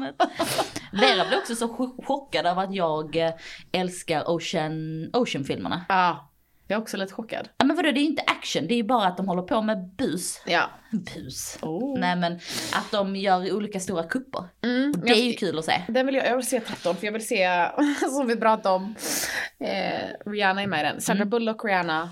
Vera 0.92 1.26
blev 1.28 1.40
också 1.40 1.56
så 1.56 1.68
cho- 1.68 2.06
chockad 2.06 2.46
av 2.46 2.60
att 2.60 2.74
jag 2.76 3.16
eh, 3.16 3.32
älskar 3.72 4.24
Ocean, 4.30 5.10
Ocean-filmerna. 5.14 5.86
ja. 5.90 6.28
Jag 6.68 6.78
är 6.78 6.82
också 6.82 6.98
lite 6.98 7.14
chockad. 7.14 7.50
Ja 7.58 7.66
men 7.66 7.76
vadå 7.76 7.92
det 7.92 8.00
är 8.00 8.04
inte 8.04 8.22
action, 8.28 8.68
det 8.68 8.74
är 8.74 8.76
ju 8.76 8.84
bara 8.84 9.08
att 9.08 9.18
de 9.18 9.28
håller 9.28 9.42
på 9.42 9.62
med 9.62 9.90
bus. 9.98 10.42
Ja. 10.46 10.70
Bus. 10.92 11.58
Oh. 11.62 12.00
Nej 12.00 12.16
men 12.16 12.34
att 12.76 12.92
de 12.92 13.16
gör 13.16 13.54
olika 13.56 13.80
stora 13.80 14.04
kupper. 14.04 14.44
Mm, 14.64 14.92
det 15.06 15.12
är 15.12 15.24
ju 15.24 15.34
kul 15.34 15.60
att 15.60 15.66
se. 15.66 15.82
Den 15.88 16.06
vill 16.06 16.16
jag, 16.16 16.26
jag 16.26 16.36
vill 16.36 16.46
se 16.48 16.60
13 16.60 16.96
för 16.96 17.06
jag 17.06 17.12
vill 17.12 17.28
se, 17.28 17.68
som 18.12 18.28
vi 18.28 18.36
pratade 18.36 18.76
om, 18.76 18.96
eh, 19.60 20.30
Rihanna 20.32 20.62
är 20.62 20.68
med 20.68 20.80
i 20.80 20.84
den. 20.84 21.02
Sandra 21.02 21.26
Bullock, 21.26 21.66
Rihanna, 21.66 22.10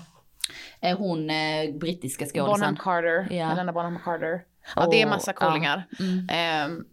Eh, 0.80 0.98
Hon 0.98 1.30
eh, 1.30 1.74
brittiska 1.74 2.24
Bonham 2.34 2.50
skådisen. 2.54 2.76
Carter, 2.76 3.28
Ja. 3.30 3.46
Helena 3.46 3.72
Bonham 3.72 3.98
Carter. 4.04 4.42
Ja 4.76 4.88
det 4.90 5.02
är 5.02 5.06
massa 5.06 5.32
ja. 5.40 5.46
coolingar. 5.46 5.86
Mm. 6.00 6.26
Ehm, 6.30 6.84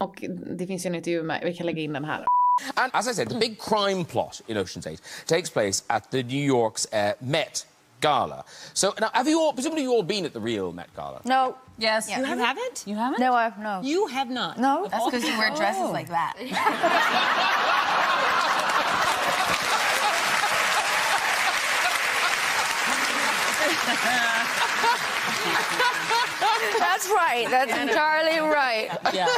och 0.00 0.24
det 0.56 0.66
finns 0.66 0.86
ju 0.86 0.88
en 0.88 0.94
intervju 0.94 1.22
med, 1.22 1.40
vi 1.44 1.54
kan 1.54 1.66
lägga 1.66 1.82
in 1.82 1.92
den 1.92 2.04
här. 2.04 2.26
And 2.74 2.90
as 2.94 3.08
I 3.08 3.14
said, 3.14 3.28
the 3.28 3.38
big 3.38 3.58
crime 3.58 4.04
plot 4.04 4.42
in 4.46 4.56
Ocean's 4.56 4.86
8 4.86 5.00
takes 5.26 5.50
place 5.50 5.84
at 5.86 6.10
the 6.10 6.22
New 6.22 6.44
York's 6.44 6.86
uh, 6.92 7.12
Met 7.20 7.66
Gala. 8.00 8.44
So 8.74 8.92
now, 9.00 9.08
have 9.12 9.30
you 9.30 9.40
all, 9.40 9.52
presumably 9.52 9.82
you 9.82 9.92
all 9.92 10.02
been 10.02 10.26
at 10.26 10.32
the 10.32 10.40
real 10.40 10.72
Met 10.72 10.94
Gala? 10.96 11.20
No. 11.24 11.56
Yes. 11.78 12.08
You 12.08 12.24
haven't? 12.24 12.84
You 12.86 12.96
haven't? 12.96 13.20
No, 13.20 13.34
I've 13.34 13.58
no. 13.58 13.80
You 13.82 14.06
have 14.08 14.30
not. 14.30 14.58
No. 14.58 14.88
That's 14.90 15.04
because 15.04 15.24
you 15.24 15.38
wear 15.38 15.54
dresses 15.56 15.90
like 15.90 16.08
that. 16.08 16.34
That's 26.84 27.06
right. 27.22 27.46
That's 27.50 27.76
entirely 27.82 28.40
right. 28.40 28.90
Yeah. 29.14 29.28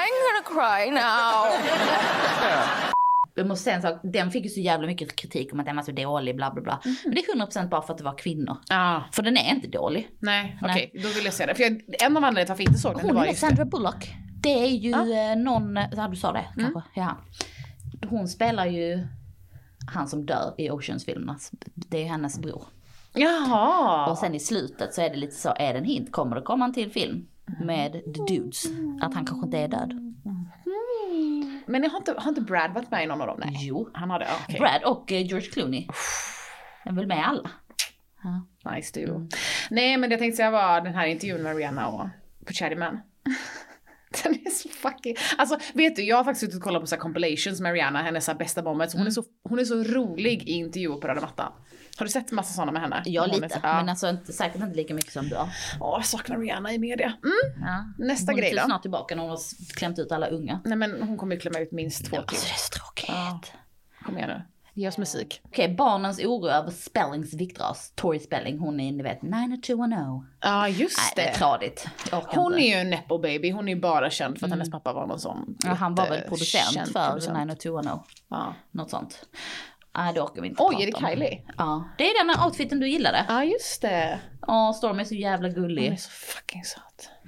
I'm 0.00 0.14
gonna 0.26 0.44
cry 0.54 0.90
now. 0.90 1.46
Jag 3.34 3.46
måste 3.46 3.64
säga 3.64 3.76
en 3.76 3.82
sak, 3.82 4.00
den 4.02 4.30
fick 4.30 4.44
ju 4.44 4.50
så 4.50 4.60
jävla 4.60 4.86
mycket 4.86 5.16
kritik 5.16 5.52
om 5.52 5.60
att 5.60 5.66
den 5.66 5.76
var 5.76 5.82
så 5.82 5.92
dålig, 5.92 6.36
bla 6.36 6.50
bla 6.50 6.62
bla. 6.62 6.80
Men 7.04 7.14
det 7.14 7.20
är 7.20 7.34
100% 7.34 7.68
bara 7.68 7.82
för 7.82 7.92
att 7.92 7.98
det 7.98 8.04
var 8.04 8.18
kvinnor. 8.18 8.56
Ja. 8.68 9.04
För 9.12 9.22
den 9.22 9.36
är 9.36 9.50
inte 9.54 9.68
dålig. 9.68 10.08
Nej, 10.18 10.58
okej, 10.62 10.90
då 10.94 11.08
vill 11.08 11.24
jag 11.24 11.34
se 11.34 11.46
det. 11.46 11.54
För 11.54 11.62
jag, 11.62 11.82
en 12.02 12.16
av 12.16 12.24
anledningarna 12.24 12.34
till 12.34 12.48
varför 12.48 12.62
jag 12.62 12.68
inte 12.70 12.80
såg 12.80 12.96
den, 12.96 13.06
det 13.06 13.12
var 13.12 13.26
just 13.26 13.40
det. 13.40 13.46
Sandra 13.46 13.64
Bullock. 13.64 14.14
Det 14.42 14.64
är 14.64 14.68
ju 14.68 14.92
eh, 14.92 15.36
någon, 15.36 15.78
ja 15.92 16.08
du 16.08 16.16
sa 16.16 16.32
det 16.32 16.44
kanske? 16.54 16.82
Ja. 16.94 17.16
Hon 18.08 18.28
spelar 18.28 18.66
ju 18.66 19.06
han 19.94 20.08
som 20.08 20.26
dör 20.26 20.54
i 20.58 20.70
Oceans-filmerna. 20.70 21.38
Det 21.74 22.02
är 22.02 22.08
hennes 22.08 22.38
bror. 22.38 22.62
Jaha! 23.12 24.10
Och 24.10 24.18
sen 24.18 24.34
i 24.34 24.40
slutet 24.40 24.94
så 24.94 25.02
är 25.02 25.10
det 25.10 25.16
lite 25.16 25.34
så, 25.34 25.54
är 25.56 25.72
det 25.72 25.78
en 25.78 25.84
hint? 25.84 26.12
Kommer 26.12 26.36
det 26.36 26.42
komma 26.42 26.64
en 26.64 26.72
till 26.72 26.92
film 26.92 27.26
med 27.60 27.92
The 27.92 28.34
Dudes? 28.34 28.64
Att 29.02 29.14
han 29.14 29.26
kanske 29.26 29.46
inte 29.46 29.58
är 29.58 29.68
död? 29.68 30.14
Men 31.66 31.90
har 31.90 31.98
inte, 31.98 32.14
har 32.18 32.28
inte 32.28 32.40
Brad 32.40 32.74
varit 32.74 32.90
med 32.90 33.04
i 33.04 33.06
någon 33.06 33.20
av 33.20 33.26
dem? 33.26 33.40
Nej. 33.44 33.56
Jo. 33.60 33.88
Han 33.94 34.10
har 34.10 34.18
det, 34.18 34.24
ja, 34.24 34.34
okej. 34.44 34.60
Brad 34.60 34.82
och 34.84 35.12
eh, 35.12 35.26
George 35.26 35.50
Clooney. 35.50 35.88
är 36.84 36.92
väl 36.92 37.06
med 37.06 37.28
alla. 37.28 37.50
Nice 38.74 39.00
duo. 39.00 39.28
Nej 39.70 39.96
men 39.96 40.10
jag 40.10 40.20
tänkte 40.20 40.36
säga 40.36 40.50
var 40.50 40.80
den 40.80 40.94
här 40.94 41.06
intervjun 41.06 41.42
med 41.42 41.56
Rihanna 41.56 41.88
och 41.88 42.08
på 42.46 42.52
Chatty 42.52 42.76
Man. 42.76 43.00
Den 44.22 44.34
är 44.34 44.50
så 44.50 44.68
fucking... 44.68 45.16
Alltså 45.38 45.58
vet 45.74 45.96
du, 45.96 46.02
jag 46.02 46.16
har 46.16 46.24
faktiskt 46.24 46.40
suttit 46.40 46.56
och 46.56 46.62
kollat 46.62 46.82
på 46.82 46.86
så 46.86 46.96
compilations 46.96 47.60
med 47.60 47.72
Rihanna, 47.72 48.02
hennes 48.02 48.24
så 48.24 48.34
bästa 48.34 48.62
moments. 48.62 48.94
Hon, 48.94 49.06
är 49.06 49.10
så, 49.10 49.24
hon 49.42 49.58
är 49.58 49.64
så 49.64 49.82
rolig 49.82 50.48
i 50.48 50.52
intervjuer 50.52 50.96
på 50.96 51.08
röda 51.08 51.20
mattan. 51.20 51.52
Har 51.96 52.06
du 52.06 52.10
sett 52.10 52.32
massa 52.32 52.52
sådana 52.54 52.72
med 52.72 52.82
henne? 52.82 53.02
Ja 53.04 53.26
Hon 53.30 53.40
lite, 53.40 53.60
men 53.62 53.88
alltså 53.88 54.08
inte, 54.08 54.32
säkert 54.32 54.62
inte 54.62 54.76
lika 54.76 54.94
mycket 54.94 55.12
som 55.12 55.28
du 55.28 55.36
har. 55.36 55.48
Åh, 55.80 55.98
jag 55.98 56.06
saknar 56.06 56.38
Rihanna 56.38 56.72
i 56.72 56.78
media. 56.78 57.06
Mm. 57.06 57.66
Ja. 57.66 58.04
Nästa 58.04 58.32
hon 58.32 58.40
grej 58.40 58.50
typ 58.50 58.60
då. 58.60 58.64
snart 58.64 58.82
tillbaka 58.82 59.14
när 59.14 59.22
hon 59.22 59.30
har 59.30 59.38
klämt 59.74 59.98
ut 59.98 60.12
alla 60.12 60.26
unga. 60.26 60.60
Nej 60.64 60.76
men 60.76 61.02
hon 61.02 61.18
kommer 61.18 61.34
ju 61.34 61.40
klämma 61.40 61.58
ut 61.58 61.72
minst 61.72 62.04
två 62.04 62.16
till. 62.16 62.18
Alltså 62.18 62.46
det 62.46 62.52
är 62.52 62.56
så 62.56 62.70
tråkigt. 62.70 63.08
Ja. 63.08 63.40
Kom 64.06 64.18
igen 64.18 64.30
nu. 64.30 64.42
Ge 64.80 64.88
oss 64.88 64.98
musik. 64.98 65.40
Okej, 65.44 65.68
barnens 65.74 66.18
oro 66.18 66.48
över 66.48 66.70
Spellings 66.70 67.34
viktras. 67.34 67.92
Tori 67.94 68.18
Spelling, 68.18 68.58
hon 68.58 68.80
är 68.80 68.92
ni 68.92 69.02
vet 69.02 69.22
90210. 69.22 70.24
Ja 70.40 70.68
just 70.68 70.98
Nej, 70.98 71.12
det 71.16 71.22
är 71.22 71.32
det. 71.32 71.38
tradigt. 71.38 71.86
Jag 72.10 72.18
orkar 72.22 72.36
Hon 72.40 72.52
inte. 72.52 72.64
är 72.64 72.74
ju 72.74 72.80
en 72.80 72.90
nepo 72.90 73.18
baby, 73.18 73.50
hon 73.50 73.68
är 73.68 73.74
ju 73.74 73.80
bara 73.80 74.10
känd 74.10 74.38
för 74.38 74.46
att 74.46 74.52
hennes 74.52 74.70
pappa 74.70 74.92
var 74.92 75.06
någon 75.06 75.20
sån 75.20 75.56
Ja, 75.64 75.70
han 75.74 75.94
var 75.94 76.08
väl 76.08 76.20
producent 76.20 76.88
för 76.92 77.08
producent. 77.10 77.38
90210. 77.38 78.00
Ja. 78.30 78.54
Något 78.70 78.90
sånt. 78.90 79.26
Nej, 79.96 80.14
det 80.14 80.20
orkar 80.20 80.42
vi 80.42 80.48
inte 80.48 80.62
Oj, 80.62 80.82
är 80.82 80.86
det. 80.86 80.98
Kylie? 81.08 81.42
Ja, 81.58 81.84
det 81.98 82.04
är 82.10 82.24
den 82.24 82.34
här 82.34 82.46
outfiten 82.46 82.80
du 82.80 82.88
gillade. 82.88 83.24
Ja 83.28 83.44
just 83.44 83.82
det. 83.82 84.20
Åh, 84.46 84.72
Storm 84.72 85.00
är 85.00 85.04
så 85.04 85.14
jävla 85.14 85.48
Hon 85.48 85.56
är 85.56 85.60
gullig. 85.60 86.00
så 86.00 86.10
fucking 86.10 86.64
söt. 86.64 87.10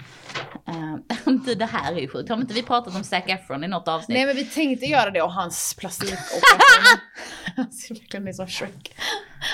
Uh, 1.26 1.56
det 1.56 1.64
här 1.64 1.92
är 1.92 2.00
ju 2.00 2.08
sjukt. 2.08 2.28
Har 2.28 2.36
inte 2.36 2.54
vi 2.54 2.62
pratat 2.62 2.96
om 2.96 3.04
Zac 3.04 3.22
Efron 3.26 3.64
i 3.64 3.68
något 3.68 3.88
avsnitt? 3.88 4.16
Nej 4.16 4.26
men 4.26 4.36
vi 4.36 4.44
tänkte 4.44 4.86
göra 4.86 5.10
det 5.10 5.22
och 5.22 5.32
hans 5.32 5.74
plastikoperation. 5.78 6.40
Han 7.56 7.72
ser 7.72 7.94
verkligen 7.94 8.28
ut 8.28 8.36
som 8.36 8.46
Shrek. 8.46 8.94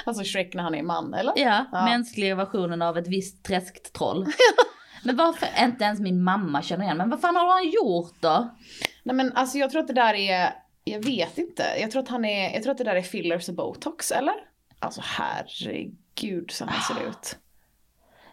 Alltså 0.04 0.24
Shrek 0.24 0.54
när 0.54 0.62
han 0.62 0.74
är 0.74 0.82
man, 0.82 1.14
eller? 1.14 1.32
Ja, 1.36 1.64
Ja. 1.72 1.84
mänskliga 1.84 2.34
versionen 2.34 2.82
av 2.82 2.98
ett 2.98 3.08
visst 3.08 3.44
träsktroll. 3.44 4.26
men 5.04 5.16
varför 5.16 5.48
inte 5.64 5.84
ens 5.84 6.00
min 6.00 6.22
mamma 6.22 6.62
känner 6.62 6.84
igen 6.84 6.96
Men 6.96 7.10
vad 7.10 7.20
fan 7.20 7.36
har 7.36 7.52
han 7.52 7.70
gjort 7.70 8.14
då? 8.20 8.54
Nej 9.02 9.16
men 9.16 9.32
alltså 9.32 9.58
jag 9.58 9.70
tror 9.70 9.80
att 9.80 9.86
det 9.88 9.92
där 9.94 10.14
är, 10.14 10.52
jag 10.90 11.04
vet 11.04 11.38
inte. 11.38 11.62
Jag 11.80 11.90
tror 11.90 12.02
att 12.02 12.08
han 12.08 12.24
är, 12.24 12.54
jag 12.54 12.62
tror 12.62 12.70
att 12.72 12.78
det 12.78 12.84
där 12.84 12.96
är 12.96 13.02
fillers 13.02 13.48
och 13.48 13.54
botox, 13.54 14.10
eller? 14.10 14.34
Alltså 14.78 15.00
herregud 15.04 16.50
så 16.50 16.64
han 16.64 16.96
ser 16.96 17.08
ut. 17.08 17.38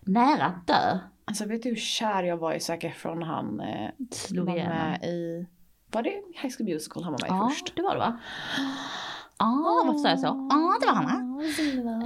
Nära 0.02 0.46
att 0.46 0.68
dö. 0.68 1.00
Alltså 1.26 1.46
vet 1.46 1.63
du 1.63 1.70
hur 1.70 1.76
kär 1.76 2.24
jag 2.24 2.38
var 2.38 2.54
i 2.54 2.60
Zac 2.60 2.84
Efron 2.84 3.24
han 3.24 3.60
eh, 3.60 3.89
Slog 4.12 4.46
var 4.46 4.56
med 4.56 5.04
i, 5.04 5.46
var 5.91 6.04
det 6.04 6.10
High 6.41 6.54
School 6.58 6.68
Musical 6.70 7.04
han 7.04 7.12
var 7.13 7.20
med 7.22 7.28
i 7.30 7.34
Ja, 7.34 7.50
först? 7.50 7.76
det 7.76 7.82
var 7.82 7.94
det 7.94 8.00
va? 8.00 8.20
Ja, 9.39 9.84
varför 9.86 10.00
sa 10.00 10.10
jag 10.10 10.20
så? 10.20 10.48
Ja, 10.52 10.78
det 10.82 10.88
var 10.88 10.94
han 10.94 11.36
va? 11.36 11.44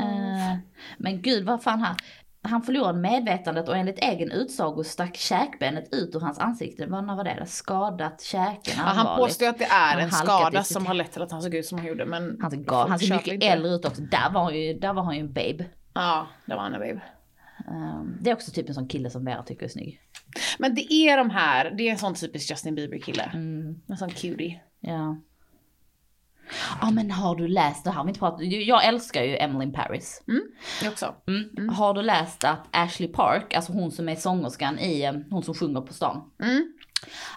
Eh, 0.03 0.57
Men 0.97 1.21
gud 1.21 1.45
vad 1.45 1.63
fan 1.63 1.81
han, 1.81 1.95
han 2.41 2.61
förlorade 2.61 2.99
medvetandet 2.99 3.69
och 3.69 3.77
enligt 3.77 3.99
egen 3.99 4.31
utsago 4.31 4.83
stack 4.83 5.17
käkbenet 5.17 5.93
ut 5.95 6.15
ur 6.15 6.19
hans 6.19 6.39
ansikte. 6.39 6.85
Vad 6.85 7.05
var 7.05 7.23
det? 7.23 7.45
Skadat 7.45 8.21
käken 8.21 8.73
Ja, 8.77 8.83
han 8.83 9.17
påstår 9.17 9.47
att 9.47 9.57
det 9.57 9.65
är 9.65 9.93
Han 9.93 9.99
en 10.03 10.11
skada 10.11 10.63
som 10.63 10.85
har 10.85 10.93
lett 10.93 11.11
till 11.11 11.21
att 11.21 11.31
han 11.31 11.41
såg 11.41 11.55
ut 11.55 11.65
som 11.65 11.77
han 11.77 11.87
gjorde 11.87 12.05
men 12.05 12.37
Han 12.41 12.51
ser, 12.51 12.57
gal, 12.57 12.89
han 12.89 12.99
köper 12.99 13.15
mycket 13.15 13.33
inte. 13.33 13.47
äldre 13.47 13.71
ut 13.71 13.85
också. 13.85 14.01
Där 14.01 14.29
var 14.33 14.43
han 14.43 14.55
ju, 14.59 14.73
där 14.73 14.93
var 14.93 15.03
han 15.03 15.15
ju 15.15 15.19
en 15.21 15.33
babe. 15.33 15.65
Ja, 15.93 16.27
det 16.45 16.55
var 16.55 16.61
han 16.61 16.73
en 16.73 16.79
babe. 16.79 17.01
Um, 17.67 18.17
det 18.21 18.29
är 18.29 18.33
också 18.33 18.51
typ 18.51 18.69
en 18.69 18.75
sån 18.75 18.87
kille 18.87 19.09
som 19.09 19.25
Vera 19.25 19.43
tycker 19.43 19.65
är 19.65 19.69
snygg. 19.69 20.01
Men 20.59 20.75
det 20.75 20.93
är 20.93 21.17
de 21.17 21.29
här, 21.29 21.71
det 21.77 21.87
är 21.87 21.91
en 21.91 21.97
sån 21.97 22.15
typisk 22.15 22.49
Justin 22.49 22.75
Bieber 22.75 22.99
kille. 22.99 23.23
Mm. 23.33 23.81
En 23.87 23.97
sån 23.97 24.09
cutie. 24.09 24.59
Ja. 24.79 25.17
Ja 26.81 26.91
men 26.91 27.11
har 27.11 27.35
du 27.35 27.47
läst 27.47 27.83
det 27.83 27.91
här? 27.91 28.03
Vi 28.03 28.09
inte 28.09 28.19
pratat, 28.19 28.41
jag 28.41 28.85
älskar 28.85 29.23
ju 29.23 29.37
Emily 29.37 29.65
in 29.65 29.73
Paris. 29.73 30.23
Jag 30.83 30.91
också. 30.91 31.15
Mm. 31.27 31.69
Har 31.69 31.93
du 31.93 32.01
läst 32.01 32.43
att 32.43 32.67
Ashley 32.71 33.09
Park, 33.09 33.53
alltså 33.53 33.71
hon 33.71 33.91
som 33.91 34.09
är 34.09 34.15
sångerskan 34.15 34.79
i, 34.79 35.01
eh, 35.01 35.13
hon 35.29 35.43
som 35.43 35.53
sjunger 35.53 35.81
på 35.81 35.93
stan. 35.93 36.21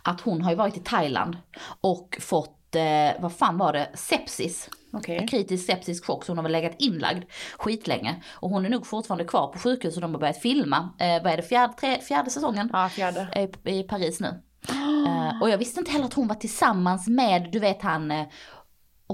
Att 0.03 0.21
hon 0.21 0.43
har 0.43 0.51
ju 0.51 0.57
varit 0.57 0.77
i 0.77 0.81
Thailand 0.81 1.37
och 1.81 2.19
fått, 2.21 2.75
eh, 2.75 3.21
vad 3.23 3.33
fan 3.33 3.59
var 3.59 3.73
det, 3.73 3.91
sepsis. 3.95 4.71
Okej. 4.93 5.29
Kritisk 5.29 5.67
sepsisk 5.67 6.07
chock, 6.07 6.25
så 6.25 6.33
hon 6.33 6.39
har 6.39 6.43
väl 6.43 6.53
legat 6.53 6.75
inlagd 6.79 7.25
skitlänge. 7.59 8.23
Och 8.33 8.51
hon 8.51 8.65
är 8.65 8.71
nog 8.71 8.87
fortfarande 8.87 9.25
kvar 9.25 9.47
på 9.47 9.59
sjukhus 9.59 9.95
och 9.95 10.01
de 10.01 10.15
har 10.15 10.21
börjat 10.21 10.41
filma, 10.41 10.91
eh, 10.99 11.23
vad 11.23 11.33
är 11.33 11.37
det, 11.37 11.43
fjärde, 11.43 11.73
tre, 11.81 12.01
fjärde 12.01 12.31
säsongen? 12.31 12.71
Ja, 12.73 12.89
fjärde. 12.89 13.51
i, 13.65 13.79
i 13.79 13.83
Paris 13.83 14.21
nu. 14.21 14.43
Eh, 15.07 15.43
och 15.43 15.51
jag 15.51 15.59
visste 15.59 15.81
inte 15.81 15.93
heller 15.93 16.05
att 16.05 16.15
hon 16.15 16.29
var 16.29 16.35
tillsammans 16.35 17.09
med, 17.09 17.49
du 17.53 17.59
vet 17.59 17.83
han, 17.83 18.11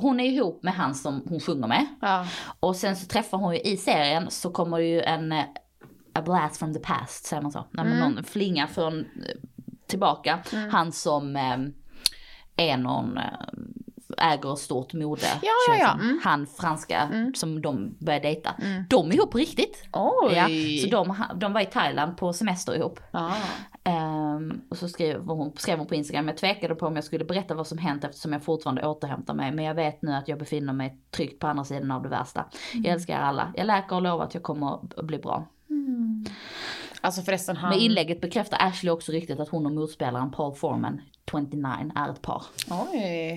hon 0.01 0.21
är 0.21 0.25
ihop 0.25 0.63
med 0.63 0.75
han 0.75 0.95
som 0.95 1.23
hon 1.29 1.41
sjunger 1.41 1.67
med. 1.69 1.87
Ja. 2.01 2.27
Och 2.61 2.77
sen 2.77 2.97
så 2.97 3.07
träffar 3.07 3.39
hon 3.39 3.55
ju 3.55 3.61
i 3.61 3.77
serien 3.77 4.31
så 4.31 4.51
kommer 4.51 4.79
ju 4.79 5.01
en, 5.01 5.33
eh, 5.33 5.45
a 6.15 6.23
blast 6.23 6.57
from 6.57 6.75
the 6.75 6.81
past, 6.81 7.25
säger 7.27 7.43
man 7.43 7.53
så? 7.53 7.65
När 7.71 7.85
Mm. 7.85 7.99
någon 7.99 8.25
flinga 8.25 8.67
från, 8.67 8.99
eh, 9.01 9.05
tillbaka. 9.87 10.39
Han 10.71 10.93
som 10.93 11.37
eh, 11.37 11.59
är 12.57 12.77
någon, 12.77 13.19
eh, 13.19 13.25
äger 14.19 14.55
stort 14.55 14.93
mode. 14.93 15.27
Ja, 15.43 15.53
ja, 15.69 15.77
ja. 15.77 15.93
Mm. 15.93 16.21
Han 16.25 16.47
franska 16.47 17.09
som 17.35 17.63
de 17.63 17.97
började 17.99 18.29
dejta. 18.29 18.55
De 18.89 19.11
är 19.11 19.15
ihop 19.15 19.31
på 19.31 19.39
riktigt. 19.39 19.89
Oj. 19.93 20.35
Ja, 20.35 20.49
så 20.83 20.89
de, 20.89 21.25
de 21.41 21.53
var 21.53 21.61
i 21.61 21.67
Thailand 21.67 22.17
på 22.17 22.33
semester 22.33 22.77
ihop. 22.77 23.01
Ja. 23.11 23.33
Ehm, 23.85 24.61
och 24.69 24.77
så 24.77 24.89
skrev 24.89 25.25
hon, 25.25 25.53
skrev 25.57 25.79
hon 25.79 25.87
på 25.87 25.95
Instagram, 25.95 26.29
jag 26.29 26.37
tvekade 26.37 26.75
på 26.75 26.87
om 26.87 26.95
jag 26.95 27.05
skulle 27.05 27.25
berätta 27.25 27.55
vad 27.55 27.67
som 27.67 27.79
hänt 27.79 28.05
eftersom 28.05 28.33
jag 28.33 28.43
fortfarande 28.43 28.87
återhämtar 28.87 29.35
mig. 29.35 29.53
Men 29.53 29.65
jag 29.65 29.75
vet 29.75 30.03
nu 30.03 30.13
att 30.13 30.29
jag 30.29 30.39
befinner 30.39 30.73
mig 30.73 30.99
tryggt 31.11 31.39
på 31.39 31.47
andra 31.47 31.65
sidan 31.65 31.91
av 31.91 32.03
det 32.03 32.09
värsta. 32.09 32.45
Jag 32.75 32.87
älskar 32.87 33.15
er 33.15 33.23
alla. 33.23 33.53
Jag 33.57 33.67
läker 33.67 33.97
och 33.97 34.03
lovar 34.03 34.25
att 34.25 34.35
jag 34.35 34.43
kommer 34.43 34.75
att 34.75 35.07
bli 35.07 35.19
bra. 35.19 35.47
Alltså 37.01 37.23
förresten 37.23 37.57
han... 37.57 37.71
Med 37.71 37.79
inlägget 37.79 38.21
bekräftar 38.21 38.59
Ashley 38.61 38.91
också 38.91 39.13
riktigt 39.13 39.41
att 39.41 39.49
hon 39.49 39.67
och 39.67 39.73
motspelaren 39.73 40.31
Paul 40.31 40.55
Foreman, 40.55 41.01
29, 41.31 41.93
är 41.95 42.11
ett 42.11 42.23
par. 42.23 42.43
Oj. 42.71 43.37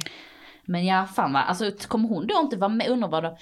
Men 0.65 0.85
ja, 0.85 1.05
fan 1.05 1.33
vad, 1.33 1.43
alltså 1.43 1.71
kommer 1.87 2.09
hon 2.09 2.27
då 2.27 2.39
inte 2.43 2.57
vara 2.57 2.69
med, 2.69 2.87
undrar 2.87 3.09
vad, 3.09 3.23
de- 3.23 3.35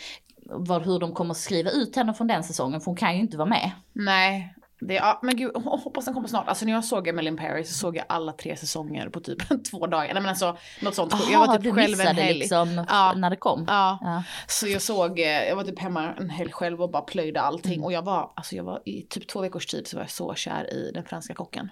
vad, 0.46 0.86
hur 0.86 1.00
de 1.00 1.14
kommer 1.14 1.34
skriva 1.34 1.70
ut 1.70 1.96
henne 1.96 2.14
från 2.14 2.28
den 2.28 2.44
säsongen, 2.44 2.82
för 2.82 2.86
hon 2.86 2.96
kan 2.96 3.14
ju 3.16 3.20
inte 3.22 3.38
vara 3.38 3.50
med. 3.50 3.72
Nej. 3.94 4.56
Det, 4.82 4.94
ja, 4.94 5.20
men 5.24 5.36
gud, 5.38 5.52
jag 5.54 5.62
hoppas 5.62 6.06
den 6.06 6.14
kommer 6.14 6.28
snart. 6.28 6.48
Alltså 6.48 6.66
när 6.66 6.74
jag 6.74 6.86
såg 6.86 7.08
Emily 7.08 7.28
in 7.28 7.38
Paris 7.38 7.68
så 7.70 7.74
såg 7.78 7.98
jag 7.98 8.06
alla 8.10 8.32
tre 8.32 8.56
säsonger 8.58 9.10
på 9.10 9.20
typ 9.20 9.38
två 9.72 9.88
dagar. 9.88 10.14
Nej 10.14 10.22
men 10.22 10.26
alltså 10.30 10.58
något 10.82 10.96
sånt. 10.96 11.14
jag 11.20 11.32
Jaha, 11.32 11.48
var 11.48 11.54
typ 11.56 11.64
du 11.64 11.74
själv 11.74 12.00
en 12.02 12.16
helg. 12.16 12.40
liksom 12.40 12.86
Ja. 12.90 13.14
när 13.16 13.30
det 13.30 13.36
kom. 13.36 13.66
Ja. 13.68 13.98
Ja. 14.02 14.24
Så 14.48 14.68
jag 14.68 14.82
såg, 14.82 15.20
eh, 15.20 15.26
jag 15.26 15.56
var 15.56 15.64
typ 15.64 15.80
hemma 15.80 16.14
en 16.14 16.30
helg 16.30 16.52
själv 16.52 16.82
och 16.82 16.92
bara 16.92 17.02
plöjde 17.02 17.42
allting. 17.42 17.74
Mm. 17.74 17.84
Och 17.86 17.92
jag 17.94 18.02
var, 18.02 18.32
alltså 18.36 18.56
jag 18.56 18.64
var 18.64 18.82
i 18.86 19.02
typ 19.10 19.28
två 19.28 19.42
veckors 19.42 19.66
tid 19.66 19.88
så 19.88 19.98
var 19.98 20.04
jag 20.04 20.12
så 20.12 20.34
kär 20.34 20.74
i 20.74 20.92
den 20.94 21.04
franska 21.06 21.34
kocken. 21.34 21.70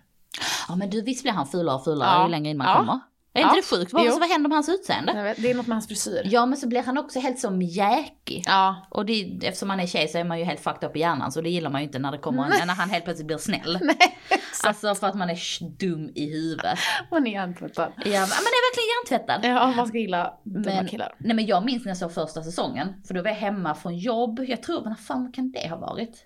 Ja 0.67 0.75
men 0.75 0.89
du 0.89 1.01
visst 1.01 1.23
blir 1.23 1.33
han 1.33 1.47
fulare 1.47 1.75
och 1.75 1.83
fulare 1.83 2.09
Ja. 2.15 2.23
ju 2.25 2.31
längre 2.31 2.49
in 2.49 2.57
man 2.57 2.77
kommer? 2.77 2.99
Är 3.37 3.41
inte 3.41 3.55
Ja. 3.55 3.61
det 3.61 3.77
sjukt? 3.77 3.93
Vad, 3.93 4.05
Jo. 4.05 4.19
vad 4.19 4.29
händer 4.29 4.49
med 4.49 4.55
hans 4.55 4.69
utseende? 4.69 5.23
Vet, 5.23 5.41
Det 5.41 5.51
är 5.51 5.55
något 5.55 5.67
med 5.67 5.75
hans 5.75 5.87
frisyr. 5.87 6.21
Ja 6.25 6.45
men 6.45 6.57
så 6.57 6.67
blir 6.67 6.83
han 6.83 6.97
också 6.97 7.19
helt 7.19 7.39
så 7.39 7.49
mjäkig. 7.51 8.43
Ja. 8.45 8.87
Och 8.89 9.05
det, 9.05 9.39
eftersom 9.43 9.67
man 9.67 9.79
är 9.79 9.87
tjej 9.87 10.07
så 10.07 10.17
är 10.17 10.23
man 10.23 10.39
ju 10.39 10.45
helt 10.45 10.59
fucked 10.59 10.89
up 10.89 10.95
i 10.95 10.99
hjärnan 10.99 11.31
så 11.31 11.41
det 11.41 11.49
gillar 11.49 11.69
man 11.69 11.81
ju 11.81 11.87
inte 11.87 11.99
när 11.99 12.11
det 12.11 12.17
kommer 12.17 12.43
en, 12.43 12.67
när 12.67 12.73
han 12.73 12.89
helt 12.89 13.03
plötsligt 13.03 13.27
blir 13.27 13.37
snäll. 13.37 13.79
alltså 14.63 14.95
för 14.95 15.07
att 15.07 15.15
man 15.15 15.29
är 15.29 15.37
dum 15.79 16.11
i 16.15 16.33
huvudet. 16.33 16.79
Man 17.11 17.27
är 17.27 17.31
hjärntvättad. 17.31 17.91
Ja 17.97 18.03
men 18.03 18.13
är 18.13 18.67
verkligen 18.67 18.87
hjärntvättad. 19.19 19.45
Ja, 19.61 19.73
man 19.77 19.87
ska 19.87 19.97
gilla 19.97 20.33
dumma 20.43 20.75
Men, 20.75 20.87
killar. 20.87 21.15
nej 21.17 21.35
men 21.35 21.45
jag 21.45 21.65
minns 21.65 21.85
när 21.85 21.89
jag 21.89 21.97
såg 21.97 22.13
första 22.13 22.43
säsongen, 22.43 22.93
för 23.07 23.13
då 23.13 23.21
var 23.21 23.29
jag 23.29 23.35
hemma 23.35 23.75
från 23.75 23.97
jobb, 23.97 24.39
jag 24.47 24.63
tror, 24.63 24.83
men 24.83 24.95
fan 24.95 25.31
kan 25.31 25.51
det 25.51 25.69
ha 25.69 25.77
varit? 25.77 26.25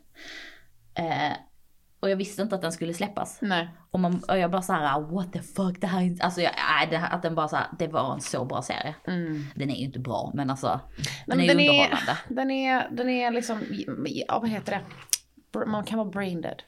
Eh, 0.95 1.32
och 2.02 2.10
jag 2.10 2.16
visste 2.18 2.42
inte 2.42 2.56
att 2.56 2.62
den 2.62 2.72
skulle 2.72 2.94
släppas. 2.94 3.38
Nej. 3.42 3.70
Och, 3.92 4.00
man, 4.00 4.22
och 4.28 4.38
jag 4.38 4.52
bara 4.52 4.62
såhär, 4.62 5.02
what 5.02 5.34
the 5.34 5.42
fuck, 5.42 5.82
det 5.82 5.88
här 5.88 6.00
är 6.02 6.06
inte, 6.06 6.24
alltså 6.26 6.42
jag, 6.42 6.52
nej, 6.78 6.88
det, 6.92 6.98
här- 6.98 7.16
att 7.16 7.22
den 7.22 7.36
bara 7.36 7.48
såhär, 7.48 7.68
det 7.80 7.88
var 7.88 8.14
en 8.14 8.22
så 8.22 8.46
bra 8.46 8.62
serie. 8.62 8.96
Den 9.56 9.70
är 9.70 9.76
ju 9.76 9.86
inte 9.86 10.00
bra, 10.00 10.32
men 10.34 10.50
alltså, 10.50 10.80
den 11.28 11.38
Nej, 11.38 11.50
är 11.50 11.56
men 11.56 11.64
ju 11.66 11.70
underhållande. 11.72 12.18
den 12.30 12.52
är, 12.52 12.88
den 12.92 13.10
är 13.10 13.32
liksom, 13.32 13.62
ja 14.06 14.40
vad 14.40 14.50
heter 14.50 14.72
det? 15.52 15.66
Man 15.66 15.84
kan 15.84 15.98
vara 16.00 16.10
brain 16.10 16.42
dead. 16.42 16.64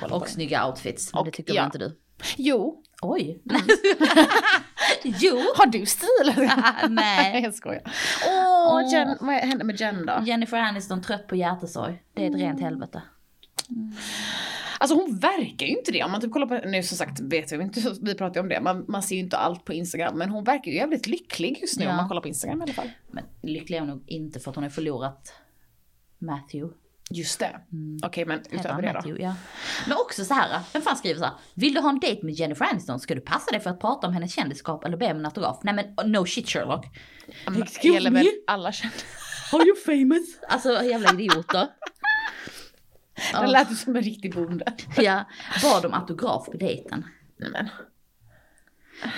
På 0.00 0.14
Och 0.14 0.20
den. 0.20 0.28
snygga 0.28 0.66
outfits, 0.66 1.12
men 1.12 1.18
Och- 1.20 1.24
det 1.26 1.30
tycker 1.32 1.54
ja. 1.54 1.62
väl 1.62 1.66
inte 1.66 1.78
du? 1.78 1.98
Jo, 2.36 2.82
Oj. 3.02 3.42
jo. 5.02 5.36
har 5.56 5.66
du 5.66 5.86
stil? 5.86 6.48
Nej. 6.90 7.42
jag 7.42 7.54
skojar. 7.54 7.82
Åh, 8.28 8.92
Jen, 8.92 9.16
vad 9.20 9.34
hände 9.34 9.64
med 9.64 9.80
Jen 9.80 10.06
då? 10.06 10.22
Jennifer 10.24 10.58
Aniston 10.58 11.02
trött 11.02 11.26
på 11.28 11.36
hjärtesorg. 11.36 12.02
Det 12.14 12.26
är 12.26 12.30
ett 12.30 12.36
rent 12.36 12.60
helvete. 12.60 13.02
Alltså 14.78 14.96
hon 14.96 15.18
verkar 15.18 15.66
ju 15.66 15.72
inte 15.78 15.92
det. 15.92 16.02
Om 16.04 16.10
man 16.10 16.20
typ 16.20 16.32
kollar 16.32 16.46
på, 16.46 16.68
nu 16.68 16.82
som 16.82 16.96
sagt 16.96 17.20
vet 17.20 17.52
vi 17.52 17.62
inte, 17.62 17.94
vi 18.02 18.14
pratar 18.14 18.34
ju 18.34 18.40
om 18.40 18.48
det. 18.48 18.60
Man, 18.60 18.84
man 18.88 19.02
ser 19.02 19.14
ju 19.14 19.20
inte 19.20 19.36
allt 19.36 19.64
på 19.64 19.72
Instagram. 19.72 20.18
Men 20.18 20.28
hon 20.30 20.44
verkar 20.44 20.70
ju 20.70 20.76
jävligt 20.76 21.06
lycklig 21.06 21.58
just 21.60 21.78
nu 21.78 21.84
Ja. 21.84 21.90
om 21.90 21.96
man 21.96 22.08
kollar 22.08 22.22
på 22.22 22.28
Instagram 22.28 22.60
i 22.60 22.62
alla 22.62 22.72
fall. 22.72 22.90
Men 23.10 23.24
lycklig 23.42 23.76
är 23.76 23.80
hon 23.80 23.88
nog 23.88 24.02
inte 24.06 24.40
för 24.40 24.50
att 24.50 24.54
hon 24.54 24.62
har 24.64 24.70
förlorat 24.70 25.32
Matthew. 26.18 26.74
Just 27.10 27.38
det. 27.40 27.60
Okej 28.02 28.24
men 28.26 28.40
utöver 28.50 28.82
det 28.82 29.00
då. 29.04 29.16
Ja. 29.18 29.34
Men 29.88 29.96
också 29.96 30.24
så 30.24 30.34
här, 30.34 30.60
vem 30.72 30.82
fan 30.82 30.96
skriver 30.96 31.18
så 31.18 31.24
här? 31.24 31.34
Vill 31.54 31.74
du 31.74 31.80
ha 31.80 31.90
en 31.90 32.00
dejt 32.00 32.22
med 32.26 32.34
Jennifer 32.34 32.64
Aniston? 32.64 33.00
Ska 33.00 33.14
du 33.14 33.20
passa 33.20 33.50
dig 33.50 33.60
för 33.60 33.70
att 33.70 33.80
prata 33.80 34.06
om 34.06 34.12
hennes 34.12 34.34
kändisskap 34.34 34.84
eller 34.84 34.96
be 34.96 35.10
om 35.12 35.18
en 35.18 35.26
autograf? 35.26 35.58
Nej 35.62 35.74
men 35.74 36.12
no 36.12 36.26
shit 36.26 36.48
Sherlock. 36.48 36.86
Excuse 37.62 37.88
gäller 37.88 38.10
väl 38.10 38.24
me? 38.24 38.30
alla 38.46 38.72
kända. 38.72 38.94
Are 39.52 39.62
you 39.64 39.76
famous? 39.86 40.24
Alltså 40.48 40.82
jävla 40.84 41.10
idioter. 41.12 41.68
Den 43.32 43.50
lät 43.50 43.76
som 43.76 43.96
en 43.96 44.02
riktig 44.02 44.34
bonde. 44.34 44.64
Ja, 44.96 45.24
bad 45.62 45.84
om 45.86 45.94
autograf 45.94 46.46
på 46.46 46.56
dejten. 46.56 47.04
Nej 47.36 47.50
men. 47.50 47.68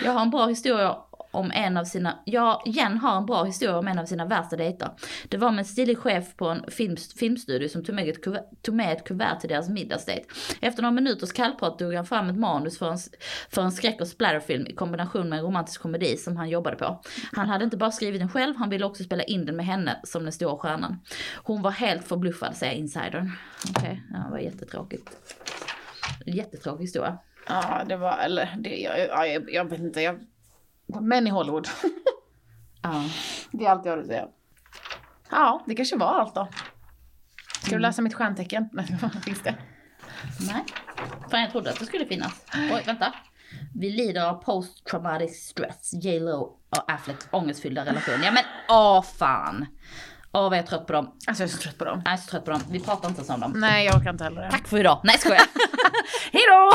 Jag 0.05 0.13
har 0.13 0.23
en 0.23 0.31
bra 0.31 0.47
historia 0.47 0.97
om 1.37 1.51
en 1.55 1.77
av 1.77 1.85
sina, 1.85 2.19
ja, 2.25 2.63
Jen 2.67 2.99
har 2.99 3.17
en 3.17 3.27
bra 3.27 3.45
historia 3.45 3.79
om 3.79 3.89
en 3.89 3.99
av 3.99 4.07
sina 4.07 4.25
värsta 4.25 4.57
dejter. 4.57 4.91
Det 5.29 5.37
var 5.37 5.51
med 5.51 5.59
en 5.59 5.65
stilig 5.65 5.99
chef 5.99 6.37
på 6.37 6.49
en 6.49 6.71
film, 6.71 6.97
filmstudio 7.19 7.69
som 7.69 7.85
tog 7.85 7.95
med, 7.95 8.09
ett 8.09 8.25
kuvert, 8.25 8.45
tog 8.63 8.75
med 8.75 8.93
ett 8.93 9.05
kuvert 9.05 9.41
till 9.41 9.49
deras 9.49 9.69
middagsdejt. 9.69 10.27
Efter 10.61 10.83
några 10.83 10.93
minuters 10.93 11.33
kallprat 11.33 11.79
tog 11.79 11.95
han 11.95 12.07
fram 12.07 12.29
ett 12.29 12.37
manus 12.37 12.79
för 12.79 12.91
en, 12.91 12.99
för 13.51 13.63
en 13.63 13.73
skräck 13.73 14.01
och 14.01 14.09
splatterfilm 14.09 14.67
i 14.67 14.75
kombination 14.75 15.29
med 15.29 15.39
en 15.39 15.45
romantisk 15.45 15.81
komedi 15.81 16.17
som 16.17 16.37
han 16.37 16.49
jobbade 16.49 16.77
på. 16.77 17.03
Han 17.33 17.49
hade 17.49 17.65
inte 17.65 17.77
bara 17.77 17.91
skrivit 17.91 18.21
den 18.21 18.29
själv, 18.29 18.57
han 18.57 18.71
ville 18.71 18.85
också 18.85 19.05
spela 19.05 19.23
in 19.23 19.47
den 19.47 19.57
med 19.57 19.67
henne 19.67 20.01
som 20.05 20.23
den 20.23 20.33
stora 20.33 20.57
stjärnan. 20.57 21.01
Hon 21.43 21.63
var 21.63 21.71
helt 21.71 22.05
förbluffad, 22.05 22.57
säger 22.57 22.75
insidern. 22.75 23.33
Okej, 23.77 24.03
ja, 24.13 24.19
det 24.19 24.31
var 24.31 24.39
jättetråkigt. 24.39 25.11
Jättetråkig 26.27 26.85
historia. 26.85 27.19
Ja 27.49 27.85
det 27.89 27.97
var, 27.97 28.19
eller 28.19 28.57
det, 28.59 28.77
jag, 28.77 28.99
jag, 28.99 29.29
jag, 29.35 29.51
jag 29.51 29.71
vet 29.71 29.81
inte. 29.81 30.01
Jag, 30.01 30.19
män 30.87 31.27
i 31.27 31.31
Hollywood. 31.31 31.69
Ja. 32.83 33.05
det 33.51 33.65
är 33.67 33.71
allt 33.71 33.85
jag 33.85 33.93
har 33.93 33.99
att 33.99 34.07
säga. 34.07 34.27
Ja, 35.31 35.65
det 35.67 35.75
kanske 35.75 35.97
var 35.97 36.21
allt 36.21 36.35
då. 36.35 36.49
Ska 37.63 37.71
du 37.75 37.79
läsa 37.79 38.03
mitt 38.03 38.15
stjärntecken? 38.15 38.69
Nej, 38.73 38.87
finns 39.25 39.43
det? 39.43 39.55
Nej, 40.41 40.65
fan 41.31 41.41
jag 41.41 41.51
trodde 41.51 41.71
att 41.71 41.79
det 41.79 41.87
skulle 41.87 42.07
finnas. 42.07 42.45
Oj, 42.55 42.83
vänta. 42.87 43.15
Vi 43.75 43.91
lider 43.91 44.25
av 44.29 44.35
post-traumatic 44.43 45.47
stress, 45.49 45.93
J 45.93 46.21
Lo 46.21 46.41
och 46.71 46.93
Affleck 46.93 47.17
ångestfyllda 47.31 47.85
relation. 47.85 48.23
Ja 48.25 48.31
men 48.33 48.45
åh 48.69 49.03
fan. 49.03 49.67
Åh 50.33 50.43
vad 50.43 50.59
jag 50.59 50.63
är 50.63 50.67
trött 50.67 50.87
på 50.87 50.93
dem. 50.93 51.07
Alltså 51.27 51.43
jag 51.43 51.51
är 51.51 51.53
så 51.55 51.59
trött 51.63 51.79
på 51.79 51.85
dem. 51.85 52.03
Jag 52.05 52.13
är 52.15 52.17
så 52.17 52.31
trött 52.31 52.45
på 52.45 52.51
dem. 52.51 52.61
Vi 52.71 52.81
pratar 52.81 53.09
inte 53.09 53.21
ens 53.21 53.31
om 53.31 53.41
dem. 53.41 53.53
Nej 53.57 53.87
jag 53.87 53.97
orkar 53.97 54.11
inte 54.11 54.25
heller. 54.25 54.51
Tack 54.51 54.69
för 54.69 54.79
idag. 54.79 55.01
Nej 55.05 55.19
skojar. 55.19 55.43
Hejdå! 56.33 56.73